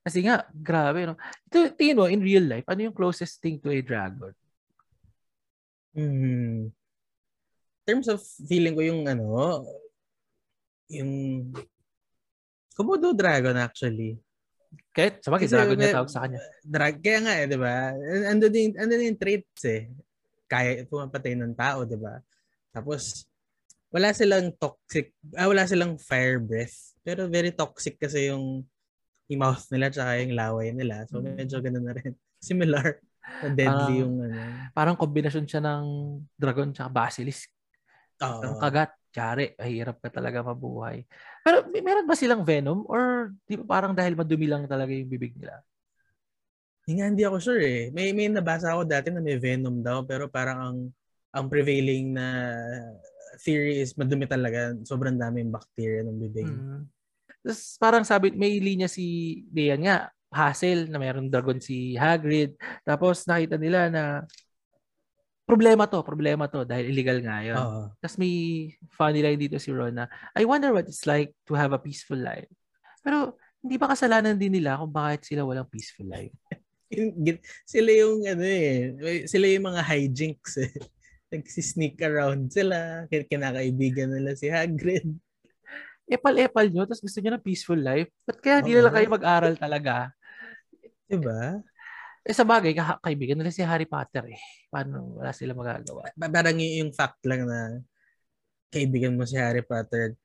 kasi 0.04 0.20
nga, 0.20 0.44
grabe, 0.52 1.08
no? 1.08 1.16
Ito, 1.48 1.72
tingin 1.72 1.96
mo, 1.96 2.04
in 2.10 2.20
real 2.20 2.44
life, 2.44 2.68
ano 2.68 2.90
yung 2.90 2.96
closest 2.96 3.40
thing 3.40 3.56
to 3.56 3.72
a 3.72 3.80
dragon? 3.80 4.36
Hmm. 5.96 6.68
In 6.68 7.86
terms 7.86 8.10
of 8.10 8.20
feeling 8.20 8.76
ko 8.76 8.82
yung 8.84 9.08
ano, 9.08 9.64
yung 10.90 11.12
Komodo 12.74 13.14
dragon 13.14 13.54
actually. 13.54 14.18
Kahit 14.94 15.26
sa 15.26 15.34
bagay, 15.34 15.50
dragon 15.50 15.74
niya 15.74 15.98
tawag 15.98 16.12
sa 16.14 16.22
kanya. 16.22 16.38
Drag, 16.62 16.96
kaya 17.02 17.18
nga 17.26 17.34
eh, 17.42 17.50
di 17.50 17.58
ba? 17.58 17.90
Ando 18.30 18.46
din, 18.46 18.78
ando 18.78 18.94
din 18.94 19.10
yung 19.10 19.20
traits 19.20 19.62
eh. 19.66 19.90
Kaya 20.46 20.86
pumapatay 20.86 21.34
ng 21.34 21.58
tao, 21.58 21.82
di 21.82 21.98
ba? 21.98 22.22
Tapos, 22.70 23.26
wala 23.90 24.14
silang 24.14 24.54
toxic, 24.54 25.10
ah, 25.34 25.50
wala 25.50 25.66
silang 25.66 25.98
fire 25.98 26.38
breath. 26.38 26.94
Pero 27.02 27.26
very 27.26 27.50
toxic 27.50 27.98
kasi 27.98 28.30
yung, 28.30 28.62
yung 29.26 29.40
mouth 29.42 29.66
nila 29.70 29.90
tsaka 29.90 30.18
yung 30.22 30.34
laway 30.38 30.70
nila. 30.70 31.06
So 31.10 31.18
mm. 31.18 31.34
medyo 31.38 31.58
ganun 31.58 31.86
na 31.86 31.94
rin. 31.94 32.14
Similar. 32.42 32.98
Deadly 33.54 33.94
uh, 33.98 34.00
yung 34.06 34.14
ano. 34.30 34.38
Parang 34.74 34.98
kombinasyon 34.98 35.46
siya 35.46 35.62
ng 35.62 35.84
dragon 36.38 36.70
tsaka 36.70 36.90
basilisk. 36.90 37.50
Oh. 38.22 38.42
Ang 38.42 38.58
kagat, 38.62 38.94
tsari, 39.14 39.54
mahirap 39.54 40.02
ka 40.02 40.10
talaga 40.10 40.42
mabuhay. 40.42 41.06
Pero 41.46 41.70
may, 41.70 41.78
meron 41.86 42.10
ba 42.10 42.18
silang 42.18 42.42
venom 42.42 42.82
or 42.90 43.30
di 43.46 43.54
ba 43.62 43.78
parang 43.78 43.94
dahil 43.94 44.18
madumi 44.18 44.50
lang 44.50 44.66
talaga 44.66 44.90
yung 44.90 45.06
bibig 45.06 45.38
nila? 45.38 45.62
Hindi, 46.84 47.00
hindi 47.00 47.22
ako 47.22 47.38
sure 47.38 47.62
eh. 47.62 47.82
May, 47.94 48.10
may 48.10 48.26
nabasa 48.26 48.74
ako 48.74 48.82
dati 48.82 49.14
na 49.14 49.22
may 49.22 49.38
venom 49.38 49.78
daw 49.80 50.02
pero 50.02 50.26
parang 50.26 50.58
ang 50.58 50.78
ang 51.34 51.46
prevailing 51.50 52.14
na 52.14 52.26
theory 53.42 53.82
is 53.82 53.94
madumi 53.94 54.26
talaga. 54.26 54.74
Sobrang 54.82 55.14
daming 55.14 55.54
bacteria 55.54 56.02
ng 56.02 56.18
bibig. 56.18 56.46
Mm-hmm. 56.46 56.80
Tapos 57.44 57.62
parang 57.78 58.04
sabi, 58.06 58.34
may 58.34 58.58
linya 58.62 58.86
si 58.86 59.40
Dean 59.50 59.82
nga, 59.82 60.10
hassle 60.34 60.90
na 60.90 60.98
mayroong 60.98 61.30
dragon 61.30 61.58
si 61.62 61.94
Hagrid. 61.94 62.58
Tapos 62.82 63.22
nakita 63.26 63.54
nila 63.58 63.90
na 63.90 64.02
problema 65.44 65.84
to, 65.84 66.00
problema 66.00 66.44
to 66.48 66.64
dahil 66.64 66.88
illegal 66.88 67.20
nga 67.20 67.44
yun. 67.44 67.60
Uh-huh. 67.60 67.86
Tapos 68.00 68.16
may 68.16 68.34
funny 68.92 69.20
line 69.20 69.40
dito 69.40 69.60
si 69.60 69.70
Ron 69.70 69.94
na, 69.94 70.06
I 70.32 70.48
wonder 70.48 70.72
what 70.72 70.88
it's 70.88 71.04
like 71.04 71.36
to 71.48 71.52
have 71.54 71.76
a 71.76 71.80
peaceful 71.80 72.18
life. 72.18 72.48
Pero 73.04 73.36
hindi 73.60 73.76
ba 73.76 73.92
kasalanan 73.92 74.36
din 74.36 74.60
nila 74.60 74.80
kung 74.80 74.92
bakit 74.92 75.28
sila 75.28 75.44
walang 75.44 75.68
peaceful 75.68 76.08
life? 76.08 76.32
sila 77.72 77.90
yung 77.92 78.24
ano 78.28 78.44
eh, 78.44 78.92
sila 79.24 79.46
yung 79.48 79.66
mga 79.72 79.82
hijinks 79.84 80.60
eh 80.60 80.72
nagsisneak 81.34 81.98
around 82.06 82.54
sila, 82.54 83.10
kinakaibigan 83.10 84.14
nila 84.14 84.38
si 84.38 84.46
Hagrid. 84.46 85.10
Epal-epal 86.14 86.70
nyo, 86.70 86.84
tapos 86.86 87.02
gusto 87.02 87.18
nyo 87.18 87.34
ng 87.34 87.44
peaceful 87.44 87.80
life. 87.80 88.12
Ba't 88.28 88.38
kaya 88.38 88.60
hindi 88.62 88.76
nila 88.76 88.92
kayo 88.92 89.08
mag-aral 89.08 89.54
talaga? 89.58 90.12
Diba? 91.08 91.58
Eh 92.24 92.32
sa 92.32 92.48
bagay, 92.48 92.72
ka- 92.72 93.04
kaibigan 93.04 93.36
nila 93.36 93.52
si 93.52 93.60
Harry 93.60 93.84
Potter 93.84 94.32
eh. 94.32 94.40
Paano 94.72 95.20
wala 95.20 95.36
sila 95.36 95.52
magagawa? 95.52 96.08
Parang 96.16 96.56
yung 96.56 96.88
fact 96.96 97.20
lang 97.28 97.44
na 97.44 97.84
kaibigan 98.72 99.12
mo 99.12 99.28
si 99.28 99.36
Harry 99.36 99.60
Potter, 99.60 100.16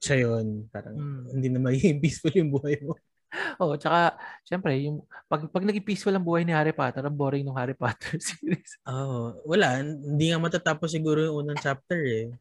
siya 0.00 0.24
yun. 0.24 0.64
Parang 0.72 0.96
hmm. 0.96 1.36
hindi 1.36 1.48
na 1.52 1.60
magiging 1.60 2.00
peaceful 2.04 2.32
yung 2.32 2.50
buhay 2.56 2.80
mo. 2.80 2.96
Oo, 3.60 3.74
oh, 3.74 3.76
tsaka, 3.76 4.16
syempre, 4.48 4.80
yung, 4.80 5.04
pag, 5.28 5.44
pag 5.52 5.64
naging 5.68 5.84
peaceful 5.84 6.14
ang 6.16 6.24
buhay 6.24 6.40
ni 6.46 6.56
Harry 6.56 6.72
Potter, 6.72 7.04
ang 7.04 7.12
boring 7.12 7.44
ng 7.44 7.58
Harry 7.58 7.76
Potter 7.76 8.16
series. 8.32 8.80
Oo, 8.88 8.96
oh, 8.96 9.26
wala. 9.44 9.84
Hindi 9.84 10.32
nga 10.32 10.40
matatapos 10.40 10.88
siguro 10.88 11.20
yung 11.20 11.44
unang 11.44 11.60
chapter 11.60 12.00
eh. 12.00 12.32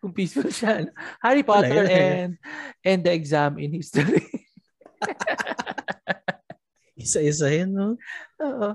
Kung 0.00 0.16
peaceful 0.16 0.48
siya. 0.48 0.88
Harry 1.20 1.44
Potter 1.44 1.84
wala, 1.84 1.92
and, 1.92 2.32
and 2.82 3.00
the 3.04 3.12
exam 3.12 3.60
in 3.60 3.76
history. 3.76 4.24
Isa-isa 6.92 7.48
yun, 7.48 7.70
no? 7.72 7.88
Oo. 8.40 8.68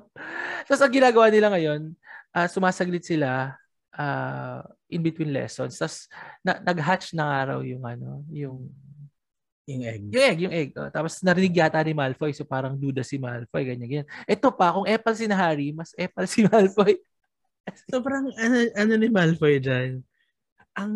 Tapos 0.66 0.82
ang 0.82 0.94
ginagawa 0.94 1.30
nila 1.30 1.54
ngayon, 1.54 1.94
uh, 2.34 2.48
sumasaglit 2.50 3.06
sila 3.06 3.54
uh, 3.94 4.62
in 4.90 5.02
between 5.06 5.34
lessons. 5.34 5.78
Tapos 5.78 6.10
na, 6.42 6.58
nag-hatch 6.62 7.14
na 7.14 7.30
araw 7.30 7.62
yung 7.62 7.84
ano, 7.86 8.26
yung 8.34 8.70
yung 9.68 9.84
egg. 9.84 10.02
Yung 10.08 10.24
egg, 10.24 10.40
yung 10.40 10.56
egg. 10.56 10.70
Oh, 10.80 10.88
tapos 10.88 11.20
narinig 11.20 11.52
yata 11.52 11.84
ni 11.84 11.92
Malfoy, 11.92 12.32
so 12.32 12.48
parang 12.48 12.80
duda 12.80 13.04
si 13.04 13.20
Malfoy, 13.20 13.68
ganyan, 13.68 13.90
ganyan. 13.92 14.10
Ito 14.24 14.48
pa, 14.56 14.72
kung 14.72 14.88
Apple 14.88 15.18
si 15.20 15.28
na 15.28 15.36
Harry, 15.36 15.76
mas 15.76 15.92
Apple 15.92 16.24
si 16.24 16.40
Malfoy. 16.48 16.96
Sobrang 17.92 18.32
ano, 18.32 18.56
ano 18.80 18.94
ni 18.96 19.12
Malfoy 19.12 19.60
dyan? 19.60 20.00
Ang, 20.72 20.94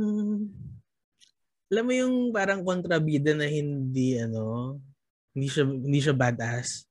alam 1.68 1.84
mo 1.84 1.92
yung 1.92 2.16
parang 2.32 2.64
kontrabida 2.64 3.36
na 3.36 3.44
hindi, 3.44 4.16
ano, 4.24 4.80
hindi 5.36 5.52
siya, 5.52 5.68
hindi 5.68 6.00
siya 6.00 6.16
badass. 6.16 6.88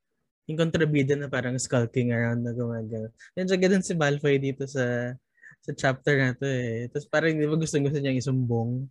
Yung 0.48 0.58
kontrabida 0.58 1.14
na 1.18 1.28
parang 1.28 1.58
skulking 1.60 2.14
around 2.14 2.46
na 2.46 2.54
gumagano. 2.54 3.12
Yan 3.36 3.46
siya 3.48 3.58
ganun 3.60 3.84
si 3.84 3.92
Malfoy 3.92 4.40
dito 4.40 4.64
sa 4.64 5.14
sa 5.60 5.70
chapter 5.76 6.16
na 6.16 6.32
to 6.32 6.48
eh. 6.48 6.88
Tapos 6.88 7.06
parang 7.10 7.36
di 7.36 7.44
ba 7.44 7.56
gusto 7.58 7.76
gusto 7.76 7.98
niyang 8.00 8.18
isumbong. 8.18 8.88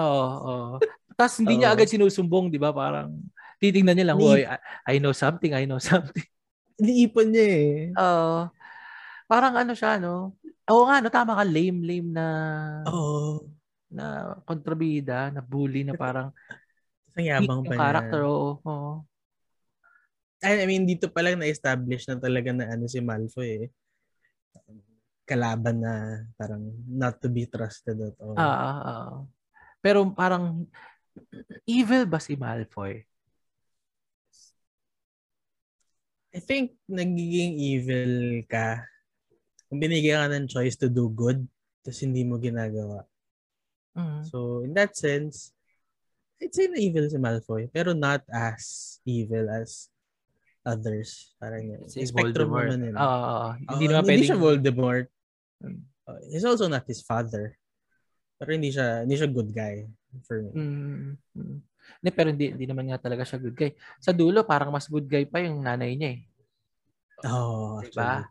Oo, 0.00 0.26
oo. 0.40 0.76
Tapos 1.14 1.36
hindi 1.44 1.60
niya 1.60 1.76
agad 1.76 1.84
sinusumbong, 1.84 2.48
di 2.48 2.56
ba? 2.56 2.72
Parang 2.72 3.12
titingnan 3.60 3.92
niya 3.92 4.06
lang, 4.12 4.18
Ni- 4.18 4.48
I, 4.48 4.56
I 4.88 4.94
know 4.96 5.12
something, 5.12 5.52
I 5.52 5.68
know 5.68 5.76
something. 5.76 6.24
Iniipon 6.80 7.28
niya 7.28 7.44
eh. 7.44 7.72
Oo. 7.92 8.48
Parang 9.28 9.54
ano 9.54 9.76
siya, 9.76 10.00
no? 10.00 10.40
Oo 10.72 10.88
nga, 10.88 11.04
no? 11.04 11.12
Tama 11.12 11.36
ka, 11.36 11.44
lame, 11.44 11.84
lame 11.84 12.08
na... 12.08 12.26
Oo. 12.88 13.44
Na 13.92 14.32
kontrabida, 14.48 15.28
na 15.28 15.44
bully, 15.44 15.84
na 15.84 15.92
parang... 15.92 16.32
Ang 17.20 17.26
yabang 17.28 17.60
pa 17.68 17.76
niya. 17.76 17.78
character, 17.78 18.20
oo. 18.24 18.64
oo. 18.64 18.92
I 20.40 20.64
mean, 20.64 20.88
dito 20.88 21.12
pa 21.12 21.20
lang 21.20 21.36
na-establish 21.36 22.08
na 22.08 22.16
talaga 22.16 22.48
na 22.56 22.72
ano 22.72 22.88
si 22.88 22.96
Malfoy 23.04 23.68
eh. 23.68 23.70
Kalaban 25.28 25.84
na 25.84 26.24
parang 26.40 26.64
not 26.88 27.20
to 27.20 27.28
be 27.28 27.44
trusted 27.44 28.00
at 28.00 28.16
all. 28.24 28.34
Ah, 28.40 28.48
ah, 28.48 28.80
ah. 28.80 29.12
Pero 29.84 30.08
parang 30.16 30.64
evil 31.68 32.08
ba 32.08 32.16
si 32.16 32.40
Malfoy? 32.40 33.04
I 36.30 36.40
think 36.40 36.78
nagiging 36.86 37.58
evil 37.58 38.40
ka 38.46 38.86
kung 39.66 39.82
binigyan 39.82 40.24
ka 40.24 40.28
ng 40.30 40.48
choice 40.50 40.78
to 40.78 40.88
do 40.88 41.10
good 41.10 41.42
tapos 41.82 42.00
hindi 42.06 42.22
mo 42.22 42.38
ginagawa. 42.38 43.02
Mm-hmm. 43.98 44.22
So, 44.30 44.62
in 44.62 44.72
that 44.78 44.94
sense, 44.94 45.50
I'd 46.38 46.54
say 46.54 46.70
na 46.70 46.78
evil 46.78 47.10
si 47.10 47.18
Malfoy 47.18 47.68
pero 47.68 47.92
not 47.92 48.22
as 48.30 48.96
evil 49.04 49.50
as 49.50 49.89
others. 50.64 51.34
Parang 51.40 51.88
si 51.88 52.04
spectrum 52.04 52.52
Voldemort. 52.52 52.68
naman 52.68 52.88
yun. 52.92 52.96
Oo, 52.96 53.34
hindi 53.76 53.86
uh, 53.86 53.90
naman 53.96 54.10
hindi 54.12 54.28
siya 54.28 54.40
Voldemort. 54.40 55.06
Uh, 55.60 56.20
he's 56.28 56.46
also 56.46 56.68
not 56.68 56.84
his 56.84 57.00
father. 57.04 57.56
Pero 58.40 58.50
hindi 58.56 58.72
siya 58.72 59.04
hindi 59.04 59.16
siya 59.16 59.28
good 59.28 59.50
guy 59.52 59.84
for 60.24 60.40
me. 60.40 60.52
Mm-hmm. 60.56 61.56
Hindi, 62.00 62.10
pero 62.14 62.28
hindi, 62.32 62.46
hindi 62.54 62.66
naman 62.68 62.86
nga 62.88 63.02
talaga 63.02 63.26
siya 63.26 63.42
good 63.42 63.56
guy. 63.56 63.72
Sa 64.00 64.14
dulo, 64.14 64.46
parang 64.46 64.72
mas 64.72 64.88
good 64.88 65.08
guy 65.10 65.26
pa 65.26 65.42
yung 65.42 65.60
nanay 65.60 65.98
niya 65.98 66.16
eh. 66.16 66.20
Oh, 67.28 67.84
diba? 67.84 68.24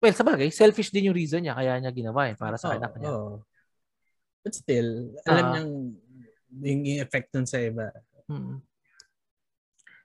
Well, 0.00 0.16
sa 0.16 0.24
bagay, 0.24 0.48
selfish 0.48 0.88
din 0.88 1.12
yung 1.12 1.18
reason 1.18 1.44
niya 1.44 1.52
kaya 1.52 1.76
niya 1.76 1.92
ginawa 1.92 2.32
eh, 2.32 2.36
para 2.38 2.56
sa 2.56 2.72
oh, 2.72 2.76
anak 2.80 2.96
niya. 2.96 3.12
Oh. 3.12 3.44
But 4.40 4.56
still, 4.56 5.12
alam 5.28 5.44
uh, 5.44 5.50
niyang 5.52 5.72
yung 6.64 7.00
effect 7.04 7.28
nun 7.36 7.44
sa 7.44 7.60
iba. 7.60 7.92
Hmm. 8.24 8.64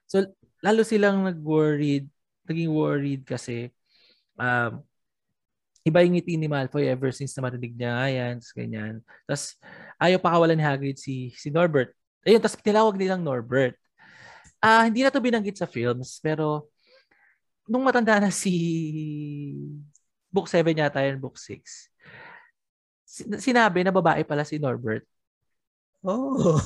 So, 0.04 0.22
lalo 0.62 0.80
silang 0.84 1.24
nag-worried, 1.26 2.06
naging 2.46 2.70
worried 2.72 3.22
kasi 3.26 3.72
um, 4.38 4.80
iba 5.86 6.02
yung 6.02 6.18
ngiti 6.18 6.34
ni 6.34 6.50
Malfoy 6.50 6.90
ever 6.90 7.14
since 7.14 7.30
na 7.38 7.46
marinig 7.46 7.78
niya 7.78 8.10
yan, 8.10 8.34
ganyan. 8.42 8.94
Tapos, 9.22 9.54
ayaw 10.02 10.18
pa 10.18 10.34
kawalan 10.34 10.58
ni 10.58 10.66
Hagrid 10.66 10.98
si, 10.98 11.30
si 11.38 11.46
Norbert. 11.48 11.94
Ayun, 12.26 12.42
tapos 12.42 12.58
tinawag 12.58 12.98
nilang 12.98 13.22
Norbert. 13.22 13.78
Ah, 14.58 14.82
uh, 14.82 14.90
hindi 14.90 15.06
na 15.06 15.14
to 15.14 15.22
binanggit 15.22 15.54
sa 15.54 15.70
films, 15.70 16.18
pero 16.18 16.66
nung 17.70 17.86
matanda 17.86 18.18
na 18.18 18.34
si 18.34 18.50
book 20.26 20.50
7 20.50 20.74
yata 20.74 21.06
yun, 21.06 21.22
book 21.22 21.38
6, 21.38 21.62
sinabi 23.38 23.86
na 23.86 23.94
babae 23.94 24.26
pala 24.26 24.42
si 24.42 24.58
Norbert. 24.58 25.06
Oh. 26.02 26.34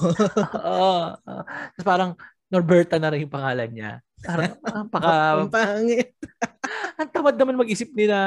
Oo. 0.64 0.96
uh, 1.16 1.44
tapos 1.76 1.86
parang 1.86 2.10
Norberta 2.50 2.98
na 2.98 3.14
rin 3.14 3.24
yung 3.24 3.32
pangalan 3.32 3.70
niya. 3.70 3.92
Parang, 4.26 4.58
ang 4.76 4.88
paka... 4.90 5.10
ang 5.38 5.52
pangit. 5.54 6.10
ang 7.00 7.08
tamad 7.14 7.36
naman 7.38 7.62
mag-isip 7.62 7.94
ni 7.94 8.10
na 8.10 8.20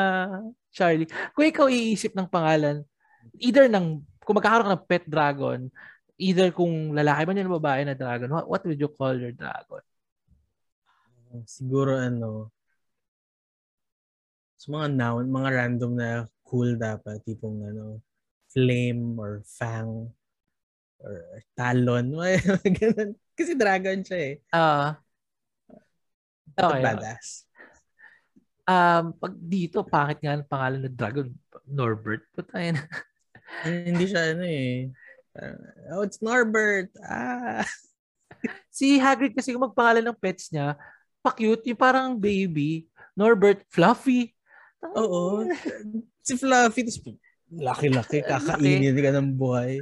Charlie. 0.71 1.11
Kung 1.35 1.45
ikaw 1.45 1.67
iisip 1.67 2.15
ng 2.15 2.31
pangalan, 2.31 2.81
either 3.37 3.67
ng, 3.67 3.99
kung 4.23 4.35
magkakaroon 4.39 4.71
ka 4.71 4.73
ng 4.73 4.87
pet 4.87 5.05
dragon, 5.05 5.59
either 6.15 6.49
kung 6.55 6.95
lalaki 6.95 7.27
man 7.27 7.37
yun 7.37 7.51
babae 7.59 7.83
na 7.83 7.99
dragon, 7.99 8.31
what, 8.31 8.47
what 8.47 8.63
would 8.63 8.79
you 8.79 8.89
call 8.89 9.13
your 9.13 9.35
dragon? 9.35 9.83
Siguro 11.43 11.99
ano, 11.99 12.53
So 14.63 14.71
mga 14.71 14.95
noun, 14.95 15.27
mga 15.27 15.49
random 15.51 15.91
na 15.91 16.23
cool 16.47 16.79
dapat. 16.79 17.19
Tipong 17.27 17.67
ano, 17.67 17.99
flame 18.47 19.19
or 19.19 19.43
fang 19.43 20.07
or 21.03 21.43
talon. 21.59 22.15
Ganun. 22.79 23.11
Kasi 23.33 23.57
dragon 23.57 23.99
siya 24.05 24.19
eh. 24.19 24.33
Ah. 24.53 24.97
Uh, 26.53 26.69
okay. 26.69 26.81
Badass. 26.85 27.49
Um, 28.63 29.11
pag 29.17 29.33
dito, 29.35 29.83
pangit 29.83 30.23
nga 30.23 30.37
ang 30.37 30.47
pangalan 30.47 30.81
ng 30.87 30.95
dragon. 30.95 31.27
Norbert. 31.67 32.23
Putayin. 32.37 32.77
Hindi 33.65 34.05
siya 34.07 34.37
ano 34.37 34.45
eh. 34.45 34.93
oh, 35.93 36.05
it's 36.05 36.21
Norbert. 36.21 36.93
Ah. 37.03 37.65
si 38.77 38.99
Hagrid 39.01 39.33
kasi 39.33 39.51
kung 39.51 39.65
magpangalan 39.65 40.05
ng 40.11 40.19
pets 40.19 40.53
niya, 40.53 40.77
pa-cute, 41.23 41.71
yung 41.71 41.79
parang 41.79 42.19
baby. 42.19 42.85
Norbert, 43.17 43.63
fluffy. 43.69 44.33
Oo. 44.83 45.47
si 46.19 46.35
Fluffy, 46.35 46.83
laki-laki, 47.53 48.25
kakainin 48.29 48.97
ka 48.97 49.11
ng 49.13 49.29
buhay. 49.37 49.79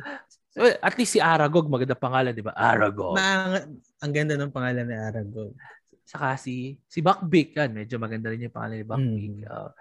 At 0.60 1.00
least 1.00 1.16
si 1.16 1.20
Aragog, 1.24 1.72
maganda 1.72 1.96
pangalan, 1.96 2.36
di 2.36 2.44
ba? 2.44 2.52
Aragog. 2.52 3.16
Ma- 3.16 3.64
ang 4.04 4.12
ganda 4.12 4.36
ng 4.36 4.52
pangalan 4.52 4.84
ni 4.84 4.98
Aragog. 5.00 5.56
Saka 6.04 6.36
si, 6.36 6.76
si 6.92 7.00
Buckbeak, 7.00 7.56
yan. 7.56 7.72
Medyo 7.72 7.96
maganda 7.96 8.28
rin 8.28 8.44
yung 8.44 8.52
pangalan 8.52 8.84
ni 8.84 8.88
Buckbeak. 8.88 9.34
Mm. 9.40 9.48
Uh, 9.48 9.72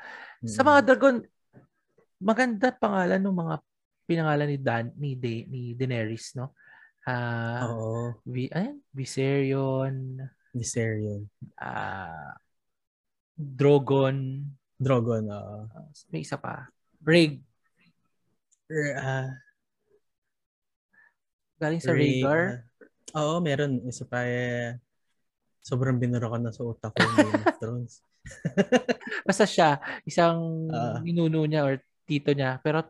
mm. 0.47 0.51
Sa 0.55 0.63
mga 0.63 0.81
dragon, 0.87 1.17
maganda 2.23 2.71
pangalan 2.71 3.19
ng 3.19 3.35
mga 3.35 3.55
pinangalan 4.07 4.49
ni 4.51 4.59
Dan 4.59 4.87
ni 4.95 5.11
De, 5.19 5.47
ni 5.51 5.63
Daenerys, 5.75 6.39
no? 6.39 6.55
Ah, 7.03 7.67
uh, 7.67 7.75
Oo. 7.75 8.23
Vi, 8.29 8.47
ayan, 8.55 8.79
Viserion. 8.95 10.23
Viserion. 10.55 11.27
Ah, 11.59 12.07
uh, 12.15 12.31
Drogon. 13.35 14.47
Drogon, 14.79 15.27
oo. 15.33 15.57
Uh, 15.67 15.91
may 16.15 16.23
isa 16.23 16.39
pa. 16.39 16.69
Rig. 17.03 17.41
Uh, 18.71 19.33
Galing 21.61 21.81
sa 21.85 21.93
Rhaegar. 21.93 22.65
Uh, 23.13 23.21
oo, 23.21 23.35
meron. 23.45 23.85
Isa 23.85 24.09
pa 24.09 24.25
eh, 24.25 24.81
sobrang 25.61 26.01
binura 26.01 26.33
ko 26.33 26.41
na 26.41 26.51
sa 26.57 26.65
utak 26.65 26.97
ko 26.97 27.05
Game 27.05 27.37
of 27.37 27.57
Thrones. 27.61 28.01
Basta 29.29 29.45
siya, 29.45 29.77
isang 30.09 30.73
uh, 30.73 30.97
ninuno 31.05 31.45
niya 31.45 31.69
or 31.69 31.77
tito 32.09 32.33
niya. 32.33 32.57
Pero, 32.65 32.89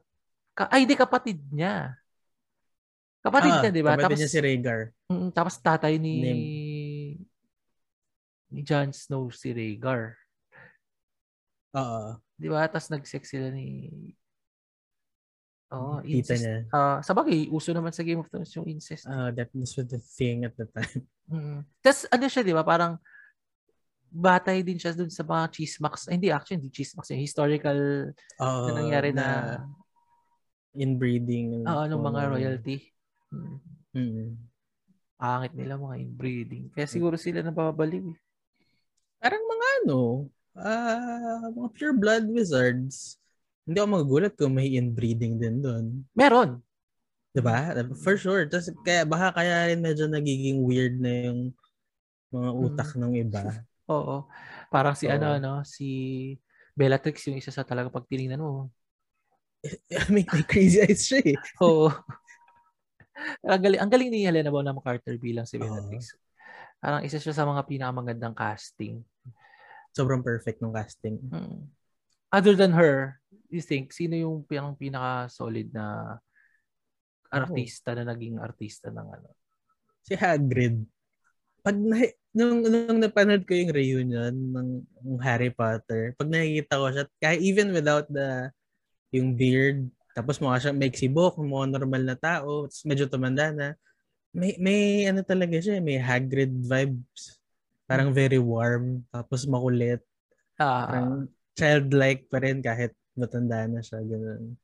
ka, 0.54 0.70
ay, 0.70 0.86
di 0.86 0.94
kapatid 0.94 1.42
niya. 1.50 1.98
Kapatid 3.20 3.52
ah, 3.52 3.60
niya, 3.66 3.70
di 3.74 3.82
ba? 3.82 3.98
Kapatid 3.98 4.06
tapos, 4.06 4.18
niya 4.22 4.30
si 4.30 4.38
Rhaegar. 4.38 4.80
Mm, 5.10 5.28
tapos 5.34 5.54
tatay 5.58 5.94
ni 5.98 6.14
Name. 6.22 6.44
ni 8.54 8.60
Jon 8.62 8.94
Snow 8.94 9.34
si 9.34 9.50
Rhaegar. 9.50 10.14
Oo. 11.74 12.22
Di 12.38 12.46
ba? 12.46 12.70
Tapos 12.70 12.86
nag-sex 12.88 13.34
sila 13.34 13.50
ni... 13.50 13.90
Oo, 15.70 15.98
oh, 15.98 15.98
Tita 16.02 16.34
incest. 16.34 16.42
niya. 16.42 16.56
Uh, 16.74 16.98
sa 16.98 17.12
bagay, 17.14 17.46
uso 17.46 17.70
naman 17.70 17.94
sa 17.94 18.02
Game 18.02 18.18
of 18.18 18.26
Thrones 18.26 18.50
yung 18.58 18.66
incest. 18.66 19.06
Uh, 19.06 19.30
that 19.30 19.46
was 19.54 19.70
the 19.78 20.02
thing 20.02 20.42
at 20.46 20.54
the 20.58 20.66
time. 20.70 21.06
Mm-hmm. 21.30 21.62
Tapos 21.78 22.10
ano 22.10 22.26
siya, 22.26 22.42
di 22.42 22.50
ba? 22.50 22.66
Parang 22.66 22.98
batay 24.10 24.66
din 24.66 24.82
siya 24.82 24.90
dun 24.90 25.14
sa 25.14 25.22
mga 25.22 25.46
chismax. 25.54 26.10
Eh, 26.10 26.18
hindi, 26.18 26.26
actually, 26.34 26.58
hindi 26.58 26.74
chismax. 26.74 27.14
Yung 27.14 27.22
historical 27.22 27.78
uh, 28.42 28.66
na 28.66 28.72
nangyari 28.74 29.14
na, 29.14 29.22
na 29.22 29.62
inbreeding. 30.74 31.62
Oo, 31.62 31.70
uh, 31.70 31.86
ng 31.86 32.02
mga 32.02 32.20
royalty. 32.34 32.90
Mm-hmm. 33.30 34.26
Pangit 35.22 35.54
nila 35.54 35.78
mga 35.78 35.96
inbreeding. 36.02 36.64
Kaya 36.74 36.90
siguro 36.90 37.14
sila 37.14 37.46
nang 37.46 37.54
babaliw. 37.54 38.10
Eh. 38.10 38.18
Parang 39.22 39.46
mga 39.46 39.66
ano, 39.86 40.26
ah, 40.58 41.46
uh, 41.46 41.48
mga 41.54 41.68
pure 41.78 41.94
blood 41.94 42.26
wizards, 42.26 43.19
hindi 43.64 43.76
ako 43.76 43.88
magugulat 43.88 44.32
kung 44.34 44.56
may 44.56 44.72
inbreeding 44.74 45.36
din 45.36 45.60
doon. 45.60 45.84
Meron. 46.16 46.60
'Di 47.32 47.42
ba? 47.44 47.72
For 48.00 48.16
sure. 48.18 48.48
Tapos 48.50 48.72
kaya 48.82 49.06
baka 49.06 49.36
kaya 49.36 49.70
rin 49.70 49.80
medyo 49.80 50.10
nagiging 50.10 50.64
weird 50.64 50.98
na 50.98 51.30
yung 51.30 51.40
mga 52.34 52.50
utak 52.56 52.90
mm. 52.94 53.00
ng 53.00 53.12
iba. 53.20 53.42
Oo. 53.90 54.26
Parang 54.70 54.94
si 54.94 55.06
so, 55.06 55.12
ano 55.12 55.38
no, 55.38 55.62
si 55.66 55.88
Bellatrix 56.74 57.26
yung 57.28 57.38
isa 57.38 57.50
sa 57.50 57.66
talaga 57.66 57.90
pag 57.90 58.06
tiningnan 58.06 58.42
mo. 58.42 58.70
may, 60.14 60.24
may 60.24 60.44
crazy 60.46 60.80
eyes 60.80 61.04
siya 61.04 61.20
eh. 61.34 61.36
Oo. 61.64 61.92
ang 63.44 63.60
galing, 63.60 63.80
ang 63.82 63.90
galing 63.92 64.08
ni 64.08 64.24
Helena 64.24 64.48
Bonham 64.48 64.80
Carter 64.80 65.20
bilang 65.20 65.44
si 65.44 65.60
Bellatrix. 65.60 66.16
Uh, 66.16 66.18
Parang 66.80 67.02
isa 67.04 67.20
siya 67.20 67.36
sa 67.36 67.44
mga 67.44 67.68
pinakamagandang 67.68 68.32
casting 68.32 69.04
sobrang 69.94 70.22
perfect 70.22 70.62
ng 70.62 70.74
casting. 70.74 71.18
Hmm. 71.30 71.70
Other 72.30 72.54
than 72.54 72.74
her, 72.74 73.18
you 73.50 73.62
think, 73.62 73.92
sino 73.92 74.14
yung 74.16 74.46
pinang 74.46 74.78
pinaka-solid 74.78 75.68
na 75.74 76.18
artista 77.30 77.94
oh. 77.94 77.96
na 78.00 78.14
naging 78.14 78.38
artista 78.38 78.88
ng 78.90 79.08
ano? 79.10 79.28
Si 80.02 80.16
Hagrid. 80.16 80.82
Pag 81.60 81.76
na, 81.76 82.00
nung, 82.32 82.64
nung 82.64 82.98
napanood 82.98 83.44
ko 83.44 83.52
yung 83.52 83.74
reunion 83.74 84.32
ng, 84.32 84.70
ng 84.82 85.20
Harry 85.20 85.52
Potter, 85.52 86.16
pag 86.16 86.30
nakikita 86.30 86.80
ko 86.80 86.86
siya, 86.88 87.04
kahit 87.20 87.40
even 87.44 87.70
without 87.76 88.08
the 88.08 88.48
yung 89.12 89.34
beard, 89.34 89.90
tapos 90.14 90.38
mukha 90.38 90.58
siyang 90.58 90.78
may 90.78 90.90
sibok, 90.90 91.36
mukha 91.38 91.66
normal 91.68 92.02
na 92.06 92.16
tao, 92.16 92.70
medyo 92.86 93.10
tumanda 93.10 93.52
na, 93.52 93.74
may, 94.30 94.54
may 94.62 95.10
ano 95.10 95.26
talaga 95.26 95.58
siya, 95.58 95.82
may 95.82 95.98
Hagrid 95.98 96.54
vibes 96.64 97.40
Parang 97.90 98.14
very 98.14 98.38
warm, 98.38 99.02
tapos 99.10 99.50
makulit. 99.50 99.98
Ah. 100.62 100.86
Parang 100.86 101.10
childlike 101.58 102.30
pa 102.30 102.38
rin 102.38 102.62
kahit 102.62 102.94
matanda 103.20 103.68
na 103.68 103.84
siya. 103.84 104.00
Ganun. 104.00 104.56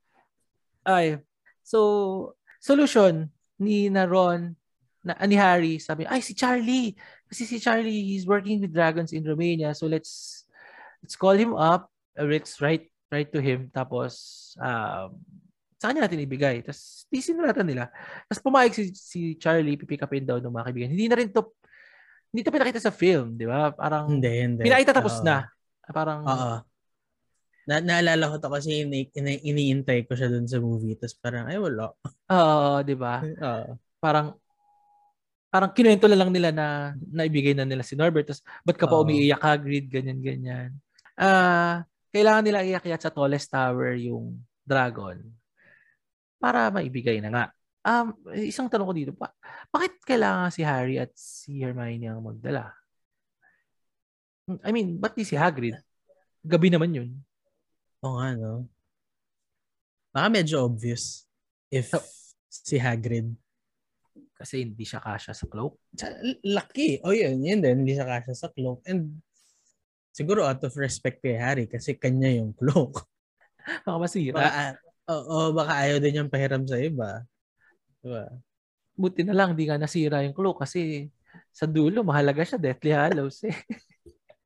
Ay. 0.82 1.20
So, 1.60 2.32
solution 2.62 3.28
ni 3.60 3.92
na 3.92 4.08
Ron, 4.08 4.56
na, 5.04 5.14
ni 5.28 5.36
Harry, 5.36 5.76
sabi, 5.78 6.08
ay, 6.08 6.24
si 6.24 6.32
Charlie. 6.32 6.96
Kasi 7.28 7.44
si 7.44 7.60
Charlie, 7.60 8.16
he's 8.16 8.24
working 8.24 8.58
with 8.64 8.72
dragons 8.72 9.12
in 9.12 9.22
Romania. 9.26 9.76
So, 9.76 9.84
let's 9.86 10.44
let's 11.04 11.14
call 11.14 11.36
him 11.36 11.52
up. 11.52 11.92
let's 12.16 12.64
write, 12.64 12.88
write 13.12 13.28
to 13.28 13.44
him. 13.44 13.68
Tapos, 13.76 14.16
um, 14.56 15.20
sa 15.76 15.92
kanya 15.92 16.08
natin 16.08 16.24
ibigay. 16.24 16.64
Tapos, 16.64 17.04
tisinulatan 17.12 17.68
nila. 17.68 17.92
Tapos, 18.24 18.40
pumayag 18.40 18.72
si, 18.72 18.84
si 18.96 19.20
Charlie, 19.36 19.76
pipick 19.76 20.00
upin 20.00 20.24
daw 20.24 20.40
ng 20.40 20.48
mga 20.48 20.66
kaibigan. 20.72 20.90
Hindi 20.96 21.06
na 21.12 21.18
rin 21.20 21.28
to 21.28 21.52
hindi 22.36 22.42
to 22.42 22.52
pinakita 22.52 22.80
sa 22.82 22.92
film, 22.92 23.32
di 23.38 23.48
ba? 23.48 23.72
Parang 23.72 24.12
hindi, 24.12 24.28
hindi. 24.28 24.60
Pinakita 24.68 24.92
tapos 24.92 25.20
uh, 25.20 25.24
na. 25.24 25.36
Parang 25.88 26.20
Oo. 26.20 26.54
Na 27.66 27.82
naalala 27.82 28.30
ko 28.30 28.36
to 28.38 28.48
kasi 28.48 28.86
ini 28.86 29.10
ini 29.10 29.42
iniintay 29.42 30.06
ko 30.06 30.14
siya 30.14 30.30
dun 30.30 30.46
sa 30.46 30.62
movie 30.62 30.94
tapos 30.94 31.18
parang 31.18 31.50
ay 31.50 31.58
wala. 31.58 31.90
Oo, 32.30 32.82
di 32.86 32.94
ba? 32.94 33.20
Oo. 33.46 33.74
Parang 33.98 34.38
parang 35.50 35.70
kinuwento 35.74 36.06
lang 36.06 36.30
nila 36.30 36.54
na 36.54 36.94
naibigay 37.10 37.56
na 37.56 37.66
nila 37.66 37.82
si 37.82 37.98
Norbert 37.98 38.28
tapos 38.30 38.42
ba't 38.62 38.76
ka 38.78 38.86
pa 38.86 39.02
umiiyak 39.02 39.42
Hagrid 39.42 39.90
ganyan 39.90 40.22
ganyan. 40.22 40.70
Ah, 41.16 41.26
uh, 41.26 41.74
kailangan 42.14 42.44
nila 42.44 42.60
iakyat 42.62 43.02
sa 43.02 43.12
tallest 43.12 43.50
tower 43.50 43.96
yung 43.98 44.40
dragon 44.62 45.20
para 46.40 46.68
maibigay 46.70 47.18
na 47.18 47.30
nga. 47.32 47.44
Um, 47.86 48.18
isang 48.34 48.66
tanong 48.66 48.88
ko 48.90 48.94
dito, 48.94 49.12
pa, 49.14 49.30
bakit 49.70 50.02
kailangan 50.02 50.50
si 50.50 50.66
Harry 50.66 50.98
at 50.98 51.14
si 51.14 51.62
Hermione 51.62 52.10
ang 52.10 52.18
magdala? 52.18 52.74
I 54.66 54.70
mean, 54.74 54.98
ba't 54.98 55.14
di 55.14 55.22
si 55.22 55.38
Hagrid? 55.38 55.78
Gabi 56.42 56.70
naman 56.70 56.94
yun. 56.94 57.08
Oo 58.04 58.20
nga, 58.20 58.36
no? 58.36 58.68
Baka 60.12 60.28
medyo 60.32 60.64
obvious 60.64 61.28
if 61.68 61.92
so, 61.92 62.00
si 62.48 62.80
Hagrid. 62.80 63.32
Kasi 64.36 64.68
hindi 64.68 64.84
siya 64.84 65.00
kasha 65.00 65.32
sa 65.32 65.48
cloak. 65.48 65.76
Lucky. 66.44 67.00
O 67.04 67.12
oh, 67.12 67.16
yun, 67.16 67.40
yun 67.40 67.60
din. 67.60 67.84
Hindi 67.84 67.96
siya 67.96 68.04
kasha 68.04 68.32
sa 68.36 68.48
cloak. 68.52 68.84
And 68.84 69.20
siguro 70.12 70.44
out 70.44 70.64
of 70.64 70.76
respect 70.76 71.20
kay 71.20 71.36
Harry 71.36 71.68
kasi 71.68 71.96
kanya 71.96 72.32
yung 72.32 72.52
cloak. 72.56 73.04
Baka 73.84 73.96
masira. 73.96 74.36
Baka, 74.40 74.62
oo, 75.12 75.24
oh, 75.28 75.48
baka 75.52 75.72
ayaw 75.84 75.96
din 76.00 76.16
niyang 76.16 76.32
pahiram 76.32 76.64
sa 76.64 76.80
iba. 76.80 77.24
Diba? 78.00 78.24
Buti 78.96 79.20
na 79.26 79.34
lang, 79.36 79.52
di 79.52 79.68
nga 79.68 79.76
nasira 79.76 80.24
yung 80.24 80.36
cloak 80.36 80.62
kasi 80.64 81.10
sa 81.52 81.66
dulo, 81.68 82.00
mahalaga 82.06 82.46
siya, 82.46 82.60
Deathly 82.60 82.92
Hallows 82.94 83.44
eh. 83.44 83.52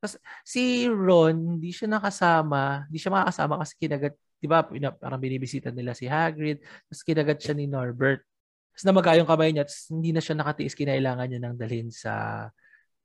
Tapos 0.01 0.17
si 0.49 0.89
Ron, 0.89 1.61
hindi 1.61 1.77
siya 1.77 1.93
nakasama, 1.93 2.89
hindi 2.89 2.97
siya 2.97 3.13
makakasama 3.13 3.61
kasi 3.61 3.77
kinagat, 3.77 4.17
di 4.41 4.49
ba, 4.49 4.65
parang 4.97 5.21
binibisita 5.21 5.69
nila 5.69 5.93
si 5.93 6.09
Hagrid, 6.09 6.65
tapos 6.89 7.05
kinagat 7.05 7.39
siya 7.45 7.53
ni 7.53 7.69
Norbert. 7.69 8.25
Tapos 8.73 8.85
namaga 8.89 9.21
yung 9.21 9.29
kamay 9.29 9.53
niya, 9.53 9.69
tapos 9.69 9.93
hindi 9.93 10.11
na 10.17 10.25
siya 10.25 10.41
nakatiis, 10.41 10.73
kinailangan 10.73 11.29
niya 11.29 11.41
nang 11.45 11.57
dalhin 11.61 11.93
sa 11.93 12.49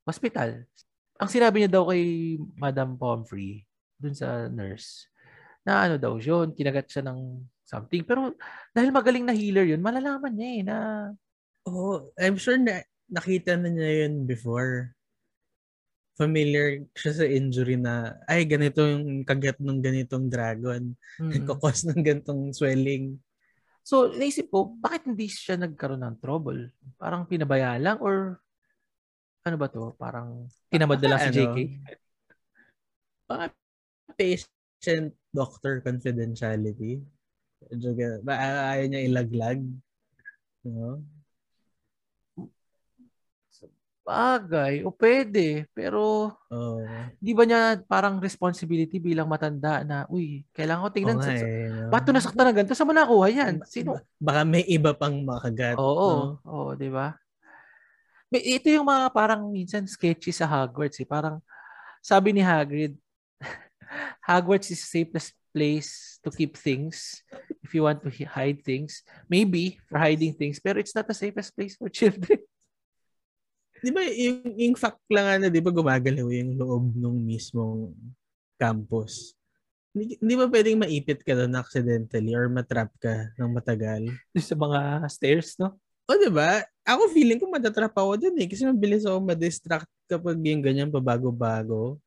hospital. 0.08 0.64
Ang 1.20 1.28
sinabi 1.28 1.60
niya 1.60 1.70
daw 1.76 1.92
kay 1.92 2.36
Madam 2.56 2.96
Pomfrey, 2.96 3.68
dun 4.00 4.16
sa 4.16 4.48
nurse, 4.48 5.12
na 5.68 5.84
ano 5.84 6.00
daw 6.00 6.16
yun, 6.16 6.56
kinagat 6.56 6.88
siya 6.88 7.04
ng 7.04 7.44
something. 7.68 8.08
Pero 8.08 8.32
dahil 8.72 8.88
magaling 8.88 9.28
na 9.28 9.36
healer 9.36 9.68
yun, 9.68 9.84
malalaman 9.84 10.32
niya 10.32 10.48
eh 10.48 10.62
na... 10.64 10.76
Oh, 11.68 12.08
I'm 12.16 12.40
sure 12.40 12.56
na 12.56 12.80
nakita 13.12 13.60
na 13.60 13.68
niya 13.68 14.08
yun 14.08 14.24
before 14.24 14.95
familiar 16.16 16.82
siya 16.96 17.12
sa 17.12 17.26
injury 17.28 17.76
na, 17.76 18.16
ay, 18.24 18.48
ganito 18.48 18.80
yung 18.80 19.22
kagat 19.22 19.60
ng 19.60 19.80
ganitong 19.84 20.26
dragon. 20.32 20.92
Mm-hmm. 21.16 21.48
Kukos 21.48 21.88
ng 21.88 22.04
ganitong 22.04 22.52
swelling. 22.52 23.16
So, 23.80 24.12
naisip 24.12 24.52
ko, 24.52 24.76
bakit 24.76 25.08
hindi 25.08 25.32
siya 25.32 25.56
nagkaroon 25.56 26.04
ng 26.04 26.20
trouble? 26.20 26.76
Parang 27.00 27.24
pinabaya 27.24 27.80
lang 27.80 27.96
or 28.04 28.36
ano 29.48 29.56
ba 29.56 29.72
to? 29.72 29.96
Parang 29.96 30.44
tinamad 30.68 31.00
na 31.00 31.16
lang 31.16 31.20
si 31.24 31.40
JK? 31.40 31.56
Baka 33.24 33.54
patient 34.12 35.16
doctor 35.32 35.80
confidentiality. 35.80 37.00
Ba, 38.20 38.34
ayaw 38.76 38.84
niya 38.92 39.08
ilaglag. 39.08 39.64
You 40.66 40.72
know? 40.76 40.96
Bagay, 44.06 44.86
o 44.86 44.94
pwede, 44.94 45.66
pero 45.74 46.30
uh, 46.30 47.10
di 47.18 47.34
ba 47.34 47.42
niya 47.42 47.82
parang 47.90 48.22
responsibility 48.22 49.02
bilang 49.02 49.26
matanda 49.26 49.82
na, 49.82 50.06
uy, 50.06 50.46
kailangan 50.54 50.86
ko 50.86 50.90
tingnan. 50.94 51.18
Oh, 51.18 51.26
sa, 51.26 51.34
eh, 51.34 51.66
no? 51.66 51.90
Ba't 51.90 52.06
nasaktan 52.14 52.46
na 52.46 52.54
ganito? 52.54 52.78
Saan 52.78 52.86
mo 52.86 52.94
nakuha 52.94 53.26
yan? 53.34 53.54
Sino? 53.66 53.98
Baka 54.22 54.46
may 54.46 54.62
iba 54.70 54.94
pang 54.94 55.26
makagat. 55.26 55.74
Oo, 55.74 56.38
no? 56.38 56.46
oo, 56.46 56.70
di 56.78 56.86
ba? 56.86 57.18
Ito 58.30 58.70
yung 58.70 58.86
mga 58.86 59.10
parang 59.10 59.50
minsan 59.50 59.90
sketchy 59.90 60.30
sa 60.30 60.46
Hogwarts. 60.46 61.02
Eh. 61.02 61.08
Parang 61.08 61.42
sabi 61.98 62.30
ni 62.30 62.46
Hagrid, 62.46 62.94
Hogwarts 64.30 64.70
is 64.70 64.86
the 64.86 65.02
safest 65.02 65.34
place 65.50 66.22
to 66.22 66.30
keep 66.30 66.54
things 66.54 67.26
if 67.64 67.74
you 67.74 67.82
want 67.82 68.06
to 68.06 68.10
hide 68.22 68.62
things. 68.62 69.02
Maybe 69.26 69.82
for 69.90 69.98
hiding 69.98 70.38
things, 70.38 70.62
pero 70.62 70.78
it's 70.78 70.94
not 70.94 71.10
the 71.10 71.18
safest 71.18 71.58
place 71.58 71.74
for 71.74 71.90
children. 71.98 72.38
Di 73.80 73.90
ba 73.92 74.00
yung, 74.04 74.40
yung 74.56 74.76
fact 74.76 75.02
lang 75.12 75.26
ano, 75.40 75.46
di 75.52 75.60
ba 75.60 75.70
gumagalaw 75.72 76.28
yung 76.30 76.56
loob 76.56 76.96
ng 76.96 77.16
mismong 77.24 77.92
campus? 78.56 79.36
Hindi, 79.96 80.20
hindi 80.20 80.34
ba 80.36 80.46
pwedeng 80.48 80.80
maipit 80.80 81.20
ka 81.24 81.32
doon 81.32 81.56
accidentally 81.56 82.36
or 82.36 82.52
matrap 82.52 82.92
ka 83.00 83.32
ng 83.40 83.52
matagal? 83.52 84.12
Sa 84.36 84.52
mga 84.52 85.08
stairs, 85.08 85.56
no? 85.56 85.76
O, 86.06 86.14
di 86.20 86.30
ba? 86.30 86.62
Ako 86.86 87.10
feeling 87.10 87.40
ko 87.40 87.50
matatrap 87.50 87.96
ako 87.96 88.20
doon 88.20 88.36
eh. 88.38 88.46
Kasi 88.46 88.62
mabilis 88.62 89.02
ako 89.02 89.18
ma-distract 89.26 89.90
kapag 90.06 90.38
yung 90.44 90.62
ganyan 90.62 90.92
pabago-bago. 90.92 91.98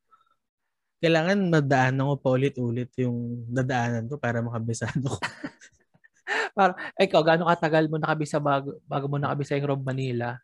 Kailangan 1.02 1.50
madaanan 1.50 2.08
ko 2.12 2.16
pa 2.16 2.30
ulit-ulit 2.32 2.88
yung 3.00 3.44
dadaanan 3.48 4.08
ko 4.08 4.16
para 4.16 4.40
makabisado 4.40 5.04
ko. 5.04 5.18
para, 6.56 6.72
ikaw, 6.96 7.20
gaano 7.20 7.48
katagal 7.48 7.90
mo 7.92 8.00
nakabisa 8.00 8.40
bago, 8.40 8.80
bago 8.88 9.06
mo 9.08 9.16
nakabisa 9.20 9.56
yung 9.58 9.76
Rob 9.76 9.82
Manila? 9.84 10.38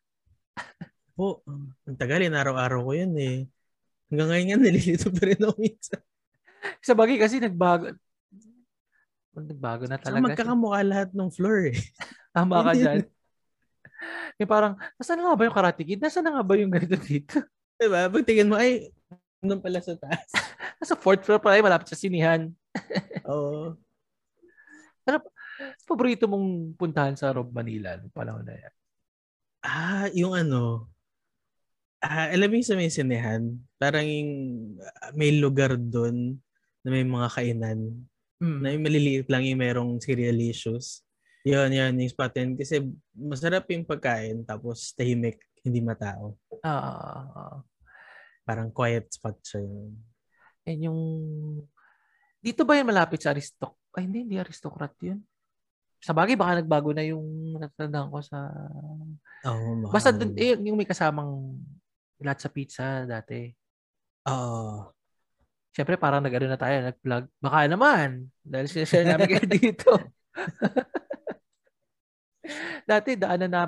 po, 1.16 1.40
ang 1.88 1.96
tagal 1.96 2.20
yun, 2.20 2.36
araw-araw 2.36 2.84
ko 2.84 2.92
yun 2.92 3.14
eh. 3.16 3.38
Hanggang 4.12 4.28
ngayon 4.30 4.46
nga, 4.46 4.58
nalilito 4.68 5.08
pa 5.08 5.22
rin 5.24 5.40
ako 5.40 5.54
minsan. 5.56 6.00
Sa 6.84 6.92
bagay 6.92 7.16
kasi 7.16 7.40
nagbago. 7.40 7.96
Nagbago 9.36 9.84
na 9.88 9.96
talaga. 9.96 10.20
So, 10.20 10.26
magkakamukha 10.28 10.80
lahat 10.84 11.10
ng 11.16 11.30
floor 11.32 11.72
eh. 11.72 11.78
Tama 12.36 12.62
ka 12.62 12.72
dyan. 12.76 13.08
Yung 14.40 14.50
parang, 14.52 14.76
nasaan 15.00 15.24
nga 15.24 15.32
ba 15.32 15.48
yung 15.48 15.56
Karate 15.56 15.80
Kid? 15.80 16.04
Nasaan 16.04 16.28
nga 16.28 16.44
ba 16.44 16.60
yung 16.60 16.68
ganito 16.68 17.00
dito? 17.00 17.40
Diba? 17.80 18.12
Pagtingin 18.12 18.52
mo, 18.52 18.60
ay, 18.60 18.92
nandun 19.40 19.64
pala 19.64 19.80
sa 19.80 19.96
taas. 19.96 20.28
Nasa 20.76 20.92
fourth 20.92 21.24
floor 21.24 21.40
pa 21.40 21.56
ay 21.56 21.64
malapit 21.64 21.88
sa 21.88 21.96
sinihan. 21.96 22.52
Oo. 23.24 23.72
ano, 25.08 25.18
paborito 25.88 26.28
mong 26.28 26.76
puntahan 26.76 27.16
sa 27.16 27.32
Rob 27.32 27.48
Manila 27.48 27.96
noong 27.96 28.12
panahon 28.12 28.44
na 28.44 28.60
yan? 28.60 28.74
Ah, 29.64 30.06
yung 30.12 30.36
ano, 30.36 30.92
Ah, 32.06 32.30
alam 32.30 32.46
mo 32.46 32.54
yung 32.54 32.68
sa 32.70 32.78
may 32.78 32.86
sinehan, 32.86 33.58
parang 33.82 34.06
yung, 34.06 34.32
uh, 34.78 35.10
may 35.18 35.34
lugar 35.34 35.74
doon 35.74 36.38
na 36.86 36.88
may 36.94 37.02
mga 37.02 37.28
kainan. 37.34 38.06
Mm. 38.38 38.58
Na 38.62 38.68
yung 38.70 38.84
maliliit 38.86 39.26
lang 39.26 39.42
yung 39.42 39.58
merong 39.58 39.92
cerealicious. 39.98 41.02
Yun, 41.42 41.74
yun, 41.74 41.98
yung 41.98 42.12
spot 42.14 42.30
yun. 42.38 42.54
Kasi 42.54 42.86
masarap 43.10 43.66
yung 43.74 43.82
pagkain 43.82 44.46
tapos 44.46 44.94
tahimik, 44.94 45.42
hindi 45.66 45.82
matao. 45.82 46.38
Ah. 46.62 47.26
Uh, 47.26 47.56
parang 48.46 48.70
quiet 48.70 49.10
spot 49.10 49.34
siya 49.42 49.66
yun. 49.66 49.90
And 50.62 50.80
yung... 50.86 51.00
Dito 52.38 52.62
ba 52.62 52.78
yung 52.78 52.86
malapit 52.86 53.18
sa 53.18 53.34
Aristoc? 53.34 53.74
Ay, 53.90 54.06
hindi, 54.06 54.22
hindi 54.22 54.38
aristocrat 54.38 54.94
yun. 55.02 55.18
Sa 55.98 56.14
bagay, 56.14 56.38
baka 56.38 56.62
nagbago 56.62 56.94
na 56.94 57.02
yung 57.02 57.58
natatandaan 57.58 58.14
ko 58.14 58.18
sa... 58.22 58.46
Oh, 59.42 59.90
Basta 59.90 60.14
dun, 60.14 60.38
eh, 60.38 60.54
yung 60.54 60.78
may 60.78 60.86
kasamang 60.86 61.58
lahat 62.22 62.38
sa 62.40 62.52
pizza 62.52 63.04
dati. 63.04 63.50
Oo. 64.28 64.32
Uh, 64.32 64.96
Siyempre, 65.76 66.00
parang 66.00 66.24
nag 66.24 66.32
na 66.32 66.56
tayo, 66.56 66.88
nag-vlog. 66.88 67.28
Baka 67.36 67.68
naman, 67.68 68.32
dahil 68.40 68.64
sinashare 68.64 69.04
namin 69.04 69.28
kayo 69.28 69.44
dito. 69.60 69.92
dati, 72.88 73.12
daanan 73.20 73.52
na, 73.52 73.62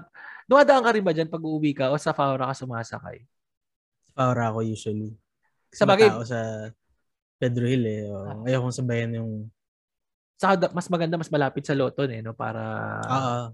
dumadaan 0.49 0.81
ka 0.81 0.91
rin 0.97 1.05
ba 1.05 1.13
dyan 1.13 1.29
pag 1.29 1.45
uuwi 1.45 1.77
ka 1.77 1.93
o 1.93 2.01
sa 2.01 2.17
Faura 2.17 2.49
ka 2.49 2.57
sumasakay? 2.57 3.29
Sa 4.09 4.13
Faura 4.17 4.49
ako 4.49 4.65
usually. 4.65 5.13
Kasi 5.69 5.85
sa 5.85 5.85
bagay, 5.85 6.09
sa 6.25 6.73
Pedro 7.37 7.69
Hill 7.69 7.85
eh. 7.85 8.09
O, 8.09 8.25
ah. 8.25 8.41
ayaw 8.49 8.65
kong 8.65 8.79
sabayan 8.81 9.13
yung... 9.13 9.33
Sa, 10.41 10.57
mas 10.57 10.89
maganda, 10.89 11.21
mas 11.21 11.29
malapit 11.29 11.69
sa 11.69 11.77
Loton 11.77 12.09
eh, 12.09 12.25
no? 12.25 12.33
Para... 12.33 12.65
Oo. 13.05 13.21
Uh, 13.21 13.47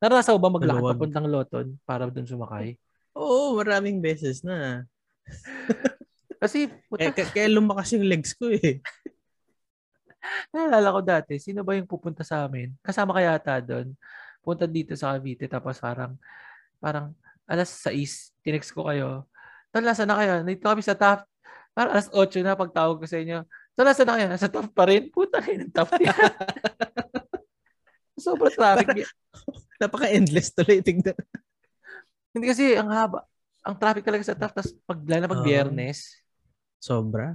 Naranasan 0.00 0.40
ba 0.40 0.48
maglakad 0.48 0.88
papuntang 0.96 1.28
Loton 1.28 1.76
para 1.84 2.08
doon 2.08 2.24
sumakay? 2.24 2.80
Oo, 3.18 3.58
maraming 3.58 3.98
beses 3.98 4.46
na. 4.46 4.86
Kasi, 6.42 6.70
puta, 6.86 7.10
kaya, 7.10 7.26
kaya 7.34 7.50
lumakas 7.50 7.98
yung 7.98 8.06
legs 8.06 8.30
ko 8.38 8.46
eh. 8.46 8.78
Naalala 10.54 10.94
ko 10.94 11.00
dati, 11.02 11.42
sino 11.42 11.66
ba 11.66 11.74
yung 11.74 11.90
pupunta 11.90 12.22
sa 12.22 12.46
amin? 12.46 12.70
Kasama 12.78 13.10
kaya 13.10 13.34
ata 13.34 13.58
doon. 13.58 13.90
Punta 14.38 14.70
dito 14.70 14.94
sa 14.94 15.18
Cavite, 15.18 15.50
tapos 15.50 15.82
parang, 15.82 16.14
parang 16.78 17.10
alas 17.50 17.74
6, 17.82 18.38
tinext 18.46 18.70
ko 18.70 18.86
kayo. 18.86 19.26
Tol, 19.74 19.82
nasa 19.82 20.06
na 20.06 20.14
kayo? 20.14 20.46
Nandito 20.46 20.70
kami 20.70 20.86
sa 20.86 20.94
top. 20.94 21.26
Parang 21.74 21.98
alas 21.98 22.06
8 22.14 22.46
na 22.46 22.54
pagtawag 22.54 23.02
ko 23.02 23.06
sa 23.10 23.18
inyo. 23.18 23.42
Tol, 23.74 23.86
nasa 23.90 24.06
na 24.06 24.14
kayo? 24.14 24.26
Nasa 24.30 24.46
top 24.46 24.70
pa 24.70 24.86
rin. 24.86 25.10
Puta 25.10 25.42
kayo 25.42 25.58
ng 25.58 25.74
top 25.74 25.90
yan. 25.98 26.14
Sobrang 28.22 28.54
traffic. 28.54 29.10
Napaka-endless 29.82 30.54
tuloy 30.54 30.86
tingnan. 30.86 31.18
Hindi 32.32 32.46
kasi 32.52 32.76
ang 32.76 32.90
haba. 32.92 33.24
Ang 33.64 33.76
traffic 33.76 34.04
talaga 34.04 34.24
sa 34.24 34.36
TAF. 34.36 34.52
Tapos 34.54 34.72
pag, 34.84 35.00
lalo 35.04 35.24
pag 35.28 35.44
biyernes. 35.44 36.24
sobra? 36.78 37.34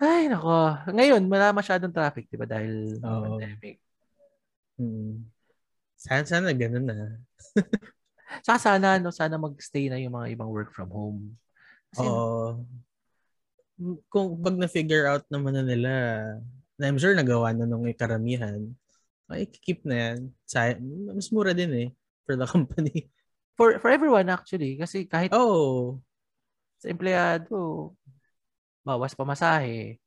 Ay, 0.00 0.32
nako. 0.32 0.80
Ngayon, 0.88 1.28
wala 1.28 1.52
masyadong 1.52 1.92
traffic, 1.92 2.24
di 2.32 2.40
ba? 2.40 2.48
Dahil 2.48 2.96
oh. 3.04 3.36
pandemic. 3.36 3.76
Hmm. 4.80 5.28
Sana, 6.00 6.24
sana 6.24 6.48
ganun 6.56 6.88
na. 6.88 7.20
Saka 8.46 8.56
sana, 8.56 8.96
no, 8.96 9.12
sana 9.12 9.36
mag-stay 9.36 9.92
na 9.92 10.00
yung 10.00 10.16
mga 10.16 10.32
ibang 10.32 10.48
work 10.48 10.72
from 10.72 10.88
home. 10.88 11.20
Kasi, 11.92 12.06
Oo. 12.08 12.64
Kung 14.08 14.40
pag 14.40 14.56
na-figure 14.56 15.04
out 15.04 15.28
naman 15.28 15.52
na 15.52 15.64
nila, 15.66 15.92
na 16.80 16.84
I'm 16.88 16.96
sure 16.96 17.12
nagawa 17.12 17.52
na 17.52 17.68
nung 17.68 17.84
karamihan, 17.92 18.72
ay, 19.28 19.44
keep 19.44 19.84
na 19.84 19.96
yan. 20.16 20.18
Sa, 20.48 20.72
mas 21.12 21.28
mura 21.28 21.52
din 21.52 21.72
eh 21.76 21.88
for 22.24 22.40
the 22.40 22.48
company 22.54 23.12
for 23.60 23.76
for 23.76 23.92
everyone 23.92 24.24
actually 24.32 24.80
kasi 24.80 25.04
kahit 25.04 25.28
oh 25.36 26.00
sa 26.80 26.88
empleyado 26.88 27.92
bawas 28.80 29.12
pamasahe 29.12 30.00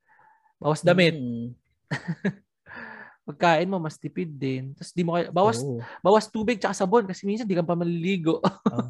Bawas 0.64 0.80
damit. 0.80 1.20
Mm. 1.20 1.52
Pagkain 3.28 3.68
mo, 3.68 3.84
mas 3.84 4.00
tipid 4.00 4.32
din. 4.32 4.72
Tapos 4.80 4.96
di 4.96 5.04
mo 5.04 5.20
kaya, 5.20 5.28
bawas, 5.28 5.60
oh. 5.60 5.84
bawas 6.00 6.32
tubig 6.32 6.60
tsaka 6.60 6.76
sabon 6.76 7.04
kasi 7.04 7.28
minsan 7.28 7.44
di 7.44 7.56
ka 7.56 7.64
pa 7.64 7.76
maliligo. 7.76 8.40
uh, 8.40 8.88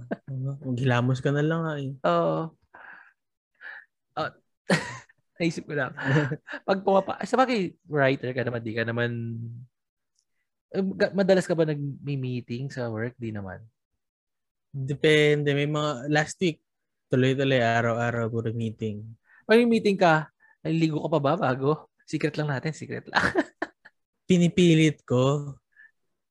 Maghilamos 0.61 1.17
ka 1.17 1.33
na 1.33 1.41
lang 1.41 1.65
ay. 1.65 1.83
Oo. 2.05 2.53
Uh, 4.13 4.29
uh, 4.29 4.31
naisip 5.41 5.65
ko 5.65 5.73
lang. 5.73 5.97
Pag 6.69 6.85
pumapa, 6.85 7.17
sa 7.25 7.41
bagay, 7.41 7.73
writer 7.89 8.29
ka 8.37 8.45
naman, 8.45 8.61
di 8.61 8.73
ka 8.77 8.85
naman, 8.85 9.11
eh, 10.73 10.81
madalas 11.13 11.49
ka 11.49 11.57
ba 11.57 11.65
nag-meeting 11.65 12.69
sa 12.69 12.89
work? 12.89 13.17
Di 13.17 13.33
naman. 13.33 13.61
Depende. 14.73 15.53
May 15.53 15.69
mga, 15.69 16.09
last 16.09 16.41
week, 16.41 16.57
tuloy-tuloy, 17.13 17.61
araw-araw, 17.61 18.25
puro 18.33 18.49
meeting. 18.49 19.05
Pag 19.45 19.61
may 19.61 19.77
meeting 19.77 20.01
ka, 20.01 20.33
naliligo 20.65 21.05
ka 21.05 21.09
pa 21.13 21.19
ba 21.21 21.33
bago? 21.37 21.93
Secret 22.09 22.33
lang 22.41 22.49
natin, 22.49 22.73
secret 22.73 23.05
lang. 23.05 23.21
Pinipilit 24.29 25.05
ko, 25.05 25.53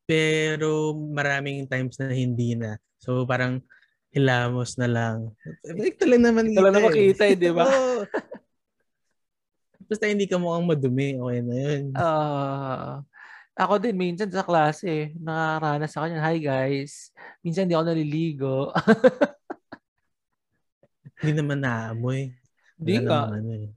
pero 0.03 0.91
maraming 0.97 1.71
times 1.71 1.95
na 2.03 2.11
hindi 2.11 2.59
na. 2.59 2.75
So 2.99 3.23
parang 3.23 3.63
hilamos 4.11 4.75
na 4.75 4.91
lang. 4.91 5.31
Ito 5.63 6.05
lang 6.11 6.27
naman 6.27 6.51
Ito 6.51 6.63
lang 6.67 6.75
naman 6.77 6.93
kita 6.93 7.31
eh, 7.31 7.39
di 7.39 7.51
ba? 7.55 7.69
Basta 9.89 10.09
hindi 10.09 10.25
ka 10.25 10.41
mukhang 10.41 10.67
madumi, 10.67 11.21
okay 11.21 11.41
na 11.45 11.55
yun. 11.55 11.85
Uh, 11.93 13.05
ako 13.53 13.77
din, 13.77 13.97
minsan 13.97 14.33
sa 14.33 14.45
klase, 14.45 15.13
nakaranas 15.21 15.93
sa 15.93 16.09
kanya, 16.09 16.25
hi 16.25 16.41
guys, 16.41 17.13
minsan 17.45 17.69
hindi 17.69 17.77
ako 17.77 17.85
naliligo. 17.85 18.57
hindi 21.21 21.33
naman 21.37 21.61
naamoy. 21.61 22.33
Hindi 22.81 22.97
ka. 23.05 23.29
Ano, 23.29 23.53
eh. 23.53 23.69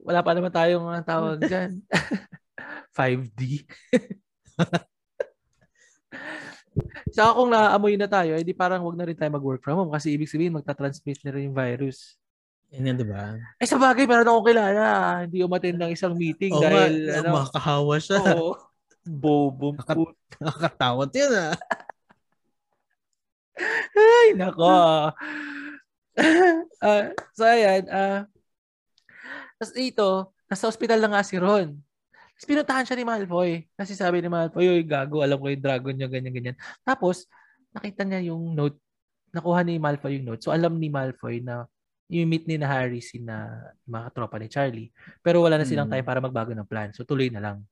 Wala 0.00 0.24
pa 0.24 0.32
naman 0.32 0.52
tayong 0.52 0.88
tawag 1.04 1.38
dyan. 1.50 1.84
5D. 2.96 3.68
Saka 7.12 7.36
kung 7.36 7.52
naamoy 7.52 8.00
na 8.00 8.08
tayo, 8.08 8.32
edi 8.36 8.56
parang 8.56 8.80
wag 8.80 8.96
na 8.96 9.04
rin 9.04 9.16
tayo 9.16 9.28
mag-work 9.36 9.60
from 9.60 9.76
home 9.76 9.92
kasi 9.92 10.16
ibig 10.16 10.32
sabihin 10.32 10.56
magta-transmit 10.56 11.20
na 11.20 11.32
rin 11.36 11.52
yung 11.52 11.56
virus. 11.56 12.16
Yan 12.72 12.92
yan, 12.92 12.96
di 12.98 13.06
ba? 13.06 13.36
Eh, 13.60 13.68
sa 13.68 13.78
bagay, 13.78 14.08
meron 14.08 14.26
akong 14.26 14.48
kilala. 14.50 14.84
Hindi 15.22 15.44
umattend 15.44 15.78
ng 15.78 15.92
isang 15.92 16.16
meeting 16.16 16.50
oh, 16.50 16.64
dahil, 16.64 17.06
ma- 17.06 17.14
ano, 17.20 17.28
makakahawa 17.44 17.94
siya. 18.00 18.18
Oo. 18.32 18.56
Bobo. 19.06 19.72
Nakat- 19.78 20.18
nakakatakot 20.42 21.10
yun, 21.14 21.32
ah. 21.34 21.54
Ay, 23.96 24.28
nako. 24.36 24.68
uh, 24.68 25.10
so, 27.36 27.42
ayan. 27.46 27.86
Uh, 27.88 28.20
Tapos 29.56 29.72
dito, 29.72 30.36
nasa 30.50 30.68
ospital 30.68 31.00
na 31.00 31.16
nga 31.16 31.22
si 31.24 31.40
Ron. 31.40 31.72
Tapos 32.36 32.46
pinuntahan 32.46 32.84
siya 32.84 32.98
ni 33.00 33.06
Malfoy. 33.08 33.64
Kasi 33.72 33.96
sabi 33.96 34.20
ni 34.20 34.28
Malfoy, 34.28 34.68
Uy, 34.68 34.84
gago, 34.84 35.24
alam 35.24 35.40
ko 35.40 35.48
yung 35.48 35.64
dragon 35.64 35.96
niya, 35.96 36.08
ganyan, 36.12 36.34
ganyan. 36.34 36.56
Tapos, 36.84 37.24
nakita 37.72 38.04
niya 38.04 38.28
yung 38.28 38.52
note. 38.52 38.76
Nakuha 39.32 39.64
ni 39.64 39.80
Malfoy 39.80 40.20
yung 40.20 40.28
note. 40.34 40.44
So, 40.44 40.52
alam 40.52 40.76
ni 40.76 40.92
Malfoy 40.92 41.40
na 41.40 41.64
yung 42.06 42.30
meet 42.30 42.46
ni 42.46 42.54
na 42.54 42.70
Harry 42.70 43.02
si 43.02 43.18
na 43.18 43.50
mga 43.82 44.14
tropa 44.14 44.38
ni 44.38 44.46
Charlie. 44.46 44.90
Pero 45.22 45.42
wala 45.42 45.58
na 45.58 45.66
silang 45.66 45.90
hmm. 45.90 45.98
time 45.98 46.06
para 46.06 46.22
magbago 46.22 46.54
ng 46.54 46.68
plan. 46.68 46.94
So 46.94 47.02
tuloy 47.02 47.30
na 47.34 47.42
lang. 47.42 47.66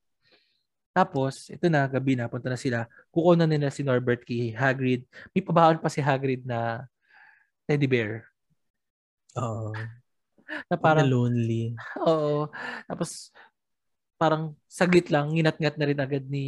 Tapos, 0.94 1.50
ito 1.50 1.66
na, 1.66 1.90
gabi 1.90 2.14
na, 2.14 2.30
punta 2.30 2.46
na 2.46 2.54
sila. 2.54 2.86
Kukunan 3.10 3.50
nila 3.50 3.66
si 3.74 3.82
Norbert 3.82 4.22
kay 4.22 4.54
Hagrid. 4.54 5.02
May 5.34 5.42
pabaon 5.42 5.82
pa 5.82 5.90
si 5.90 5.98
Hagrid 5.98 6.46
na 6.46 6.86
teddy 7.66 7.90
bear. 7.90 8.30
Oo. 9.34 9.74
Na 10.70 10.76
parang 10.78 11.10
lonely. 11.10 11.74
Oo. 12.06 12.46
Tapos 12.86 13.34
parang 14.14 14.54
saglit 14.70 15.10
lang 15.10 15.34
nginat-ngat 15.34 15.74
na 15.74 15.86
rin 15.90 15.98
agad 15.98 16.24
ni 16.30 16.46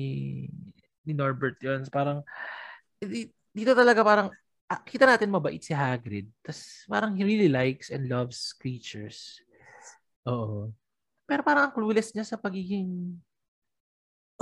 ni 1.03 1.13
Norbert 1.13 1.59
'yon. 1.59 1.83
Parang 1.91 2.23
dito 3.51 3.73
talaga 3.75 4.07
parang 4.07 4.29
ah, 4.71 4.81
kita 4.83 5.11
natin 5.11 5.35
mabait 5.35 5.59
si 5.59 5.75
Hagrid. 5.75 6.31
Tapos 6.47 6.87
parang 6.87 7.19
he 7.19 7.27
really 7.27 7.51
likes 7.51 7.91
and 7.91 8.07
loves 8.07 8.55
creatures. 8.55 9.43
Oo. 10.31 10.71
Pero 11.27 11.43
parang 11.43 11.67
ang 11.67 11.75
clueless 11.75 12.15
niya 12.15 12.23
sa 12.23 12.39
pagiging 12.39 13.19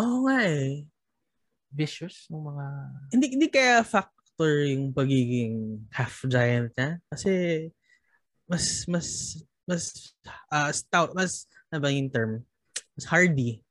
Oo 0.00 0.26
nga 0.26 0.38
eh. 0.42 0.82
Vicious 1.70 2.26
ng 2.30 2.42
mga... 2.42 2.66
Hindi, 3.14 3.26
hindi 3.38 3.46
kaya 3.50 3.86
factor 3.86 4.66
yung 4.66 4.90
pagiging 4.90 5.86
half 5.94 6.22
giant 6.26 6.74
niya. 6.74 6.98
Kasi 7.10 7.30
mas, 8.50 8.86
mas, 8.90 9.08
mas, 9.64 10.14
uh, 10.50 10.70
stout, 10.74 11.14
mas, 11.14 11.46
ano 11.70 11.78
ba 11.82 11.90
yung 11.90 12.10
term? 12.10 12.42
Mas 12.94 13.06
hardy. 13.06 13.62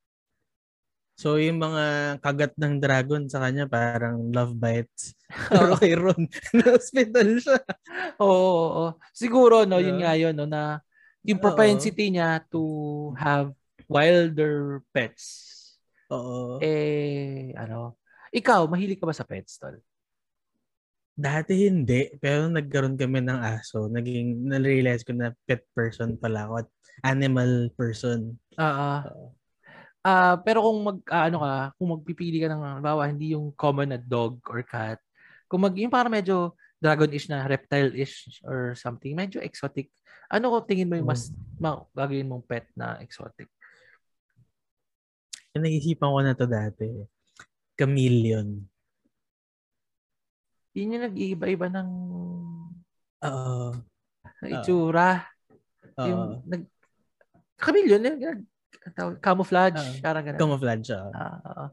So, 1.13 1.37
yung 1.37 1.61
mga 1.61 2.17
kagat 2.25 2.53
ng 2.57 2.81
dragon 2.81 3.29
sa 3.29 3.39
kanya, 3.43 3.69
parang 3.69 4.33
love 4.33 4.57
bites. 4.57 5.13
Pero 5.53 5.77
kay 5.77 5.93
Ron, 5.93 6.25
na-hospital 6.57 7.37
siya. 7.37 7.61
Oo, 8.17 8.27
oo, 8.27 8.67
oo. 8.67 8.89
Siguro, 9.13 9.63
no, 9.63 9.77
yun 9.77 10.01
nga 10.01 10.17
yun, 10.17 10.33
no, 10.33 10.49
na 10.49 10.81
yung 11.23 11.39
propensity 11.39 12.09
oo. 12.09 12.13
niya 12.17 12.29
to 12.49 12.61
have 13.15 13.53
wilder 13.87 14.81
pets. 14.91 15.52
Oo. 16.11 16.59
Eh, 16.59 17.55
ano, 17.55 18.01
ikaw, 18.33 18.67
mahilig 18.67 18.99
ka 18.99 19.07
ba 19.07 19.15
sa 19.15 19.23
pets, 19.23 19.61
tol? 19.61 19.77
Dati 21.13 21.69
hindi, 21.69 22.09
pero 22.17 22.49
nagkaroon 22.49 22.97
kami 22.97 23.21
ng 23.21 23.39
aso. 23.39 23.85
Naging, 23.85 24.49
na-realize 24.49 25.05
ko 25.05 25.13
na 25.13 25.31
pet 25.45 25.63
person 25.77 26.17
pala 26.17 26.49
ako 26.49 26.53
at 26.65 26.69
animal 27.05 27.69
person. 27.77 28.33
Oo. 28.57 28.91
Uh, 29.05 29.31
Uh, 30.03 30.35
pero 30.43 30.59
kung 30.59 30.83
mag 30.83 30.99
uh, 31.07 31.25
ano 31.31 31.37
ka, 31.39 31.55
kung 31.79 31.89
magpipili 31.95 32.43
ka 32.43 32.51
ng 32.51 32.59
halimbawa 32.59 33.07
hindi 33.07 33.31
yung 33.31 33.55
common 33.55 33.95
na 33.95 33.99
dog 34.03 34.35
or 34.51 34.59
cat, 34.67 34.99
kung 35.47 35.63
mag 35.63 35.71
yung 35.79 35.87
para 35.87 36.11
medyo 36.11 36.59
dragon-ish 36.83 37.31
na 37.31 37.47
reptile-ish 37.47 38.43
or 38.43 38.75
something, 38.75 39.15
medyo 39.15 39.39
exotic. 39.39 39.87
Ano 40.27 40.51
ko 40.51 40.67
tingin 40.67 40.91
mo 40.91 40.99
yung 40.99 41.07
mas 41.07 41.31
hmm. 41.31 41.87
gagawin 41.95 42.27
mong 42.27 42.43
pet 42.43 42.67
na 42.75 42.99
exotic? 42.99 43.47
Nag-isipan 45.53 46.09
ko 46.09 46.19
na 46.21 46.33
to 46.33 46.49
dati. 46.49 46.89
Chameleon. 47.77 48.57
Yun 50.73 50.93
yung 50.97 51.05
nag-iiba-iba 51.05 51.69
ng 51.69 51.89
uh, 53.21 53.71
itsura. 54.41 55.29
Uh, 55.93 56.07
yung 56.09 56.23
nag 56.49 56.63
chameleon 57.61 58.01
yun, 58.17 58.39
camouflage, 59.21 59.77
uh, 59.77 60.01
parang 60.01 60.25
ganun. 60.25 60.41
Camouflage, 60.41 60.83
siya. 60.89 61.01
Uh, 61.13 61.39
uh, 61.45 61.69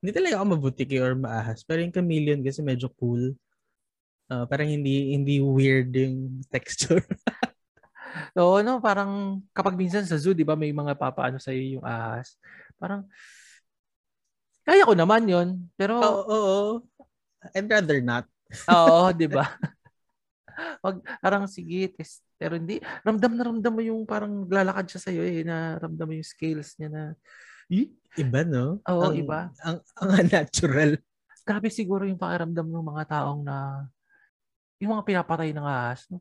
hindi 0.00 0.10
talaga 0.16 0.40
ako 0.40 0.44
mabutiki 0.56 0.96
or 0.96 1.12
maahas. 1.12 1.60
Pero 1.62 1.84
yung 1.84 1.94
chameleon 1.94 2.40
kasi 2.40 2.64
medyo 2.64 2.88
cool. 2.96 3.36
Uh, 4.26 4.42
parang 4.48 4.66
hindi 4.66 5.14
hindi 5.14 5.38
weird 5.38 5.92
yung 5.94 6.40
texture. 6.54 7.04
Oo, 8.40 8.64
no, 8.64 8.80
parang 8.80 9.44
kapag 9.52 9.76
minsan 9.76 10.08
sa 10.08 10.16
zoo, 10.16 10.32
'di 10.32 10.44
ba, 10.44 10.56
may 10.56 10.72
mga 10.72 10.96
papaano 10.96 11.36
sa 11.36 11.52
iyo 11.52 11.78
yung 11.78 11.86
ahas. 11.86 12.40
Parang 12.76 13.08
kaya 14.66 14.82
ko 14.82 14.94
naman 14.98 15.24
'yon, 15.30 15.48
pero 15.78 16.02
Oo, 16.02 16.22
oh, 16.26 16.26
oo. 16.26 16.70
Oh, 16.98 17.54
I'd 17.54 17.70
rather 17.70 18.02
not. 18.02 18.26
oo, 18.74 19.14
'di 19.14 19.30
ba? 19.30 19.46
Wag 20.84 21.04
parang 21.20 21.46
sige, 21.46 21.92
test 21.94 22.24
pero 22.36 22.56
hindi, 22.56 22.80
ramdam 23.00 23.32
na 23.32 23.42
ramdam 23.48 23.72
mo 23.72 23.80
yung 23.80 24.04
parang 24.04 24.44
lalakad 24.44 24.92
siya 24.92 25.00
sa'yo 25.08 25.22
eh, 25.24 25.40
na 25.40 25.80
ramdam 25.80 26.04
mo 26.04 26.14
yung 26.16 26.26
scales 26.26 26.76
niya 26.76 26.88
na, 26.92 27.02
eh? 27.72 27.88
Iba, 28.16 28.44
no? 28.44 28.80
Oo, 28.84 29.08
ang, 29.08 29.16
iba. 29.16 29.48
Ang, 29.64 29.80
ang 29.96 30.10
natural. 30.28 31.00
Grabe 31.48 31.72
siguro 31.72 32.04
yung 32.04 32.20
pakiramdam 32.20 32.68
ng 32.68 32.86
mga 32.92 33.04
taong 33.08 33.40
na, 33.40 33.88
yung 34.76 34.92
mga 34.96 35.04
pinapatay 35.08 35.52
ng 35.56 35.64
ahas, 35.64 36.04
no? 36.12 36.20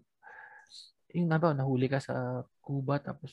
Yung 1.12 1.32
ano, 1.32 1.52
nahuli 1.52 1.88
ka 1.92 2.00
sa 2.00 2.44
kuba, 2.64 3.00
tapos, 3.00 3.32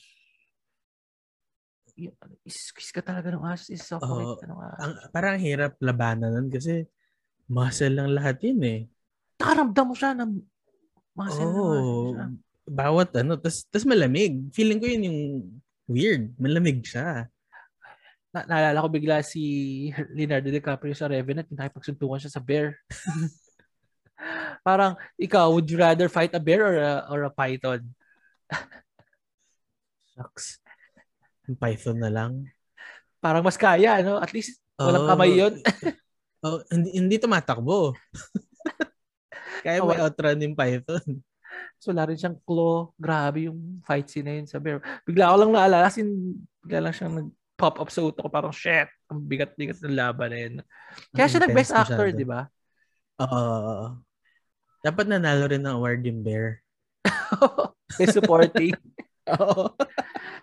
is-squeeze 2.43 2.91
ka 2.91 3.01
talaga 3.05 3.33
ng 3.33 3.45
ahas, 3.45 3.69
is-suffocate 3.69 4.33
oh, 4.33 4.39
ka 4.39 4.45
ng 4.49 4.59
ahas. 4.59 4.79
Ang, 4.81 4.93
parang 5.13 5.37
hirap 5.37 5.77
labanan 5.79 6.33
nun 6.33 6.49
kasi 6.49 6.89
muscle 7.49 7.93
lang 7.93 8.09
lahat 8.13 8.41
yun 8.41 8.61
eh. 8.65 8.79
Nakaramdam 9.37 9.85
mo 9.85 9.95
siya 9.95 10.11
ng 10.17 10.31
muscle 11.13 11.49
oh, 11.53 12.17
lang 12.17 12.41
bawat 12.67 13.11
ano, 13.19 13.35
tas, 13.35 13.67
tas 13.67 13.83
malamig. 13.83 14.39
Feeling 14.55 14.79
ko 14.79 14.87
yun 14.87 15.07
yung 15.07 15.19
weird. 15.87 16.31
Malamig 16.39 16.83
siya. 16.83 17.27
Na 18.33 18.47
naalala 18.47 18.81
ko 18.81 18.89
bigla 18.89 19.21
si 19.21 19.91
Leonardo 20.15 20.49
DiCaprio 20.49 20.95
sa 20.95 21.11
Revenant, 21.11 21.47
nakipagsuntukan 21.51 22.23
siya 22.23 22.33
sa 22.33 22.41
bear. 22.43 22.79
Parang, 24.67 24.95
ikaw, 25.19 25.51
would 25.51 25.67
you 25.67 25.75
rather 25.75 26.07
fight 26.07 26.31
a 26.33 26.39
bear 26.39 26.63
or 26.63 26.77
a, 26.79 26.93
or 27.11 27.19
a 27.27 27.31
python? 27.33 27.91
Shucks. 30.15 30.62
Python 31.57 31.99
na 32.01 32.11
lang. 32.11 32.47
Parang 33.23 33.43
mas 33.45 33.55
kaya, 33.55 34.03
no? 34.03 34.19
At 34.19 34.35
least, 34.35 34.59
walang 34.75 35.07
oh, 35.07 35.09
kamay 35.15 35.31
yun. 35.37 35.53
oh, 36.45 36.59
hindi, 36.67 36.89
hindi 36.99 37.15
tumatakbo. 37.17 37.95
kaya 39.63 39.79
may 39.79 39.99
outrun 40.03 40.43
yung 40.43 40.57
python. 40.59 41.23
So, 41.79 41.91
wala 41.91 42.11
rin 42.11 42.19
siyang 42.19 42.39
claw. 42.43 42.91
Grabe 42.99 43.47
yung 43.47 43.79
fight 43.87 44.07
scene 44.11 44.27
na 44.27 44.35
yun 44.39 44.47
sa 44.47 44.59
bear. 44.59 44.83
Bigla 45.07 45.31
ko 45.31 45.35
lang 45.39 45.51
naalala. 45.55 45.87
As 45.87 45.99
in, 45.99 46.39
bigla 46.63 46.89
lang 46.89 46.95
siyang 46.95 47.15
nag-pop 47.15 47.79
up 47.79 47.89
sa 47.91 48.03
utak 48.03 48.23
ko. 48.23 48.29
Parang, 48.31 48.55
shit, 48.55 48.87
ang 49.07 49.19
bigat-bigat 49.23 49.79
ng 49.83 49.95
laban 49.95 50.29
na 50.31 50.39
yun. 50.39 50.53
Kaya 51.15 51.27
siya 51.29 51.43
nag-best 51.43 51.71
actor, 51.75 52.11
di 52.11 52.27
ba? 52.27 52.47
Oo. 53.23 53.31
Uh, 53.31 53.87
dapat 54.83 55.07
nanalo 55.07 55.47
rin 55.47 55.63
ng 55.63 55.75
award 55.79 56.03
yung 56.03 56.23
bear. 56.23 56.59
best 57.99 58.19
supporting. 58.19 58.75
Oo. 59.39 59.71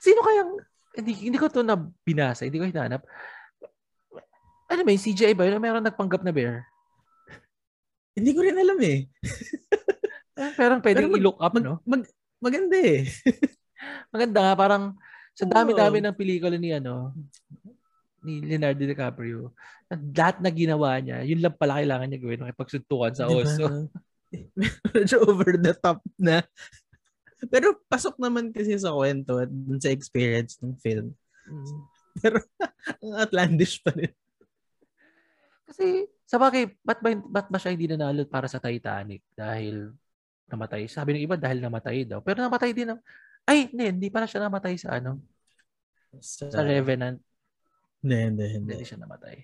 Sino 0.00 0.20
kayang, 0.24 0.52
hindi, 0.98 1.12
hindi 1.30 1.38
ko 1.38 1.46
to 1.46 1.62
na 1.62 1.78
binasa, 2.02 2.46
hindi 2.46 2.58
ko 2.58 2.66
hinanap. 2.66 3.02
Ano 4.70 4.80
ba 4.86 4.90
yung 4.94 5.02
CGI 5.02 5.34
ba 5.34 5.46
yun? 5.46 5.58
Meron 5.58 5.86
nagpanggap 5.86 6.22
na 6.22 6.30
bear? 6.34 6.66
Hindi 8.14 8.30
ko 8.34 8.40
rin 8.42 8.58
alam 8.58 8.78
eh. 8.82 9.06
Eh, 10.38 10.52
parang 10.60 10.82
pwedeng 10.82 11.10
mag, 11.10 11.18
i-look 11.18 11.38
up, 11.38 11.52
mag, 11.54 11.64
no? 11.64 11.74
Mag, 11.86 12.02
maganda 12.42 12.78
eh. 12.78 13.06
maganda 14.14 14.38
nga, 14.42 14.54
parang 14.54 14.84
sa 15.34 15.46
dami-dami 15.46 16.02
ng 16.02 16.16
pelikula 16.18 16.58
ni 16.58 16.74
ano, 16.74 17.14
ni 18.20 18.44
Leonardo 18.44 18.82
DiCaprio, 18.84 19.54
lahat 19.90 20.38
na 20.38 20.50
ginawa 20.52 20.98
niya, 21.00 21.24
yun 21.24 21.40
lang 21.40 21.54
pala 21.56 21.80
kailangan 21.80 22.06
niya 22.06 22.20
gawin 22.20 22.42
makipagsuntukan 22.44 23.12
sa 23.14 23.26
diba? 23.26 23.42
oso. 23.42 23.66
Medyo 24.94 25.16
over 25.26 25.58
the 25.58 25.74
top 25.74 25.98
na. 26.14 26.44
Pero 27.48 27.80
pasok 27.88 28.20
naman 28.20 28.52
kasi 28.52 28.76
sa 28.76 28.92
kwento 28.92 29.40
at 29.40 29.48
dun 29.48 29.80
sa 29.80 29.88
experience 29.88 30.60
ng 30.60 30.76
film. 30.76 31.16
Mm. 31.48 31.80
Pero 32.20 32.36
ang 33.00 33.14
outlandish 33.24 33.80
pa 33.80 33.94
rin. 33.96 34.12
Kasi 35.64 36.10
sa 36.26 36.36
bagay, 36.36 36.66
ba't 36.82 37.00
ba, 37.00 37.10
ba't 37.14 37.48
ba 37.48 37.58
siya 37.58 37.72
hindi 37.72 37.86
nanalo 37.88 38.26
para 38.26 38.50
sa 38.50 38.58
Titanic? 38.60 39.22
Dahil 39.32 39.94
namatay. 40.50 40.90
Sabi 40.90 41.14
ng 41.16 41.24
iba 41.24 41.38
dahil 41.38 41.62
namatay 41.62 42.04
daw. 42.04 42.20
Pero 42.20 42.42
namatay 42.42 42.74
din 42.74 42.90
ng... 42.92 43.00
Ay, 43.46 43.70
hindi, 43.70 43.86
hindi 43.88 44.08
pala 44.10 44.26
siya 44.26 44.44
namatay 44.44 44.74
sa 44.76 44.98
ano? 44.98 45.22
Sa, 46.18 46.50
sa 46.50 46.60
Revenant. 46.66 47.22
Hindi, 48.02 48.18
hindi, 48.18 48.46
hindi. 48.58 48.72
Hindi 48.74 48.86
siya 48.86 49.00
namatay. 49.00 49.36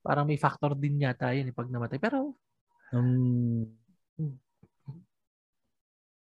Parang 0.00 0.24
may 0.24 0.40
factor 0.40 0.72
din 0.78 1.02
yata 1.02 1.30
yun 1.36 1.52
pag 1.52 1.68
namatay. 1.68 2.00
Pero... 2.00 2.34
Um, 2.94 3.68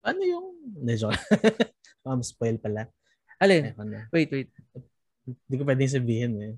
ano 0.05 0.21
yung... 0.23 0.47
Hindi, 0.85 0.95
joke. 1.01 1.19
um, 2.07 2.21
spoil 2.21 2.61
pala. 2.61 2.87
Alin? 3.41 3.73
Wait, 4.13 4.31
wait. 4.31 4.53
Hindi 5.25 5.57
ko 5.57 5.65
pwedeng 5.65 5.91
sabihin 5.91 6.33
eh. 6.39 6.55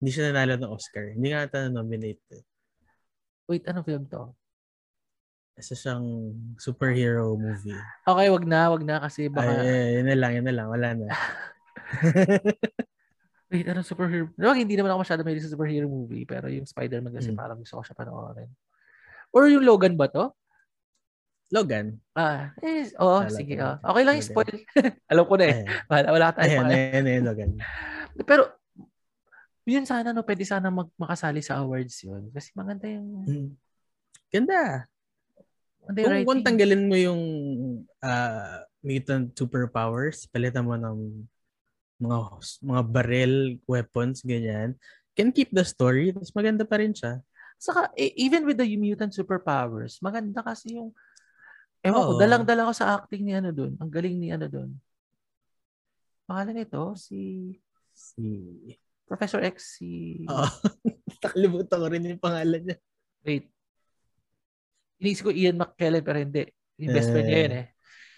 Hindi 0.00 0.10
siya 0.14 0.32
nanalo 0.32 0.56
ng 0.56 0.72
Oscar. 0.72 1.12
Hindi 1.12 1.34
nga 1.34 1.44
ata 1.44 1.68
nominate 1.68 2.22
eh. 2.32 2.42
Wait, 3.50 3.66
anong 3.66 3.84
film 3.84 4.04
to? 4.06 4.32
Isa 5.58 5.76
siyang 5.76 6.32
superhero 6.56 7.36
movie. 7.36 7.76
Okay, 8.08 8.26
wag 8.32 8.46
na, 8.48 8.72
wag 8.72 8.82
na 8.86 8.96
kasi 9.02 9.28
baka... 9.28 9.60
Ay, 9.60 10.00
yun 10.00 10.08
na 10.08 10.16
lang, 10.16 10.32
yun 10.40 10.46
na 10.46 10.54
lang. 10.56 10.66
Wala 10.72 10.88
na. 10.96 11.06
Wait, 13.50 13.66
ano 13.66 13.82
superhero? 13.82 14.30
No, 14.38 14.54
hindi 14.54 14.78
naman 14.78 14.94
ako 14.94 15.02
masyado 15.02 15.26
mahilig 15.26 15.44
sa 15.44 15.52
superhero 15.52 15.90
movie, 15.90 16.24
pero 16.24 16.46
yung 16.46 16.64
Spider-Man 16.64 17.12
kasi 17.12 17.34
hmm. 17.34 17.36
parang 17.36 17.58
gusto 17.58 17.76
ko 17.76 17.82
siya 17.82 17.98
panoorin. 17.98 18.48
Or 19.34 19.50
yung 19.50 19.66
Logan 19.66 19.98
ba 19.98 20.06
to? 20.06 20.30
Logan. 21.50 21.98
Ah, 22.14 22.54
eh, 22.62 22.86
oh, 23.02 23.26
Logan. 23.26 23.34
sige. 23.34 23.54
Oh. 23.58 23.76
Okay 23.82 24.02
lang 24.06 24.14
yung 24.22 24.30
spoil. 24.30 24.56
Alam 25.10 25.24
ko 25.26 25.34
na 25.34 25.44
eh. 25.50 25.56
Wala, 25.90 26.06
wala 26.14 26.26
tayong 26.30 26.66
Ayan, 26.70 26.94
ayan, 26.94 27.06
ayan, 27.10 27.24
Logan. 27.26 27.50
Pero, 28.30 28.42
yun 29.66 29.82
sana, 29.82 30.14
no, 30.14 30.22
pwede 30.22 30.46
sana 30.46 30.70
mag 30.70 30.86
makasali 30.94 31.42
sa 31.42 31.58
awards 31.58 32.06
yun. 32.06 32.30
Kasi 32.30 32.54
maganda 32.54 32.86
yung... 32.86 33.08
Hmm. 33.26 33.50
Ganda. 34.30 34.86
Kung, 35.90 36.22
kung 36.22 36.40
tanggalin 36.46 36.86
mo 36.86 36.94
yung 36.94 37.22
uh, 37.98 38.56
mutant 38.78 39.34
superpowers, 39.34 40.30
palitan 40.30 40.62
mo 40.62 40.78
ng 40.78 41.26
mga 42.00 42.18
mga 42.64 42.82
barrel 42.88 43.34
weapons 43.68 44.22
ganyan, 44.24 44.78
can 45.18 45.34
keep 45.34 45.52
the 45.52 45.66
story, 45.66 46.14
mas 46.14 46.32
maganda 46.32 46.64
pa 46.64 46.80
rin 46.80 46.94
siya. 46.96 47.20
Saka 47.60 47.92
e, 47.92 48.16
even 48.16 48.48
with 48.48 48.56
the 48.56 48.64
mutant 48.78 49.12
superpowers, 49.12 50.00
maganda 50.00 50.40
kasi 50.40 50.80
yung 50.80 50.96
Ewan 51.80 52.02
ko, 52.04 52.12
dalang-dala 52.20 52.68
ko 52.68 52.72
sa 52.76 53.00
acting 53.00 53.24
ni 53.24 53.32
ano 53.32 53.50
doon. 53.56 53.72
Ang 53.80 53.90
galing 53.90 54.16
ni 54.20 54.28
ano 54.28 54.46
doon. 54.46 54.70
Pangalan 56.28 56.60
nito, 56.60 56.92
si... 56.94 57.52
Si... 57.96 58.22
Professor 59.08 59.40
X, 59.42 59.80
si... 59.80 60.22
Oo. 60.28 60.46
Nakalimutan 61.24 61.78
ko 61.80 61.86
rin 61.88 62.04
yung 62.06 62.22
pangalan 62.22 62.62
niya. 62.62 62.76
Wait. 63.24 63.48
Inisip 65.00 65.28
ko 65.28 65.32
Ian 65.32 65.56
McKellen 65.56 66.04
pero 66.04 66.20
hindi. 66.20 66.44
Yung 66.76 66.92
best 66.92 67.08
friend 67.08 67.28
niya 67.28 67.40
yun 67.48 67.54
eh. 67.64 67.66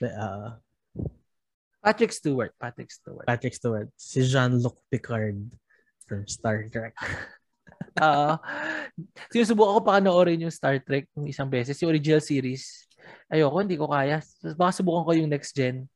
Uh, 0.02 0.58
Patrick 1.82 2.12
Stewart. 2.14 2.52
Patrick 2.58 2.90
Stewart. 2.90 3.26
Patrick 3.26 3.54
Stewart. 3.54 3.88
Si 3.94 4.22
Jean-Luc 4.26 4.78
Picard 4.90 5.38
from 6.06 6.26
Star 6.26 6.66
Trek. 6.70 6.94
Oo. 8.02 8.34
uh, 8.34 8.36
sinusubukan 9.30 9.78
ko 9.78 9.82
pa 9.82 9.98
kanoorin 9.98 10.46
yung 10.46 10.54
Star 10.54 10.78
Trek 10.82 11.10
yung 11.14 11.26
isang 11.26 11.50
beses. 11.50 11.78
Yung 11.82 11.90
original 11.90 12.22
series. 12.22 12.86
Ayoko, 13.32 13.57
hindi 13.64 13.76
ko 13.80 13.86
kaya. 13.88 14.20
Baka 14.59 14.70
subukan 14.76 15.05
ko 15.09 15.12
yung 15.16 15.30
next 15.32 15.57
gen. 15.57 15.88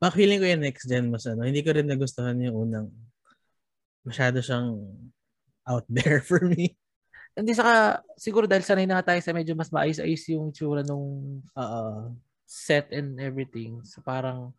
Baka 0.00 0.18
feeling 0.18 0.42
ko 0.42 0.46
yung 0.48 0.64
next 0.64 0.84
gen 0.90 1.12
mas 1.12 1.24
ano. 1.28 1.46
Hindi 1.46 1.62
ko 1.62 1.70
rin 1.70 1.86
nagustuhan 1.86 2.40
yung 2.42 2.68
unang. 2.68 2.88
Masyado 4.02 4.42
siyang 4.42 4.82
out 5.66 5.86
there 5.86 6.18
for 6.28 6.42
me. 6.42 6.74
Hindi 7.32 7.56
saka, 7.56 8.04
siguro 8.20 8.44
dahil 8.44 8.60
sanay 8.60 8.84
na 8.84 9.00
tayo 9.00 9.22
sa 9.24 9.32
medyo 9.32 9.56
mas 9.56 9.72
maayos-ayos 9.72 10.24
yung 10.28 10.52
tsura 10.52 10.84
nung 10.84 11.40
uh, 11.56 12.12
set 12.44 12.92
and 12.92 13.16
everything. 13.16 13.80
So 13.88 14.04
parang, 14.04 14.52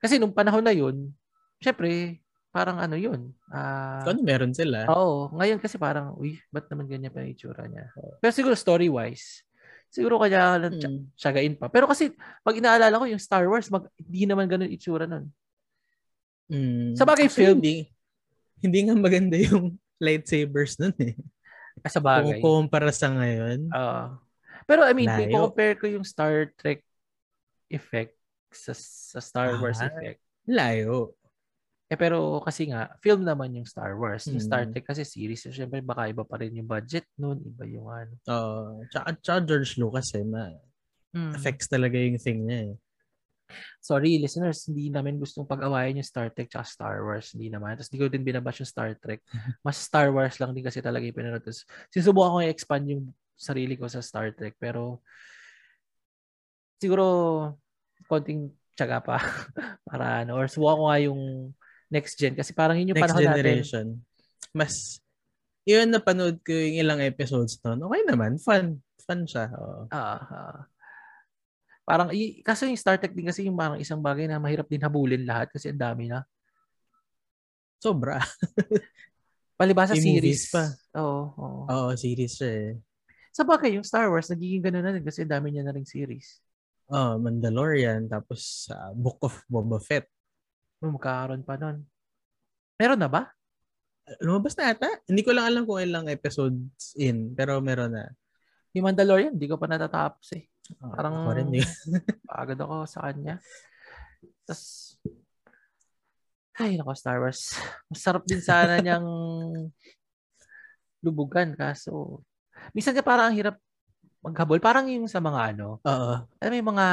kasi 0.00 0.16
nung 0.16 0.32
panahon 0.32 0.64
na 0.64 0.72
yun, 0.72 1.12
syempre, 1.60 2.24
parang 2.54 2.80
ano 2.80 2.96
yun. 2.96 3.34
Uh, 3.52 4.00
ano 4.06 4.22
meron 4.24 4.56
sila? 4.56 4.88
Oo. 4.94 5.28
Ngayon 5.36 5.60
kasi 5.60 5.76
parang, 5.76 6.16
uy, 6.16 6.40
ba't 6.48 6.70
naman 6.72 6.88
ganyan 6.88 7.12
pa 7.12 7.20
yung 7.20 7.34
itsura 7.36 7.68
niya? 7.68 7.90
Pero 8.22 8.32
siguro 8.32 8.54
story-wise, 8.56 9.44
siguro 9.94 10.18
kaya 10.18 10.58
lang 10.58 10.74
hmm. 10.74 11.14
tsagain 11.14 11.54
pa. 11.54 11.70
Pero 11.70 11.86
kasi, 11.86 12.10
pag 12.42 12.58
inaalala 12.58 12.98
ko 12.98 13.06
yung 13.06 13.22
Star 13.22 13.46
Wars, 13.46 13.70
mag, 13.70 13.86
hindi 13.94 14.26
naman 14.26 14.50
ganun 14.50 14.74
itsura 14.74 15.06
nun. 15.06 15.30
Mm. 16.50 16.92
Sa 16.98 17.06
bagay 17.06 17.30
film. 17.30 17.62
Hindi, 17.62 17.88
hindi 18.60 18.78
nga 18.84 18.92
maganda 18.98 19.38
yung 19.38 19.78
lightsabers 20.02 20.76
nun 20.82 20.92
eh. 21.00 21.14
Sa 21.86 22.02
bagay. 22.02 22.42
Kung 22.42 22.66
kumpara 22.68 22.90
sa 22.92 23.14
ngayon. 23.14 23.70
Uh, 23.70 24.18
pero 24.68 24.82
I 24.84 24.92
mean, 24.92 25.08
kung 25.08 25.48
compare 25.48 25.78
ko 25.78 25.86
yung 25.88 26.04
Star 26.04 26.52
Trek 26.58 26.84
effect 27.70 28.18
sa, 28.52 28.74
sa 28.74 29.20
Star 29.22 29.56
Wars 29.62 29.80
ah, 29.80 29.88
effect. 29.88 30.20
Layo. 30.44 31.16
Eh 31.94 31.98
pero 32.00 32.42
kasi 32.42 32.66
nga, 32.66 32.90
film 32.98 33.22
naman 33.22 33.54
yung 33.54 33.68
Star 33.70 33.94
Wars. 33.94 34.26
Yung 34.26 34.42
Star 34.42 34.66
hmm. 34.66 34.74
Trek 34.74 34.86
kasi 34.90 35.06
series. 35.06 35.46
So, 35.46 35.54
syempre 35.54 35.78
baka 35.78 36.10
iba 36.10 36.26
pa 36.26 36.42
rin 36.42 36.58
yung 36.58 36.66
budget 36.66 37.06
noon. 37.14 37.38
Iba 37.46 37.64
yung 37.70 37.86
ano. 37.86 38.14
Oo. 38.26 38.82
Uh, 38.82 38.90
tsaka, 38.90 39.14
tsaka 39.22 39.38
George 39.46 39.78
Lucas 39.78 40.10
eh. 40.18 40.26
Ma, 40.26 40.50
mm. 41.14 41.38
Effects 41.38 41.70
talaga 41.70 41.94
yung 41.94 42.18
thing 42.18 42.42
niya 42.42 42.74
eh. 42.74 42.74
Sorry, 43.78 44.18
listeners, 44.18 44.66
hindi 44.66 44.90
namin 44.90 45.22
gustong 45.22 45.46
pag-awayan 45.46 46.02
yung 46.02 46.08
Star 46.08 46.34
Trek 46.34 46.50
at 46.58 46.66
Star 46.66 47.06
Wars. 47.06 47.30
Hindi 47.38 47.54
naman. 47.54 47.78
Tapos 47.78 47.92
hindi 47.94 48.00
ko 48.02 48.10
din 48.10 48.26
binabash 48.26 48.66
yung 48.66 48.72
Star 48.74 48.98
Trek. 48.98 49.22
Mas 49.64 49.78
Star 49.78 50.10
Wars 50.10 50.42
lang 50.42 50.50
din 50.50 50.66
kasi 50.66 50.82
talaga 50.82 51.06
yung 51.06 51.14
pinanood. 51.14 51.46
Tapos 51.46 51.62
sinusubukan 51.94 52.34
ko 52.34 52.38
i-expand 52.42 52.84
yung 52.90 53.02
sarili 53.38 53.78
ko 53.78 53.86
sa 53.86 54.02
Star 54.02 54.34
Trek. 54.34 54.58
Pero 54.58 54.98
siguro 56.82 57.06
konting 58.10 58.50
tsaga 58.74 58.98
pa 58.98 59.22
para 59.88 60.26
ano. 60.26 60.34
Or 60.42 60.50
subukan 60.50 60.80
ko 60.80 60.84
nga 60.90 60.98
yung 60.98 61.22
next 61.92 62.14
gen. 62.16 62.36
Kasi 62.36 62.52
parang 62.56 62.76
yun 62.76 62.92
yung 62.92 62.98
next 62.98 63.12
panahon 63.12 63.24
generation. 63.24 63.86
natin. 63.98 64.50
Mas 64.54 65.02
yun 65.64 65.88
napanood 65.88 66.40
ko 66.44 66.52
yung 66.52 66.76
ilang 66.84 67.00
episodes 67.00 67.56
noon. 67.64 67.84
Okay 67.88 68.02
naman. 68.04 68.36
Fun. 68.40 68.78
Fun 69.04 69.24
siya. 69.28 69.48
Oo. 69.56 69.88
Ah, 69.92 70.20
uh, 70.20 70.58
Parang, 71.84 72.08
kasi 72.40 72.72
yung 72.72 72.80
Star 72.80 72.96
Trek 72.96 73.12
din 73.12 73.28
kasi 73.28 73.44
yung 73.44 73.60
parang 73.60 73.76
isang 73.76 74.00
bagay 74.00 74.24
na 74.24 74.40
mahirap 74.40 74.64
din 74.64 74.80
habulin 74.80 75.28
lahat 75.28 75.52
kasi 75.52 75.68
ang 75.68 75.76
dami 75.76 76.08
na. 76.08 76.24
Sobra. 77.76 78.24
Palibasa 79.60 79.92
series. 79.92 80.48
pa. 80.48 80.72
Oo, 80.96 81.20
oo. 81.36 81.60
Oo, 81.68 81.88
series 81.92 82.40
siya 82.40 82.50
eh. 82.50 82.72
Sa 83.36 83.44
bagay, 83.44 83.76
yung 83.76 83.84
Star 83.84 84.08
Wars, 84.08 84.32
nagiging 84.32 84.64
gano'n 84.64 84.80
na 84.80 84.92
rin 84.96 85.04
kasi 85.04 85.28
dami 85.28 85.52
niya 85.52 85.68
na 85.68 85.76
rin 85.76 85.84
series. 85.84 86.40
Oh, 86.88 87.20
Mandalorian, 87.20 88.08
tapos 88.08 88.72
uh, 88.72 88.96
Book 88.96 89.20
of 89.20 89.36
Boba 89.44 89.76
Fett. 89.76 90.08
Oh, 90.84 90.92
magkakaroon 90.92 91.40
pa 91.40 91.56
nun. 91.56 91.80
Meron 92.76 93.00
na 93.00 93.08
ba? 93.08 93.32
Lumabas 94.20 94.52
na 94.60 94.76
ata. 94.76 95.00
Hindi 95.08 95.24
ko 95.24 95.32
lang 95.32 95.48
alam 95.48 95.64
kung 95.64 95.80
ilang 95.80 96.12
episodes 96.12 96.92
in, 97.00 97.32
pero 97.32 97.56
meron 97.64 97.96
na. 97.96 98.12
Yung 98.76 98.84
Mandalorian, 98.84 99.32
hindi 99.32 99.48
ko 99.48 99.56
pa 99.56 99.64
natatapos 99.64 100.36
eh. 100.36 100.44
Oh, 100.84 100.92
Parang 100.92 101.24
ako 101.24 101.30
rin 101.40 101.48
pagod 102.28 102.60
ako 102.60 102.74
sa 102.84 103.08
kanya. 103.08 103.40
Tapos, 104.44 105.00
ay 106.60 106.76
nako 106.76 106.92
Star 106.92 107.18
Wars. 107.24 107.56
Masarap 107.88 108.28
din 108.28 108.44
sana 108.44 108.76
niyang 108.78 109.08
lubugan 111.04 111.52
kaso 111.52 112.24
minsan 112.72 112.96
ka 112.96 113.04
parang 113.04 113.28
ang 113.32 113.36
hirap 113.36 113.56
maghabol. 114.24 114.56
Parang 114.62 114.88
yung 114.88 115.04
sa 115.04 115.20
mga 115.20 115.52
ano. 115.52 115.82
Oo. 115.84 116.14
Alam 116.40 116.50
mo 116.52 116.56
yung 116.56 116.70
mga 116.76 116.88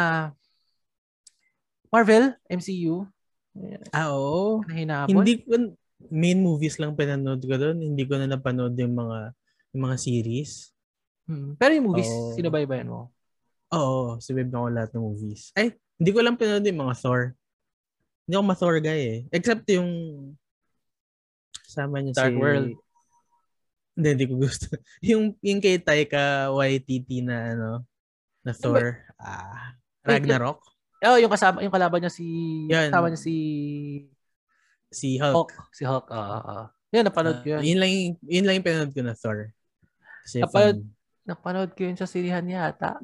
Marvel, 1.92 2.26
MCU. 2.48 3.08
Ah, 3.92 4.16
oo. 4.16 4.64
Na 4.68 5.06
Hindi 5.06 5.44
ko, 5.44 5.76
main 6.10 6.40
movies 6.40 6.80
lang 6.80 6.98
pinanood 6.98 7.44
ko 7.44 7.56
doon. 7.60 7.78
Hindi 7.84 8.04
ko 8.08 8.18
na 8.18 8.26
napanood 8.26 8.74
yung 8.80 8.96
mga 8.96 9.36
yung 9.76 9.84
mga 9.88 9.98
series. 10.00 10.72
Hmm. 11.28 11.56
Pero 11.56 11.72
yung 11.76 11.88
movies, 11.92 12.12
oh. 12.12 12.34
sinubaybayan 12.36 12.90
mo? 12.90 13.12
Oo, 13.72 14.20
subib 14.20 14.52
na 14.52 14.64
ko 14.64 14.68
lahat 14.68 14.92
ng 14.92 15.04
movies. 15.04 15.56
Ay, 15.56 15.76
hindi 15.96 16.12
ko 16.12 16.20
lang 16.20 16.36
pinanood 16.36 16.68
yung 16.68 16.82
mga 16.84 16.98
Thor. 17.00 17.22
Hindi 18.28 18.34
ako 18.36 18.46
ma-Thor 18.48 18.76
guy 18.84 19.02
eh. 19.02 19.20
Except 19.32 19.64
yung 19.72 19.92
sama 21.68 22.04
niya 22.04 22.16
Dark 22.16 22.36
si... 22.36 22.40
World. 22.40 22.70
Hindi, 23.96 24.08
hindi 24.16 24.26
ko 24.28 24.36
gusto. 24.40 24.68
yung, 25.12 25.36
yung 25.40 25.60
kay 25.64 25.80
Taika 25.80 26.52
Waititi 26.52 27.24
na 27.24 27.56
ano, 27.56 27.70
na 28.44 28.52
Thor. 28.52 29.08
Ah, 29.16 29.76
Ragnarok. 30.04 30.71
Oh, 31.02 31.18
yung 31.18 31.34
kasama, 31.34 31.66
yung 31.66 31.74
kalaban 31.74 31.98
niya 31.98 32.14
si, 32.14 32.28
Yan. 32.70 32.94
kasama 32.94 33.10
niya 33.10 33.22
si 33.22 33.36
si 34.92 35.18
Hulk. 35.18 35.34
Hulk. 35.34 35.52
Si 35.74 35.84
Hulk, 35.88 36.06
oo. 36.12 36.20
Uh, 36.20 36.44
uh. 36.46 36.66
Yan, 36.92 37.08
napanood 37.08 37.40
uh, 37.40 37.42
ko 37.42 37.48
yan. 37.58 37.62
Yun 37.64 37.80
lang, 37.80 37.92
yun 38.28 38.46
lang 38.46 38.56
yung 38.60 38.68
pinanood 38.68 38.94
ko 38.94 39.02
na 39.02 39.16
Thor. 39.16 39.56
Kasi 40.28 40.44
napanood, 40.44 40.84
fun. 40.84 40.92
napanood 41.24 41.72
ko 41.74 41.82
yun 41.88 41.98
sa 41.98 42.06
sinihan 42.06 42.44
yata. 42.44 43.00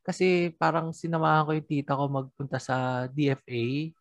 Kasi 0.00 0.50
parang 0.56 0.90
sinamahan 0.96 1.44
ko 1.44 1.50
yung 1.52 1.68
tita 1.68 1.92
ko 1.92 2.08
magpunta 2.08 2.56
sa 2.56 3.06
DFA. 3.12 3.92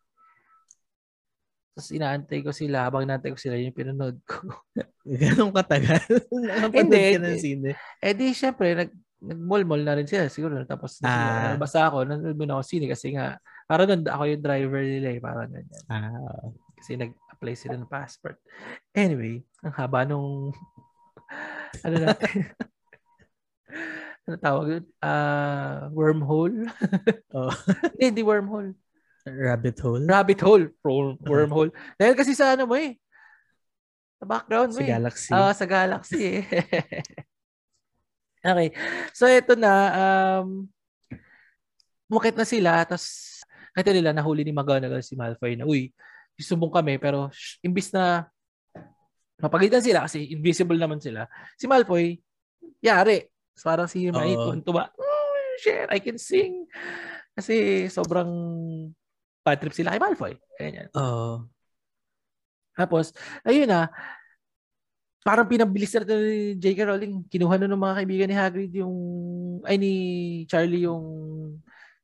Tapos 1.76 1.92
inaantay 1.92 2.40
ko 2.40 2.56
sila. 2.56 2.88
Habang 2.88 3.04
inaantay 3.04 3.36
ko 3.36 3.40
sila, 3.40 3.60
yung 3.60 3.76
pinanood 3.76 4.18
ko. 4.24 4.48
Ganong 5.22 5.52
katagal? 5.52 6.00
Hindi. 6.76 7.20
Ka 7.20 7.20
ng 7.20 7.38
sine. 7.38 7.72
Eh 8.00 8.16
di, 8.16 8.32
syempre, 8.32 8.80
nag, 8.80 8.90
nag-mall-mall 9.20 9.84
na 9.84 9.96
rin 10.00 10.08
sila. 10.08 10.32
Siguro, 10.32 10.64
tapos 10.64 11.04
ah. 11.04 11.56
basta 11.60 11.92
ako, 11.92 12.08
nanood 12.08 12.40
muna 12.40 12.60
ako 12.60 12.64
sine 12.64 12.88
kasi 12.88 13.16
nga, 13.16 13.36
parang 13.68 13.88
nun, 13.92 14.04
ako 14.08 14.24
yung 14.28 14.44
driver 14.44 14.82
nila 14.82 15.10
eh. 15.16 15.20
Parang 15.20 15.50
ganyan. 15.52 15.84
Ah. 15.92 16.48
Kasi 16.80 16.96
nag-apply 16.96 17.54
sila 17.60 17.76
ng 17.76 17.92
passport. 17.92 18.40
Anyway, 18.96 19.44
ang 19.60 19.76
haba 19.76 20.08
nung 20.08 20.56
ano 21.86 21.96
natin? 22.00 22.48
ano 24.26 24.36
tawag 24.40 24.66
yun? 24.80 24.86
Uh, 25.04 25.92
wormhole? 25.92 26.58
oh. 27.36 27.52
hindi, 28.00 28.04
hindi 28.16 28.24
wormhole. 28.24 28.72
Rabbit 29.28 29.78
hole? 29.84 30.04
Rabbit 30.08 30.42
hole. 30.42 30.66
Wormhole. 31.28 31.76
Dahil 32.00 32.16
kasi 32.16 32.34
sa 32.34 32.56
ano 32.56 32.66
mo 32.66 32.80
eh. 32.80 32.96
Sa 34.20 34.26
background 34.26 34.72
mo 34.74 34.80
sa 34.80 34.88
eh. 34.88 34.90
Galaxy. 34.90 35.32
Uh, 35.36 35.54
sa 35.54 35.66
Galaxy 35.68 36.22
eh. 36.40 36.44
Okay. 38.44 38.70
So, 39.16 39.28
ito 39.28 39.54
na. 39.56 39.72
Um, 40.42 40.68
Mukit 42.10 42.34
na 42.34 42.46
sila. 42.48 42.82
Tapos, 42.90 43.38
kahit 43.78 43.94
nila 43.94 44.10
nahuli 44.10 44.42
ni 44.42 44.50
McGonagall 44.50 45.06
si 45.06 45.14
Malfoy 45.14 45.54
na, 45.54 45.70
uy, 45.70 45.94
sumbong 46.42 46.74
kami. 46.74 46.98
Pero, 46.98 47.30
sh- 47.30 47.62
imbis 47.62 47.94
na 47.94 48.26
mapagitan 49.38 49.80
sila 49.80 50.10
kasi 50.10 50.26
invisible 50.34 50.76
naman 50.76 50.98
sila. 50.98 51.30
Si 51.54 51.70
Malfoy, 51.70 52.18
yari. 52.82 53.30
So, 53.54 53.70
parang 53.70 53.86
si 53.86 54.10
Hermione, 54.10 54.58
uh, 54.58 54.58
tuba, 54.66 54.90
oh, 54.90 55.54
shit, 55.62 55.86
I 55.92 56.02
can 56.02 56.18
sing. 56.18 56.66
Kasi 57.38 57.86
sobrang 57.94 58.32
bad 59.46 59.62
trip 59.62 59.78
sila 59.78 59.94
kay 59.94 60.02
Malfoy. 60.02 60.34
Ganyan. 60.58 60.90
Oo. 60.98 61.06
Uh, 61.06 61.38
Tapos, 62.74 63.12
ayun 63.44 63.68
na, 63.68 63.92
parang 65.24 65.48
pinabilis 65.48 65.92
na 65.96 66.04
ni 66.06 66.56
J.K. 66.56 66.80
Rowling. 66.88 67.24
Kinuha 67.28 67.56
na 67.60 67.68
ng 67.68 67.80
mga 67.80 67.98
kaibigan 68.04 68.28
ni 68.32 68.36
Hagrid 68.36 68.74
yung, 68.76 68.96
ay 69.68 69.76
ni 69.76 69.94
Charlie 70.48 70.88
yung 70.88 71.06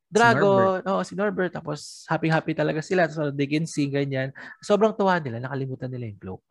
Dragon, 0.06 0.80
si 0.80 0.88
oh, 0.88 1.04
si 1.04 1.14
Norbert. 1.18 1.52
Tapos, 1.52 2.08
happy-happy 2.08 2.56
talaga 2.56 2.80
sila. 2.80 3.10
So, 3.12 3.36
they 3.36 3.50
can 3.50 3.68
sing, 3.68 3.92
ganyan. 3.92 4.32
Sobrang 4.64 4.96
tuwa 4.96 5.20
nila. 5.20 5.44
Nakalimutan 5.44 5.92
nila 5.92 6.08
yung 6.08 6.22
cloak. 6.22 6.46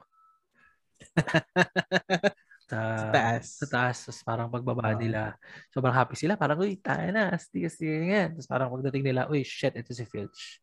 sa, 2.69 2.79
sa 2.99 3.09
taas. 3.09 3.45
Sa 3.57 3.67
taas. 3.69 3.97
Tapos 4.05 4.21
parang 4.21 4.49
pagbaba 4.53 4.93
oh. 4.93 4.99
nila, 5.01 5.39
sobrang 5.73 5.97
happy 5.97 6.17
sila. 6.19 6.37
Parang, 6.37 6.61
uy, 6.61 6.77
tayo 6.77 7.09
na. 7.09 7.33
Asti, 7.33 7.65
asti, 7.65 7.89
ganyan. 7.89 8.37
Tapos 8.37 8.49
parang 8.51 8.69
pagdating 8.69 9.05
nila, 9.05 9.31
uy, 9.33 9.41
shit, 9.47 9.73
ito 9.73 9.97
si 9.97 10.05
Filch. 10.05 10.61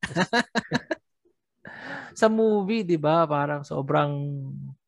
sa 2.18 2.26
movie, 2.26 2.82
'di 2.82 2.98
ba, 2.98 3.26
parang 3.28 3.62
sobrang 3.62 4.10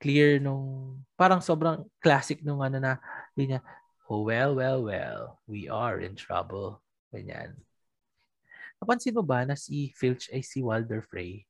clear 0.00 0.40
nung 0.40 0.96
parang 1.14 1.44
sobrang 1.44 1.84
classic 2.00 2.40
nung 2.40 2.64
ano 2.64 2.80
na 2.80 2.96
niya, 3.36 3.60
oh 4.08 4.24
well, 4.24 4.56
well, 4.56 4.80
well, 4.82 5.38
we 5.44 5.68
are 5.68 6.00
in 6.00 6.16
trouble. 6.16 6.80
Ganyan. 7.12 7.54
Napansin 8.80 9.12
mo 9.12 9.20
ba 9.20 9.44
na 9.44 9.54
si 9.54 9.92
Filch 9.92 10.32
ay 10.32 10.40
si 10.40 10.64
Walder 10.64 11.04
Frey? 11.04 11.44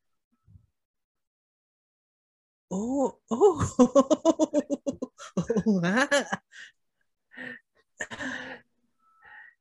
Oh, 2.71 3.19
oh. 3.31 3.59
Oo 5.39 5.71
nga. 5.83 6.07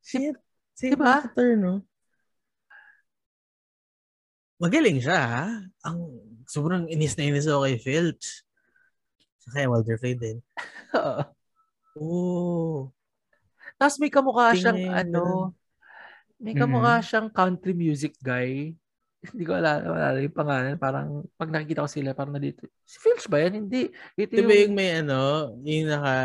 Shit. 0.02 0.38
Same 0.74 0.96
diba? 0.98 1.22
actor, 1.22 1.58
no? 1.58 1.86
Magaling 4.60 5.00
siya, 5.00 5.20
ha? 5.20 5.46
Ang 5.86 6.00
sobrang 6.50 6.90
inis 6.90 7.16
na 7.16 7.30
inis 7.30 7.48
ako 7.48 7.68
kay 7.68 7.78
Filch. 7.78 8.49
Sa 9.50 9.58
kay 9.60 9.68
Walter 9.68 9.98
Frey 9.98 10.16
din. 10.16 10.38
Oo. 10.98 11.22
oh. 12.00 12.78
Tapos 13.82 13.98
may 13.98 14.12
kamukha 14.14 14.54
Tingin 14.54 14.62
siyang, 14.62 14.82
ano, 14.94 15.54
may 16.40 16.56
kamukha 16.56 17.00
mm-hmm. 17.00 17.08
siyang 17.10 17.30
country 17.34 17.74
music 17.76 18.14
guy 18.22 18.78
hindi 19.36 19.44
ko 19.44 19.60
alala, 19.60 19.84
alala 19.84 20.20
yung 20.24 20.36
pangalan. 20.36 20.76
Parang 20.80 21.10
pag 21.36 21.52
nakikita 21.52 21.84
ko 21.84 21.90
sila, 21.92 22.16
parang 22.16 22.40
nandito. 22.40 22.64
Si 22.88 22.98
Filch 23.04 23.28
ba 23.28 23.44
yan? 23.44 23.68
Hindi. 23.68 23.92
Ito 24.16 24.32
diba 24.32 24.56
yung... 24.56 24.72
yung 24.72 24.76
may 24.76 24.90
ano, 25.04 25.20
yung 25.64 25.88
naka... 25.92 26.18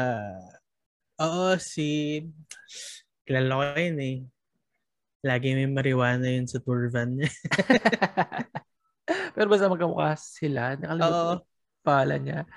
Oo, 1.23 1.59
si... 1.59 2.21
Kilala 3.27 3.59
ko 3.59 3.63
yun 3.81 3.99
eh. 3.99 4.17
Lagi 5.25 5.57
may 5.57 5.67
marijuana 5.67 6.29
yun 6.29 6.47
sa 6.47 6.61
tour 6.61 6.87
van 6.93 7.19
niya. 7.19 7.31
Pero 9.35 9.47
basta 9.51 9.73
magkamukha 9.73 10.15
sila. 10.21 10.77
Nakalimutan 10.77 11.41
ko 11.41 11.54
pala 11.85 12.17
niya. 12.17 12.49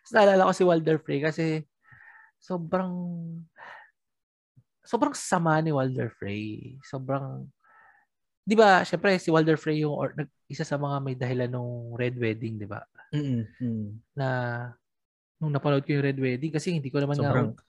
Tapos 0.00 0.12
naalala 0.16 0.48
ko 0.48 0.52
si 0.56 0.64
Walder 0.64 0.98
Frey 1.04 1.20
kasi 1.20 1.60
sobrang 2.40 2.90
sobrang 4.80 5.12
sama 5.12 5.60
ni 5.60 5.70
Walder 5.70 6.08
Frey. 6.16 6.80
Sobrang 6.80 7.44
'di 8.48 8.56
ba, 8.56 8.82
syempre 8.82 9.20
si 9.20 9.28
Walder 9.28 9.60
Frey 9.60 9.84
yung 9.84 9.94
or, 9.94 10.16
isa 10.48 10.64
sa 10.64 10.80
mga 10.80 10.96
may 11.04 11.14
dahilan 11.14 11.52
ng 11.52 11.94
Red 11.94 12.16
Wedding, 12.16 12.56
'di 12.56 12.66
ba? 12.66 12.80
Mm-hmm. 13.12 14.16
Na 14.16 14.28
nung 15.36 15.52
napanood 15.52 15.84
ko 15.84 15.92
yung 15.94 16.06
Red 16.08 16.18
Wedding 16.20 16.52
kasi 16.52 16.72
hindi 16.72 16.88
ko 16.88 16.98
naman 16.98 17.20
Sobrang... 17.20 17.52
nga 17.52 17.64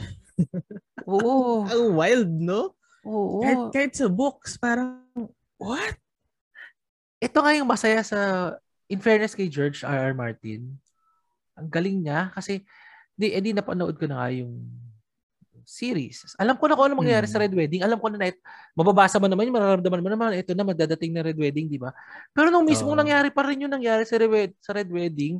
Oo. 1.10 1.66
Ang 1.66 1.94
wild, 1.94 2.30
no? 2.30 2.74
Oo. 3.06 3.40
Kahit, 3.42 3.60
kahit 3.72 3.92
sa 3.96 4.06
books, 4.10 4.58
parang, 4.60 5.04
what? 5.56 5.96
Ito 7.20 7.38
nga 7.40 7.52
yung 7.56 7.68
masaya 7.68 8.00
sa, 8.04 8.52
in 8.90 8.98
fairness 8.98 9.38
kay 9.38 9.46
George 9.46 9.86
R. 9.86 10.10
R. 10.10 10.14
Martin, 10.18 10.74
ang 11.54 11.70
galing 11.70 12.02
niya 12.02 12.34
kasi, 12.34 12.66
di, 13.14 13.30
edi 13.30 13.54
napanood 13.54 13.94
ko 13.94 14.04
na 14.10 14.18
nga 14.18 14.28
yung 14.34 14.58
series. 15.70 16.34
Alam 16.34 16.58
ko 16.58 16.66
na 16.66 16.74
kung 16.74 16.90
ano 16.90 16.98
mangyayari 16.98 17.30
hmm. 17.30 17.34
sa 17.34 17.38
Red 17.38 17.54
Wedding. 17.54 17.86
Alam 17.86 18.02
ko 18.02 18.10
na 18.10 18.18
na 18.18 18.34
mababasa 18.74 19.22
mo 19.22 19.30
naman 19.30 19.54
mararamdaman 19.54 20.02
mo 20.02 20.10
naman, 20.10 20.34
ito 20.34 20.50
na, 20.50 20.66
magdadating 20.66 21.14
na 21.14 21.22
Red 21.22 21.38
Wedding, 21.38 21.70
di 21.70 21.78
ba? 21.78 21.94
Pero 22.34 22.50
nung 22.50 22.66
mismo 22.66 22.90
oh. 22.90 22.98
nangyari 22.98 23.30
pa 23.30 23.46
rin 23.46 23.62
yung 23.62 23.70
nangyari 23.70 24.02
sa 24.02 24.18
Red, 24.18 24.58
sa 24.58 24.74
Red 24.74 24.90
Wedding, 24.90 25.38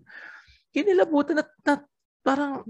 kinilabutan 0.71 1.43
at, 1.43 1.51
at 1.67 1.83
parang... 2.23 2.63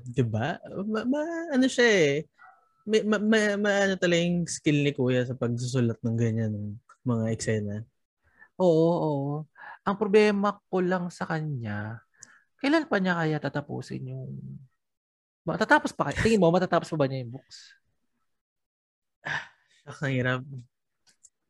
Di 0.00 0.24
ba? 0.24 0.56
Ma, 0.88 1.04
ma, 1.04 1.20
ano 1.52 1.66
siya 1.68 1.84
eh. 1.84 2.14
May, 2.88 3.04
ma, 3.04 3.20
ma, 3.20 3.60
ma, 3.60 3.70
ano 3.84 3.94
talaga 4.00 4.24
yung 4.24 4.48
skill 4.48 4.80
ni 4.80 4.96
Kuya 4.96 5.28
sa 5.28 5.36
pagsusulat 5.36 6.00
ng 6.00 6.16
ganyan 6.16 6.56
ng 6.56 6.66
mga 7.04 7.24
eksena. 7.36 7.84
Oo, 8.56 8.88
oo. 8.96 9.34
Ang 9.88 9.96
problema 9.96 10.60
ko 10.68 10.84
lang 10.84 11.08
sa 11.08 11.24
kanya, 11.24 12.04
kailan 12.60 12.84
pa 12.84 13.00
niya 13.00 13.16
kaya 13.16 13.40
tatapusin 13.40 14.12
yung 14.12 14.36
Matatapos 15.48 15.96
pa 15.96 16.12
kayo? 16.12 16.20
Tingin 16.20 16.44
mo, 16.44 16.52
matatapos 16.52 16.92
pa 16.92 17.00
ba 17.00 17.08
niya 17.08 17.24
yung 17.24 17.40
books? 17.40 17.72
Ah, 19.24 19.48
ang 20.04 20.12
hirap. 20.12 20.40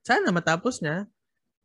Sana 0.07 0.31
matapos 0.31 0.79
niya. 0.79 1.11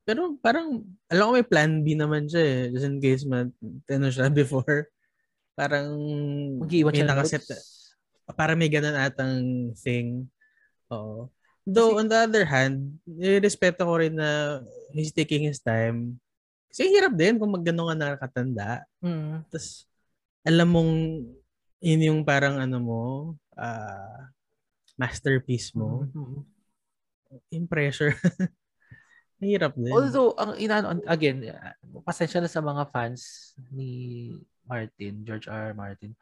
Pero 0.01 0.33
parang, 0.41 0.81
alam 1.13 1.29
ko 1.29 1.31
may 1.37 1.45
plan 1.45 1.85
B 1.85 1.93
naman 1.93 2.25
siya 2.25 2.41
eh. 2.41 2.61
Just 2.73 2.89
in 2.89 2.97
case 2.97 3.23
man, 3.29 3.53
ano 3.61 4.09
siya 4.09 4.33
before. 4.41 4.89
Parang, 5.53 5.93
Mag-iwan 6.57 6.89
siya 6.89 7.05
nakaset. 7.05 7.45
Para 8.33 8.57
may 8.57 8.73
ganun 8.73 8.97
atang 8.97 9.69
thing. 9.77 10.25
Oo. 10.89 11.29
Though, 11.69 11.95
Kasi, 11.95 11.99
on 12.01 12.07
the 12.09 12.17
other 12.17 12.45
hand, 12.49 12.97
respeto 13.45 13.85
ko 13.85 14.01
rin 14.01 14.17
na 14.17 14.59
he's 14.89 15.13
taking 15.13 15.45
his 15.45 15.61
time. 15.61 16.17
Kasi 16.73 16.89
hirap 16.89 17.13
din 17.13 17.37
kung 17.37 17.53
magganong 17.53 17.93
ka 17.93 17.95
nakakatanda. 18.01 18.81
Mm. 18.97 19.45
Tapos, 19.53 19.85
alam 20.41 20.67
mong 20.73 20.93
yun 21.83 22.01
yung 22.01 22.21
parang 22.25 22.57
ano 22.57 22.77
mo, 22.81 23.01
uh, 23.53 24.19
masterpiece 24.97 25.75
mo, 25.77 26.07
mm-hmm. 26.09 26.41
yung 27.53 27.67
pressure. 27.69 28.17
Hirap 29.43 29.75
din. 29.75 29.91
Although, 29.91 30.31
ang 30.39 30.55
inano, 30.55 31.03
again, 31.03 31.43
pasensya 32.07 32.39
na 32.39 32.47
sa 32.47 32.63
mga 32.63 32.87
fans 32.95 33.51
ni 33.75 34.31
Martin, 34.63 35.27
George 35.27 35.51
R. 35.51 35.71
R. 35.71 35.75
Martin. 35.75 36.15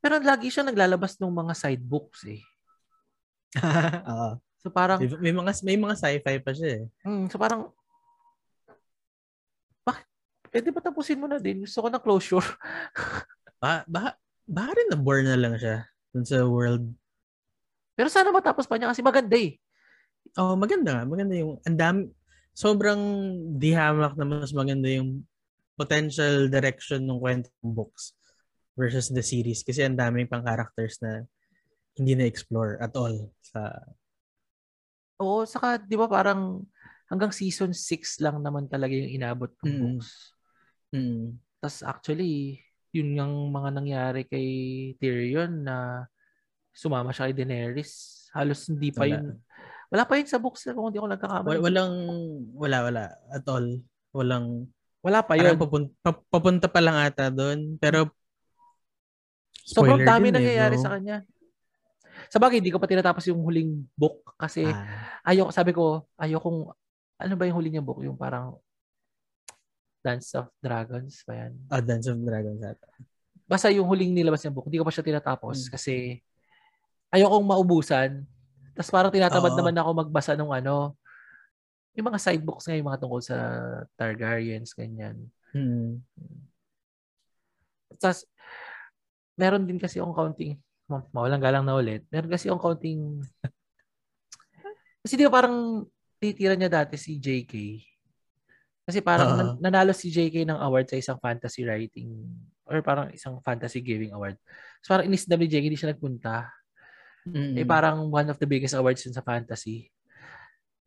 Pero 0.00 0.20
lagi 0.20 0.52
siya 0.52 0.68
naglalabas 0.68 1.16
ng 1.16 1.32
mga 1.32 1.54
side 1.56 1.80
books 1.80 2.28
eh. 2.28 2.44
Oo. 4.12 4.38
so 4.62 4.70
parang 4.70 5.02
may, 5.02 5.32
may 5.32 5.34
mga 5.34 5.52
may 5.66 5.74
mga 5.80 5.94
sci-fi 5.98 6.36
pa 6.38 6.52
siya 6.54 6.70
eh. 6.78 6.84
Mm, 7.02 7.26
so 7.32 7.40
parang 7.40 7.72
bakit 10.50 10.66
pwede 10.66 10.68
ba 10.74 10.82
tapusin 10.82 11.20
mo 11.22 11.30
na 11.30 11.38
din? 11.38 11.62
Gusto 11.62 11.86
ko 11.86 11.88
ng 11.88 12.02
closure. 12.02 12.42
ba, 13.62 13.86
ba, 13.86 14.18
ba 14.50 14.64
rin 14.74 14.90
na 14.90 14.98
bore 14.98 15.22
na 15.22 15.38
lang 15.38 15.54
siya 15.54 15.86
dun 16.10 16.26
sa 16.26 16.42
world. 16.42 16.90
Pero 17.94 18.10
sana 18.10 18.34
matapos 18.34 18.66
pa 18.66 18.74
niya 18.74 18.90
kasi 18.90 18.98
maganda 18.98 19.38
eh. 19.38 19.54
Oh, 20.34 20.58
maganda 20.58 20.98
nga. 20.98 21.04
Maganda 21.06 21.38
yung 21.38 21.62
andam 21.62 22.10
sobrang 22.50 22.98
dihamak 23.62 24.18
na 24.18 24.26
mas 24.26 24.50
maganda 24.50 24.90
yung 24.90 25.22
potential 25.78 26.50
direction 26.50 27.06
ng 27.06 27.22
kwentong 27.22 27.70
books 27.70 28.12
versus 28.74 29.08
the 29.08 29.22
series 29.22 29.62
kasi 29.62 29.86
ang 29.86 29.94
daming 29.94 30.26
pang 30.26 30.42
characters 30.42 30.98
na 31.00 31.24
hindi 31.94 32.18
na-explore 32.18 32.82
at 32.82 32.92
all 32.98 33.30
sa 33.40 33.80
Oo, 35.20 35.44
saka 35.44 35.78
'di 35.78 35.96
ba 36.00 36.08
parang 36.08 36.64
hanggang 37.06 37.32
season 37.32 37.76
6 37.76 38.24
lang 38.24 38.40
naman 38.40 38.66
talaga 38.66 38.92
yung 38.96 39.20
inabot 39.20 39.52
ng 39.60 39.68
mm. 39.68 39.80
books. 39.80 40.32
Mm. 40.90 41.38
Tapos 41.62 41.78
actually, 41.86 42.62
yun 42.90 43.14
yung 43.14 43.34
mga 43.54 43.70
nangyari 43.70 44.22
kay 44.26 44.48
Tyrion 44.98 45.62
na 45.62 46.06
sumama 46.74 47.14
siya 47.14 47.30
kay 47.30 47.36
Daenerys. 47.36 48.26
Halos 48.34 48.66
hindi 48.70 48.90
pa 48.90 49.06
Wala. 49.06 49.12
yun. 49.14 49.26
Wala 49.90 50.02
pa 50.06 50.14
yun 50.18 50.30
sa 50.30 50.38
books 50.38 50.70
kung 50.70 50.90
hindi 50.90 51.02
ako 51.02 51.10
nagkakamali. 51.10 51.58
Walang, 51.58 51.94
wala, 52.54 52.78
wala. 52.86 53.04
At 53.30 53.46
all. 53.50 53.82
Walang, 54.14 54.70
wala 55.02 55.20
pa 55.26 55.34
yun. 55.34 55.58
Papunta, 55.58 56.14
papunta 56.30 56.66
pa 56.70 56.80
lang 56.82 56.96
ata 56.98 57.26
doon. 57.30 57.74
Pero, 57.82 58.10
sobrang 59.66 60.02
dami 60.02 60.30
din, 60.30 60.38
nangyayari 60.38 60.78
eh, 60.78 60.82
sa 60.82 60.94
kanya. 60.94 61.26
Sa 62.30 62.38
bagay, 62.38 62.62
hindi 62.62 62.70
ko 62.70 62.78
pa 62.78 62.90
tinatapos 62.90 63.26
yung 63.30 63.42
huling 63.42 63.86
book 63.98 64.34
kasi 64.38 64.66
ah. 64.66 65.26
ayoko, 65.26 65.50
sabi 65.50 65.74
ko, 65.74 66.06
ayokong, 66.18 66.70
ano 67.20 67.34
ba 67.34 67.46
yung 67.50 67.58
huling 67.58 67.74
niya 67.78 67.84
book? 67.86 68.02
Yung 68.06 68.14
parang 68.14 68.62
Dance 70.00 70.32
of 70.36 70.48
Dragons 70.60 71.24
ba 71.28 71.46
yan? 71.46 71.52
Ah, 71.68 71.84
Dance 71.84 72.08
of 72.08 72.18
Dragons 72.20 72.60
ata. 72.64 72.88
Basta 73.44 73.68
yung 73.68 73.86
huling 73.88 74.16
nilabas 74.16 74.40
niya 74.40 74.54
book, 74.54 74.66
hindi 74.70 74.80
ko 74.80 74.86
pa 74.86 74.94
siya 74.94 75.06
tinatapos 75.06 75.68
hmm. 75.68 75.70
kasi 75.76 75.94
ayokong 77.12 77.46
maubusan. 77.46 78.24
Tapos 78.72 78.90
parang 78.90 79.12
tinatamad 79.12 79.52
Oo. 79.52 79.58
naman 79.58 79.76
ako 79.76 79.90
magbasa 80.06 80.38
ng 80.38 80.50
ano, 80.50 80.94
yung 81.98 82.06
mga 82.06 82.22
side 82.22 82.44
books 82.46 82.70
nga, 82.70 82.78
yung 82.78 82.88
mga 82.88 83.00
tungkol 83.02 83.22
sa 83.22 83.36
Targaryens, 83.98 84.72
ganyan. 84.72 85.26
Hmm. 85.50 85.98
Tapos, 87.98 88.24
meron 89.34 89.66
din 89.66 89.82
kasi 89.82 89.98
yung 89.98 90.14
counting, 90.14 90.54
mawalang 90.86 91.42
galang 91.42 91.64
na 91.66 91.74
ulit. 91.74 92.06
Meron 92.08 92.30
kasi 92.30 92.48
yung 92.48 92.62
counting 92.62 93.18
kasi 95.02 95.16
di 95.16 95.24
ba 95.26 95.32
parang 95.32 95.86
titira 96.20 96.54
niya 96.54 96.70
dati 96.70 96.94
si 96.94 97.16
JK. 97.18 97.82
Kasi 98.90 98.98
parang 99.06 99.28
uh, 99.30 99.36
nan- 99.38 99.58
nanalo 99.62 99.94
si 99.94 100.10
JK 100.10 100.50
ng 100.50 100.58
award 100.58 100.90
sa 100.90 100.98
isang 100.98 101.18
fantasy 101.22 101.62
writing 101.62 102.10
or 102.66 102.82
parang 102.82 103.14
isang 103.14 103.38
fantasy 103.46 103.78
giving 103.78 104.10
award. 104.10 104.34
So 104.82 104.98
parang 104.98 105.06
inis 105.06 105.30
ni 105.30 105.46
JK, 105.46 105.64
hindi 105.70 105.78
siya 105.78 105.94
nagpunta. 105.94 106.50
Mm-hmm. 107.30 107.62
Eh 107.62 107.66
parang 107.66 108.10
one 108.10 108.26
of 108.26 108.42
the 108.42 108.48
biggest 108.50 108.74
awards 108.74 109.06
yun 109.06 109.14
sa 109.14 109.22
fantasy. 109.22 109.86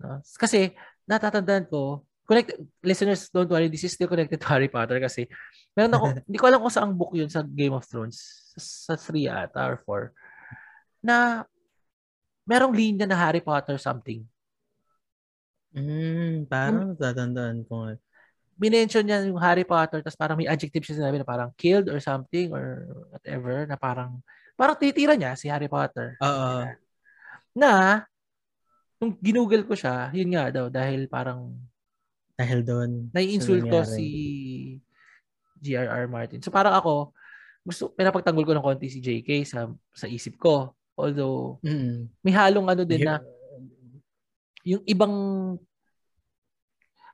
No? 0.04 0.20
Kasi 0.36 0.76
natatandaan 1.08 1.72
ko, 1.72 2.04
connect 2.28 2.60
listeners 2.84 3.32
don't 3.32 3.52
worry 3.52 3.68
this 3.68 3.84
is 3.84 3.96
still 3.96 4.08
connected 4.08 4.40
to 4.40 4.48
Harry 4.48 4.72
Potter 4.72 4.96
kasi 5.00 5.28
meron 5.76 5.92
ako 5.92 6.06
hindi 6.28 6.40
ko 6.40 6.46
alam 6.48 6.64
kung 6.64 6.72
saang 6.72 6.96
book 6.96 7.12
yun 7.12 7.28
sa 7.28 7.44
Game 7.44 7.76
of 7.76 7.84
Thrones 7.84 8.16
sa 8.56 8.96
3 8.96 9.28
ata 9.28 9.68
or 9.68 9.80
4 9.84 11.04
na 11.04 11.44
merong 12.48 12.76
linya 12.76 13.08
na 13.08 13.20
Harry 13.20 13.44
Potter 13.44 13.80
something. 13.80 14.24
Mm, 15.74 16.46
parang 16.46 16.94
natatandaan 16.94 17.66
ko 17.66 17.74
nga. 17.86 17.92
Minention 18.54 19.04
niya 19.04 19.26
yung 19.26 19.42
Harry 19.42 19.66
Potter 19.66 20.06
tapos 20.06 20.18
parang 20.18 20.38
may 20.38 20.46
adjective 20.46 20.86
siya 20.86 21.02
sinabi 21.02 21.18
na 21.18 21.26
parang 21.26 21.50
killed 21.58 21.90
or 21.90 21.98
something 21.98 22.54
or 22.54 22.86
whatever 23.10 23.66
na 23.66 23.74
parang 23.74 24.22
parang 24.54 24.78
titira 24.78 25.18
niya 25.18 25.34
si 25.34 25.50
Harry 25.50 25.66
Potter. 25.66 26.14
Oo. 26.22 26.70
Na 27.58 28.06
nung 29.02 29.18
ginugol 29.20 29.66
ko 29.66 29.74
siya, 29.74 30.14
yun 30.14 30.32
nga 30.38 30.54
daw 30.54 30.70
dahil 30.70 31.10
parang 31.10 31.58
dahil 32.38 32.62
doon 32.62 33.10
naiinsulto 33.12 33.84
si 33.90 34.08
GRR 35.58 36.06
Martin. 36.06 36.40
So 36.46 36.54
parang 36.54 36.78
ako, 36.78 37.12
gusto 37.66 37.90
pinapagtanggol 37.98 38.46
ko 38.46 38.54
ng 38.54 38.66
konti 38.66 38.88
si 38.94 39.02
JK 39.02 39.44
sa 39.50 39.66
sa 39.96 40.06
isip 40.06 40.38
ko. 40.38 40.78
Although 40.94 41.58
mm. 41.66 42.22
may 42.22 42.34
halong 42.38 42.70
ano 42.70 42.86
din 42.86 43.02
na 43.02 43.18
yung 44.64 44.84
ibang 44.88 45.16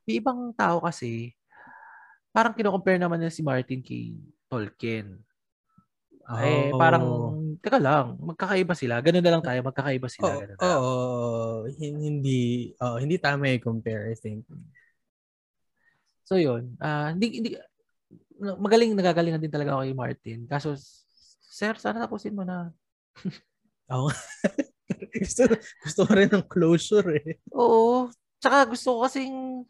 may 0.06 0.18
ibang 0.18 0.54
tao 0.58 0.82
kasi 0.82 1.34
parang 2.34 2.54
kino-compare 2.54 2.98
naman 2.98 3.22
nila 3.22 3.34
si 3.34 3.46
Martin 3.46 3.82
kay 3.82 4.18
Tolkien. 4.50 5.22
Oh. 6.30 6.38
Eh 6.42 6.70
parang 6.78 7.06
teka 7.58 7.82
lang, 7.82 8.18
magkakaiba 8.22 8.74
sila. 8.78 9.02
Ganun 9.02 9.26
na 9.26 9.34
lang 9.34 9.44
tayo, 9.46 9.60
magkakaiba 9.66 10.08
sila. 10.10 10.34
Oo, 10.62 10.62
oh, 10.62 10.78
oh, 10.82 11.54
hindi 11.78 12.74
oh, 12.78 12.98
hindi 13.02 13.18
tama 13.18 13.50
i-compare, 13.54 14.14
I 14.14 14.16
think. 14.18 14.46
So 16.30 16.38
yun, 16.38 16.78
uh, 16.78 17.10
hindi, 17.14 17.42
hindi 17.42 17.50
magaling 18.40 18.94
nagagalingan 18.94 19.42
din 19.42 19.50
talaga 19.50 19.74
ako 19.74 19.82
kay 19.84 19.96
Martin. 19.98 20.40
Kaso, 20.46 20.78
sir, 21.42 21.74
sana 21.82 22.06
tapusin 22.06 22.38
mo 22.38 22.46
na. 22.46 22.70
Oo. 23.94 24.14
gusto, 25.24 25.42
gusto 25.84 26.02
ko 26.06 26.12
rin 26.16 26.30
ng 26.30 26.46
closure 26.46 27.10
eh. 27.20 27.36
Oo. 27.54 28.10
Tsaka 28.40 28.70
gusto 28.72 28.88
ko 28.96 28.98
kasing 29.06 29.66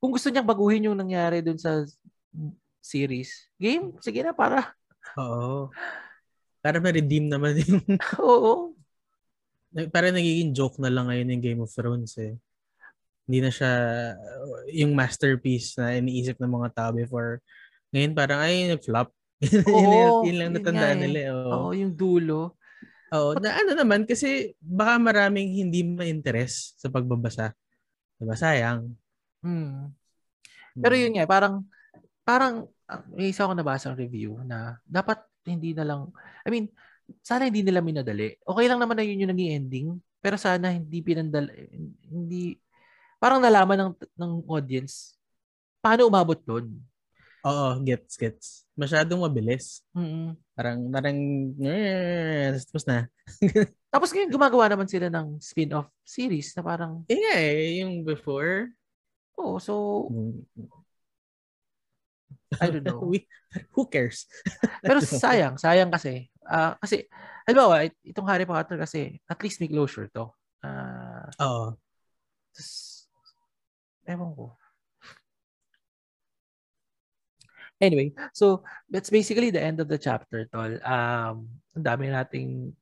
kung 0.00 0.10
gusto 0.16 0.32
niyang 0.32 0.48
baguhin 0.48 0.88
yung 0.88 0.96
nangyari 0.96 1.44
dun 1.44 1.60
sa 1.60 1.84
series, 2.80 3.52
game, 3.60 3.92
sige 4.00 4.24
na 4.24 4.32
para. 4.32 4.72
Oo. 5.20 5.68
Para 6.64 6.80
ma-redeem 6.80 7.28
naman 7.28 7.60
yung... 7.60 7.84
Oo. 8.24 8.72
Para 9.92 10.08
nagiging 10.08 10.56
joke 10.56 10.80
na 10.80 10.90
lang 10.90 11.06
ngayon 11.12 11.32
yung 11.36 11.44
Game 11.44 11.60
of 11.62 11.70
Thrones 11.70 12.16
eh. 12.16 12.34
Hindi 13.28 13.38
na 13.44 13.52
siya 13.52 13.72
yung 14.74 14.96
masterpiece 14.96 15.78
na 15.78 15.94
iniisip 16.00 16.40
ng 16.40 16.50
mga 16.50 16.68
tao 16.74 16.90
before 16.90 17.38
ngayon 17.94 18.12
parang 18.14 18.40
ay 18.42 18.70
nag-flop. 18.70 19.10
Oo, 19.72 20.26
yun, 20.26 20.36
lang 20.36 20.52
natandaan 20.54 20.98
eh. 20.98 21.02
nila. 21.06 21.18
Eh. 21.22 21.28
Oo. 21.30 21.50
Oo, 21.50 21.70
yung 21.76 21.92
dulo. 21.94 22.59
Oo, 23.10 23.34
na 23.42 23.58
ano 23.58 23.74
naman 23.74 24.06
kasi 24.06 24.54
baka 24.62 24.94
maraming 25.02 25.66
hindi 25.66 25.82
ma-interest 25.82 26.78
sa 26.78 26.86
pagbabasa. 26.86 27.50
Diba? 28.20 28.38
Sayang. 28.38 28.94
Hmm. 29.42 29.90
Pero 30.78 30.94
yun 30.94 31.18
nga, 31.18 31.26
parang 31.26 31.66
parang 32.22 32.70
uh, 32.86 33.02
may 33.10 33.34
isa 33.34 33.42
ako 33.42 33.58
nabasa 33.58 33.90
review 33.96 34.38
na 34.46 34.78
dapat 34.86 35.18
hindi 35.42 35.74
na 35.74 35.82
lang 35.82 36.00
I 36.46 36.48
mean, 36.52 36.70
sana 37.24 37.50
hindi 37.50 37.66
nila 37.66 37.82
minadali. 37.82 38.38
Okay 38.46 38.66
lang 38.70 38.78
naman 38.78 38.94
na 38.94 39.04
yun 39.04 39.26
yung 39.26 39.32
naging 39.34 39.52
ending, 39.58 39.86
pero 40.22 40.38
sana 40.38 40.70
hindi 40.70 41.02
pinandal 41.02 41.50
hindi 42.06 42.54
parang 43.18 43.42
nalaman 43.42 43.90
ng 43.90 43.92
ng 44.16 44.32
audience 44.46 45.18
paano 45.82 46.06
umabot 46.06 46.38
doon. 46.44 46.70
Oo, 47.40 47.80
gets, 47.80 48.20
gets. 48.20 48.68
Masyadong 48.76 49.24
mabilis. 49.24 49.80
Mm-hmm. 49.96 50.36
Parang, 50.52 50.78
parang, 50.92 51.18
tapos 52.68 52.84
na. 52.84 53.08
tapos 53.94 54.12
ngayon, 54.12 54.32
gumagawa 54.32 54.68
naman 54.68 54.88
sila 54.88 55.08
ng 55.08 55.40
spin-off 55.40 55.88
series 56.04 56.52
na 56.52 56.62
parang... 56.64 56.92
Eh, 57.08 57.16
yeah, 57.16 57.40
eh, 57.40 57.80
yung 57.80 58.04
before. 58.04 58.68
Oo, 59.40 59.56
oh, 59.56 59.58
so... 59.58 59.74
I 62.60 62.68
don't 62.68 62.84
know. 62.84 63.00
We, 63.10 63.24
who 63.72 63.88
cares? 63.88 64.28
Pero 64.84 65.00
sayang, 65.00 65.56
sayang 65.56 65.88
kasi. 65.88 66.28
Uh, 66.44 66.76
kasi, 66.82 67.08
halimbawa, 67.48 67.88
itong 68.04 68.28
Harry 68.28 68.44
Potter 68.44 68.76
kasi, 68.76 69.16
at 69.30 69.40
least 69.40 69.64
may 69.64 69.70
closure 69.70 70.12
to. 70.12 70.28
Uh, 70.60 71.24
Oo. 71.40 71.78
Tapos, 72.52 72.68
ewan 74.04 74.32
ko. 74.36 74.59
Anyway, 77.80 78.12
so 78.36 78.60
that's 78.92 79.08
basically 79.08 79.48
the 79.48 79.60
end 79.60 79.80
of 79.80 79.88
the 79.88 79.96
chapter, 79.96 80.44
tol. 80.52 80.68
Um, 80.84 81.48
ang 81.72 81.84
dami 81.84 82.12
nating 82.12 82.76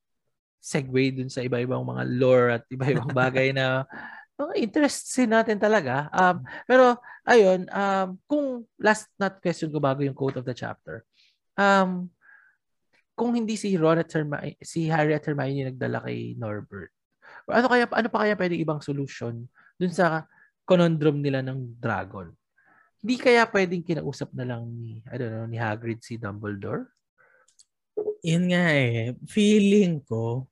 segue 0.59 1.15
dun 1.15 1.31
sa 1.31 1.47
iba-ibang 1.47 1.87
mga 1.87 2.05
lore 2.19 2.59
at 2.59 2.65
iba-ibang 2.67 3.15
bagay 3.23 3.55
na 3.55 3.87
mga 4.35 4.55
interests 4.59 5.15
natin 5.23 5.59
talaga. 5.59 6.11
Um, 6.11 6.43
pero, 6.67 6.99
ayun, 7.23 7.71
um, 7.71 8.19
kung 8.27 8.67
last 8.79 9.07
not 9.19 9.39
question 9.39 9.71
ko 9.71 9.79
bago 9.79 10.03
yung 10.03 10.19
quote 10.19 10.39
of 10.39 10.47
the 10.47 10.55
chapter, 10.55 11.07
um, 11.55 12.11
kung 13.19 13.35
hindi 13.35 13.59
si 13.59 13.75
Ron 13.75 13.99
at 13.99 14.11
Hermione, 14.15 14.55
si 14.63 14.87
Harry 14.87 15.15
at 15.15 15.27
Hermione 15.27 15.75
nagdala 15.75 16.07
kay 16.07 16.39
Norbert, 16.39 16.95
ano 17.51 17.67
kaya 17.67 17.91
ano 17.91 18.09
pa 18.11 18.23
kaya 18.23 18.39
pwedeng 18.39 18.63
ibang 18.63 18.81
solution 18.83 19.43
dun 19.75 19.93
sa 19.95 20.23
conundrum 20.63 21.19
nila 21.19 21.43
ng 21.43 21.79
dragon? 21.83 22.31
Hindi 22.99 23.15
kaya 23.17 23.47
pwedeng 23.47 23.87
kinausap 23.87 24.35
na 24.35 24.43
lang 24.43 24.67
ni 24.75 24.99
I 25.07 25.15
don't 25.15 25.31
know, 25.31 25.47
ni 25.47 25.55
Hagrid 25.55 26.03
si 26.03 26.19
Dumbledore? 26.19 26.91
Yun 28.27 28.51
nga 28.51 28.75
eh. 28.75 29.15
Feeling 29.31 30.03
ko, 30.03 30.51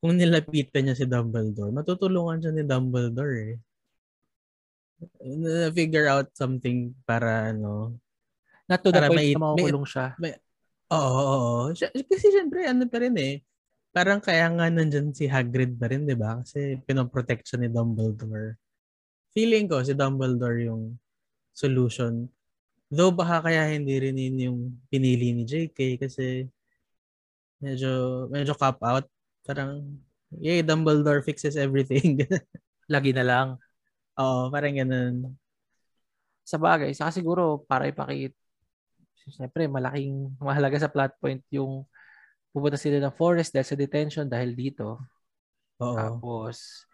kung 0.00 0.16
nilapitan 0.16 0.88
niya 0.88 0.96
si 0.96 1.04
Dumbledore, 1.04 1.68
matutulungan 1.68 2.40
siya 2.40 2.52
ni 2.56 2.64
Dumbledore 2.64 3.34
eh. 3.36 3.56
Figure 5.76 6.08
out 6.08 6.32
something 6.32 6.96
para 7.04 7.52
ano. 7.52 8.00
Not 8.70 8.80
to 8.86 8.94
the 8.94 9.04
point 9.04 9.18
may, 9.18 9.34
na 9.36 9.42
makukulong 9.42 9.84
siya. 9.84 10.16
May, 10.16 10.32
oo, 10.88 10.96
oo, 10.96 11.36
oo. 11.36 11.62
Kasi 12.08 12.26
syempre, 12.32 12.64
ano 12.64 12.88
pa 12.88 13.02
rin 13.02 13.16
eh. 13.20 13.44
Parang 13.92 14.24
kaya 14.24 14.48
nga 14.48 14.72
nandyan 14.72 15.12
si 15.12 15.28
Hagrid 15.28 15.76
pa 15.76 15.92
rin, 15.92 16.08
di 16.08 16.16
ba? 16.16 16.40
Kasi 16.40 16.80
pinoprotect 16.88 17.44
siya 17.44 17.60
ni 17.60 17.68
Dumbledore. 17.68 18.56
Feeling 19.36 19.68
ko, 19.68 19.84
si 19.84 19.92
Dumbledore 19.92 20.64
yung 20.64 20.96
solution. 21.52 22.28
Though 22.92 23.12
baka 23.12 23.48
kaya 23.48 23.72
hindi 23.72 23.96
rin 23.96 24.16
yun 24.20 24.36
yung 24.40 24.58
pinili 24.92 25.32
ni 25.32 25.48
JK 25.48 25.96
kasi 25.96 26.44
medyo 27.62 28.26
medyo 28.28 28.52
cop 28.58 28.76
out. 28.84 29.06
Parang, 29.46 29.80
yay, 30.36 30.60
Dumbledore 30.60 31.24
fixes 31.24 31.56
everything. 31.56 32.20
Lagi 32.92 33.16
na 33.16 33.24
lang. 33.24 33.48
Oo, 34.20 34.52
parang 34.52 34.76
ganun. 34.76 35.34
Sa 36.44 36.60
bagay, 36.60 36.92
saka 36.92 37.14
siguro 37.14 37.64
para 37.64 37.88
ipakita, 37.88 38.36
siyempre 39.30 39.70
malaking 39.70 40.34
mahalaga 40.42 40.76
sa 40.82 40.90
plot 40.92 41.16
point 41.22 41.40
yung 41.54 41.86
pupunta 42.52 42.76
sila 42.76 43.00
ng 43.00 43.16
forest 43.16 43.56
dahil 43.56 43.66
sa 43.66 43.78
detention 43.78 44.26
dahil 44.28 44.52
dito. 44.52 45.00
Oo. 45.80 45.96
Tapos, 45.96 46.84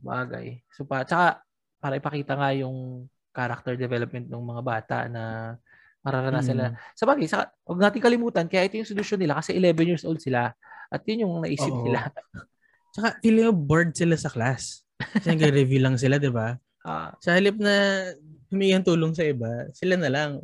bagay. 0.00 0.62
So, 0.72 0.88
pa, 0.88 1.04
tsaka, 1.04 1.42
para 1.78 1.98
ipakita 1.98 2.34
nga 2.34 2.50
yung 2.54 3.06
character 3.34 3.78
development 3.78 4.26
ng 4.26 4.44
mga 4.44 4.62
bata 4.66 4.96
na 5.06 5.54
mararanasan 6.02 6.54
mm. 6.54 6.58
nila. 6.58 6.70
Sa 6.94 7.04
bagay, 7.06 7.26
sa, 7.30 7.46
huwag 7.66 7.80
natin 7.82 8.02
kalimutan, 8.02 8.46
kaya 8.50 8.66
ito 8.66 8.78
yung 8.78 8.88
solution 8.88 9.18
nila 9.18 9.38
kasi 9.38 9.54
11 9.54 9.90
years 9.94 10.04
old 10.06 10.18
sila 10.18 10.50
at 10.88 11.00
yun 11.06 11.28
yung 11.28 11.34
naisip 11.42 11.70
Oo. 11.70 11.84
nila. 11.86 12.10
Tsaka, 12.94 13.20
feeling 13.20 13.52
mo 13.52 13.54
bored 13.54 13.92
sila 13.94 14.16
sa 14.16 14.32
class. 14.32 14.82
Kasi 14.98 15.30
nag-review 15.30 15.78
lang 15.78 15.94
sila, 16.00 16.18
di 16.18 16.32
ba? 16.32 16.56
Uh, 16.82 17.12
sa 17.24 17.36
halip 17.36 17.54
na 17.60 18.08
humingi 18.48 18.80
tulong 18.80 19.12
sa 19.12 19.28
iba, 19.28 19.68
sila 19.76 19.94
na 20.00 20.08
lang. 20.08 20.40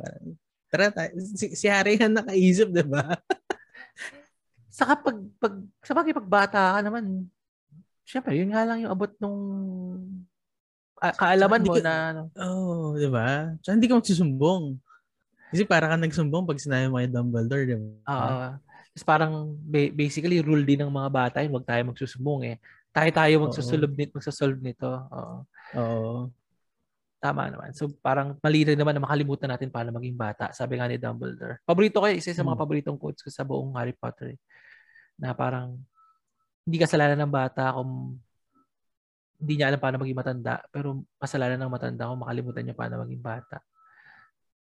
Tara, 0.69 0.93
si, 1.17 1.57
si 1.57 1.65
Harry 1.65 1.97
nga 1.97 2.07
nakaisip, 2.07 2.69
di 2.69 2.85
ba? 2.85 3.01
Saka 4.77 4.99
pag, 4.99 5.17
pag, 5.39 5.53
sa 5.81 5.95
bagay, 5.95 6.13
pag 6.13 6.29
bata 6.29 6.59
ka 6.77 6.79
naman, 6.83 7.27
syempre, 8.05 8.37
yun 8.37 8.53
nga 8.53 8.67
lang 8.67 8.85
yung 8.85 8.91
abot 8.93 9.09
nung 9.17 9.39
kaalaman 10.99 11.61
mo 11.63 11.73
ka, 11.75 11.81
na... 11.83 11.93
Ano. 12.11 12.21
Oh, 12.39 12.95
di 12.95 13.09
ba? 13.11 13.51
So, 13.61 13.75
hindi 13.75 13.87
ka 13.87 13.99
magsusumbong. 13.99 14.79
Kasi 15.51 15.63
para 15.67 15.91
ka 15.91 15.95
nagsumbong 15.95 16.47
pag 16.47 16.59
sinabi 16.59 16.89
mo 16.89 16.97
kay 16.99 17.11
Dumbledore, 17.11 17.63
di 17.67 17.75
ba? 17.75 17.89
Oo. 18.11 18.27
Uh, 18.27 18.51
Tapos 18.95 19.03
parang 19.03 19.33
basically 19.91 20.39
rule 20.39 20.63
din 20.63 20.79
ng 20.79 20.91
mga 20.91 21.09
bata 21.11 21.37
yun, 21.43 21.51
huwag 21.51 21.67
tayo 21.67 21.83
magsusumbong 21.91 22.41
eh. 22.47 22.55
Tayo 22.95 23.11
tayo 23.11 23.33
magsusolve 23.43 23.91
nito, 23.91 24.15
magsasolve 24.15 24.59
nito. 24.63 24.87
Oo. 24.87 25.35
Oo 25.75 26.31
tama 27.25 27.49
naman. 27.49 27.73
So 27.73 27.89
parang 28.05 28.37
mali 28.37 28.61
rin 28.61 28.77
naman 28.77 28.93
na 28.93 29.01
makalimutan 29.01 29.49
natin 29.49 29.73
paano 29.73 29.89
maging 29.97 30.13
bata. 30.13 30.53
Sabi 30.53 30.77
nga 30.77 30.85
ni 30.85 31.01
Dumbledore. 31.01 31.65
Paborito 31.65 31.97
ko, 31.97 32.05
isa 32.05 32.29
sa 32.29 32.45
mga 32.45 32.53
hmm. 32.53 32.61
paboritong 32.61 32.97
quotes 33.01 33.25
ko 33.25 33.33
sa 33.33 33.41
buong 33.41 33.73
Harry 33.81 33.97
Potter. 33.97 34.37
Na 35.17 35.33
parang 35.33 35.81
hindi 36.61 36.77
kasalanan 36.77 37.25
ng 37.25 37.33
bata 37.33 37.73
kung 37.73 38.21
hindi 39.39 39.53
niya 39.57 39.71
alam 39.71 39.79
paano 39.81 40.01
maging 40.01 40.19
matanda. 40.19 40.63
Pero 40.71 41.03
kasalanan 41.19 41.59
ng 41.61 41.73
matanda 41.73 42.09
kung 42.09 42.21
makalimutan 42.21 42.63
niya 42.65 42.77
paano 42.77 43.03
maging 43.03 43.23
bata. 43.23 43.57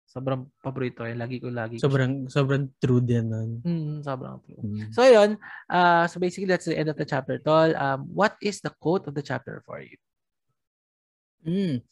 Sobrang 0.07 0.49
paborito 0.65 1.05
ko 1.05 1.13
Lagi 1.13 1.37
ko, 1.43 1.53
lagi 1.53 1.77
Sobrang, 1.77 2.25
ko 2.25 2.33
sobrang 2.33 2.65
true 2.81 3.05
din 3.05 3.27
nun. 3.29 3.51
Mm, 3.61 4.01
sobrang 4.01 4.41
true. 4.49 4.63
Mm. 4.65 4.89
So, 4.95 5.05
yun. 5.05 5.37
Uh, 5.69 6.09
so, 6.09 6.17
basically, 6.17 6.49
that's 6.49 6.65
the 6.65 6.79
end 6.79 6.89
of 6.89 6.97
the 6.97 7.05
chapter, 7.05 7.37
Tol. 7.37 7.77
Um, 7.77 8.09
what 8.09 8.39
is 8.41 8.65
the 8.65 8.73
quote 8.81 9.05
of 9.05 9.13
the 9.13 9.21
chapter 9.21 9.61
for 9.67 9.83
you? 9.85 9.99
Mm 11.45 11.85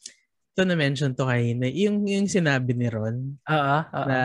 ito 0.55 0.63
na-mention 0.63 1.11
to 1.19 1.27
kanina, 1.27 1.67
yung, 1.67 2.07
yung 2.07 2.31
sinabi 2.31 2.71
ni 2.71 2.87
Ron, 2.87 3.35
uh, 3.43 3.83
uh, 3.91 4.07
na 4.07 4.19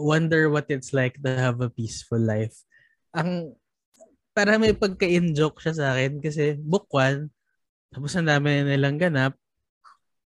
wonder 0.00 0.48
what 0.48 0.64
it's 0.72 0.96
like 0.96 1.20
to 1.20 1.28
have 1.36 1.60
a 1.60 1.68
peaceful 1.68 2.16
life. 2.16 2.64
Ang, 3.12 3.52
para 4.32 4.56
may 4.56 4.72
pagka-in-joke 4.72 5.60
siya 5.60 5.76
sa 5.76 5.86
akin 5.92 6.24
kasi 6.24 6.56
book 6.56 6.88
one, 6.88 7.28
tapos 7.92 8.12
ang 8.14 8.28
dami 8.28 8.62
na 8.62 8.74
nilang 8.74 8.98
ganap, 8.98 9.34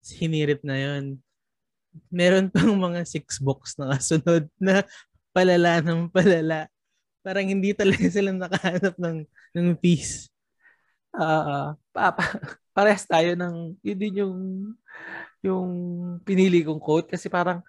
hinirit 0.03 0.61
na 0.67 0.75
yon 0.75 1.19
Meron 2.09 2.49
pang 2.49 2.73
mga 2.73 3.05
six 3.05 3.37
books 3.37 3.77
na 3.77 3.93
kasunod 3.93 4.49
na 4.57 4.81
palala 5.29 5.77
ng 5.79 6.09
palala. 6.09 6.65
Parang 7.21 7.45
hindi 7.45 7.71
talaga 7.77 8.03
sila 8.09 8.33
nakahanap 8.33 8.97
ng, 8.97 9.17
ng 9.55 9.67
peace. 9.77 10.27
Uh, 11.13 11.77
pa, 11.93 12.09
pa, 12.09 12.25
parehas 12.73 13.05
tayo 13.05 13.37
ng, 13.37 13.77
yun 13.85 13.99
din 14.01 14.15
yung 14.25 14.37
yung 15.43 15.71
pinili 16.23 16.63
kong 16.63 16.79
quote 16.79 17.13
kasi 17.13 17.27
parang 17.27 17.61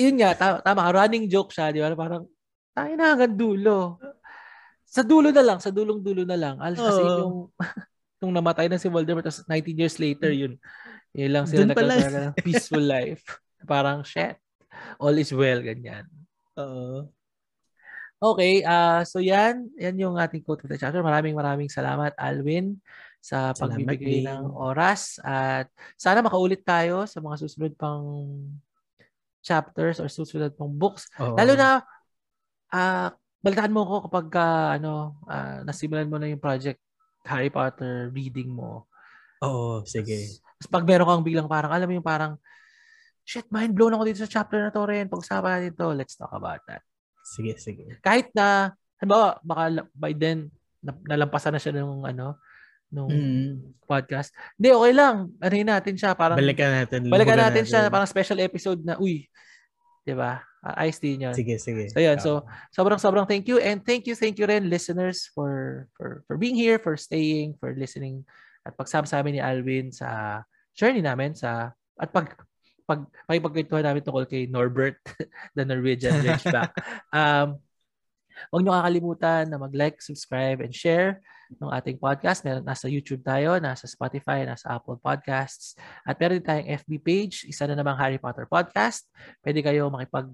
yun 0.00 0.16
nga, 0.16 0.32
tama, 0.32 0.56
tama 0.64 0.88
running 0.88 1.28
joke 1.28 1.52
siya, 1.52 1.68
di 1.68 1.84
ba? 1.84 1.92
Parang, 1.92 2.24
tayo 2.72 2.92
na 2.96 3.12
hanggang 3.12 3.36
dulo. 3.36 4.00
Sa 4.88 5.04
dulo 5.04 5.28
na 5.28 5.44
lang, 5.44 5.58
sa 5.60 5.68
dulong-dulo 5.68 6.24
na 6.24 6.40
lang. 6.40 6.56
Alas 6.56 6.80
kasi 6.80 7.02
uh, 7.04 7.20
yung, 7.20 7.36
nung 8.20 8.36
namatay 8.36 8.68
na 8.68 8.76
si 8.76 8.86
Voldemort, 8.86 9.24
tapos 9.24 9.42
19 9.48 9.80
years 9.80 9.96
later, 9.96 10.30
yun. 10.30 10.60
Yun 11.16 11.32
lang 11.32 11.44
sila 11.48 11.66
nagkakaroon 11.66 12.30
ng 12.30 12.36
peaceful 12.44 12.84
life. 12.84 13.24
Parang, 13.64 14.04
shit, 14.04 14.36
all 15.00 15.16
is 15.16 15.32
well, 15.32 15.58
ganyan. 15.64 16.06
Oo. 16.60 17.08
Okay, 18.20 18.60
uh, 18.68 19.00
so 19.08 19.16
yan, 19.16 19.72
yan 19.80 19.96
yung 19.96 20.20
ating 20.20 20.44
quote 20.44 20.60
of 20.60 20.68
the 20.68 20.76
chapter. 20.76 21.00
Maraming 21.00 21.32
maraming 21.32 21.72
salamat, 21.72 22.12
Alwin 22.20 22.76
sa 23.20 23.52
pagbibigay 23.52 24.24
ng 24.24 24.48
oras 24.56 25.20
at 25.20 25.68
sana 26.00 26.24
makaulit 26.24 26.64
tayo 26.64 27.04
sa 27.04 27.20
mga 27.20 27.36
susunod 27.36 27.72
pang 27.76 28.32
chapters 29.44 30.00
or 30.00 30.08
susunod 30.08 30.56
pang 30.56 30.72
books. 30.72 31.08
Oo. 31.20 31.36
Lalo 31.36 31.52
na 31.52 31.84
uh, 32.72 33.08
balitaan 33.44 33.72
mo 33.72 33.84
ako 33.84 34.08
kapag 34.08 34.26
uh, 34.40 34.68
ano 34.80 35.20
uh, 35.28 35.60
nasimulan 35.68 36.08
mo 36.08 36.16
na 36.16 36.32
yung 36.32 36.40
project 36.40 36.80
Harry 37.26 37.52
Potter 37.52 38.08
reading 38.12 38.52
mo. 38.52 38.88
Oo, 39.44 39.84
sige. 39.88 40.40
Tapos 40.60 40.68
pag 40.68 40.84
meron 40.84 41.08
kang 41.08 41.24
biglang 41.24 41.48
parang 41.48 41.72
alam 41.72 41.88
mo 41.88 41.96
yung 41.96 42.04
parang 42.04 42.36
shit, 43.24 43.46
mind 43.48 43.72
blown 43.72 43.94
ako 43.94 44.02
dito 44.08 44.20
sa 44.20 44.30
chapter 44.30 44.58
na 44.60 44.74
to 44.74 44.84
rin. 44.84 45.06
Pag-usapan 45.08 45.50
natin 45.60 45.72
to. 45.78 45.88
Let's 45.94 46.18
talk 46.18 46.32
about 46.34 46.60
that. 46.66 46.82
Sige, 47.22 47.54
sige. 47.56 48.00
Kahit 48.02 48.32
na, 48.34 48.74
halimbawa, 48.98 49.38
baka 49.40 49.86
by 49.94 50.12
then, 50.16 50.50
nalampasan 50.82 51.54
na 51.54 51.62
siya 51.62 51.78
ng 51.78 52.04
ano, 52.04 52.40
nung 52.90 53.12
mm. 53.12 53.86
podcast. 53.86 54.34
Hindi, 54.58 54.74
okay 54.74 54.92
lang. 54.92 55.30
Ano 55.38 55.54
natin 55.54 55.94
siya. 55.94 56.10
Parang, 56.18 56.36
balikan 56.36 56.74
natin. 56.74 57.06
Balikan 57.06 57.38
natin, 57.38 57.62
natin 57.62 57.64
siya. 57.70 57.92
Parang 57.92 58.10
special 58.10 58.42
episode 58.42 58.82
na, 58.82 58.98
uy, 58.98 59.30
di 60.02 60.14
ba? 60.16 60.42
Uh, 60.60 60.74
ayos 60.76 61.00
din 61.00 61.24
yun. 61.24 61.32
Sige, 61.32 61.56
sige. 61.56 61.88
So, 61.88 62.00
yun. 62.00 62.20
So, 62.20 62.44
sobrang, 62.76 63.00
sobrang 63.00 63.24
thank 63.24 63.48
you. 63.48 63.56
And 63.60 63.80
thank 63.80 64.04
you, 64.04 64.12
thank 64.12 64.36
you 64.36 64.44
rin, 64.44 64.68
listeners, 64.68 65.32
for, 65.32 65.88
for, 65.96 66.20
for 66.28 66.36
being 66.36 66.56
here, 66.56 66.76
for 66.76 67.00
staying, 67.00 67.56
for 67.56 67.72
listening, 67.72 68.28
at 68.68 68.76
pagsama 68.76 69.08
sa 69.08 69.24
amin 69.24 69.40
ni 69.40 69.42
Alvin 69.42 69.88
sa 69.88 70.40
journey 70.76 71.00
namin 71.00 71.32
sa, 71.32 71.72
at 71.96 72.12
pag, 72.12 72.36
pag, 72.84 73.08
pagpagkwentuhan 73.24 73.88
namin 73.88 74.04
tungkol 74.04 74.28
kay 74.28 74.44
Norbert, 74.52 75.00
the 75.56 75.64
Norwegian 75.64 76.20
Ridgeback. 76.20 76.76
um, 77.16 77.56
Huwag 78.48 78.64
niyo 78.64 78.72
kakalimutan 78.72 79.44
na 79.52 79.60
mag-like, 79.60 80.00
subscribe, 80.00 80.64
and 80.64 80.72
share 80.72 81.20
ng 81.60 81.68
ating 81.76 82.00
podcast. 82.00 82.40
Meron, 82.40 82.64
nasa 82.64 82.88
YouTube 82.88 83.20
tayo, 83.20 83.60
nasa 83.60 83.84
Spotify, 83.84 84.48
nasa 84.48 84.72
Apple 84.72 84.96
Podcasts. 84.96 85.76
At 86.08 86.16
meron 86.16 86.40
din 86.40 86.46
tayong 86.48 86.68
FB 86.80 86.90
page, 87.04 87.36
isa 87.44 87.68
na 87.68 87.76
namang 87.76 88.00
Harry 88.00 88.16
Potter 88.16 88.48
Podcast. 88.48 89.04
Pwede 89.44 89.60
kayo 89.60 89.92
makipag 89.92 90.32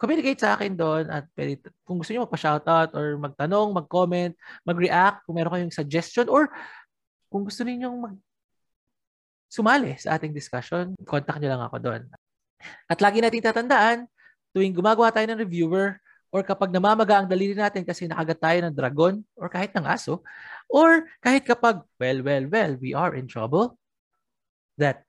communicate 0.00 0.40
sa 0.40 0.56
akin 0.56 0.72
doon 0.72 1.12
at 1.12 1.28
pwede, 1.36 1.60
kung 1.84 2.00
gusto 2.00 2.16
niyo 2.16 2.24
magpa-shoutout 2.24 2.96
or 2.96 3.20
magtanong, 3.20 3.68
mag-comment, 3.76 4.32
mag-react, 4.64 5.28
kung 5.28 5.36
meron 5.36 5.52
kayong 5.52 5.76
suggestion 5.76 6.26
or 6.32 6.48
kung 7.28 7.44
gusto 7.44 7.60
niyo 7.62 7.92
mag 7.92 8.16
sumali 9.52 9.98
sa 10.00 10.16
ating 10.16 10.32
discussion, 10.32 10.96
contact 11.04 11.42
niyo 11.42 11.52
lang 11.52 11.62
ako 11.68 11.76
doon. 11.82 12.02
At 12.88 13.02
lagi 13.02 13.20
nating 13.20 13.44
tatandaan, 13.44 14.08
tuwing 14.56 14.72
gumagawa 14.72 15.12
tayo 15.12 15.26
ng 15.28 15.42
reviewer, 15.42 16.00
or 16.30 16.46
kapag 16.46 16.70
namamaga 16.70 17.18
ang 17.18 17.26
daliri 17.26 17.58
natin 17.58 17.82
kasi 17.82 18.06
nakagat 18.06 18.38
tayo 18.38 18.58
ng 18.62 18.74
dragon 18.74 19.18
or 19.34 19.50
kahit 19.50 19.74
ng 19.74 19.82
aso, 19.82 20.22
or 20.70 21.10
kahit 21.18 21.42
kapag, 21.42 21.82
well, 21.98 22.18
well, 22.22 22.44
well, 22.46 22.72
we 22.78 22.94
are 22.94 23.18
in 23.18 23.26
trouble, 23.26 23.74
that 24.78 25.02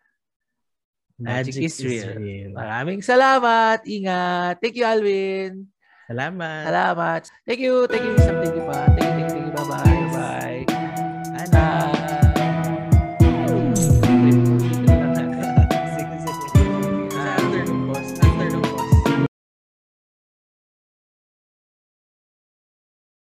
Magic, 1.21 1.53
Magic 1.53 1.69
is, 1.69 1.77
real. 1.85 2.09
is 2.09 2.17
real. 2.17 2.49
Maraming 2.57 3.05
salamat. 3.05 3.85
Ingat. 3.85 4.57
Thank 4.57 4.75
you, 4.81 4.85
Alvin. 4.89 5.69
Salamat. 6.09 6.63
Salamat. 6.65 7.21
Thank 7.45 7.61
you. 7.61 7.85
Thank 7.85 8.03
you. 8.03 8.15
Thank 8.17 8.57
you 8.57 8.63
pa. 8.65 8.89
Thank 8.97 9.05
you, 9.05 9.13
thank 9.13 9.21
you, 9.21 9.29
thank 9.29 9.45
you. 9.45 9.53
Bye-bye. 9.53 10.00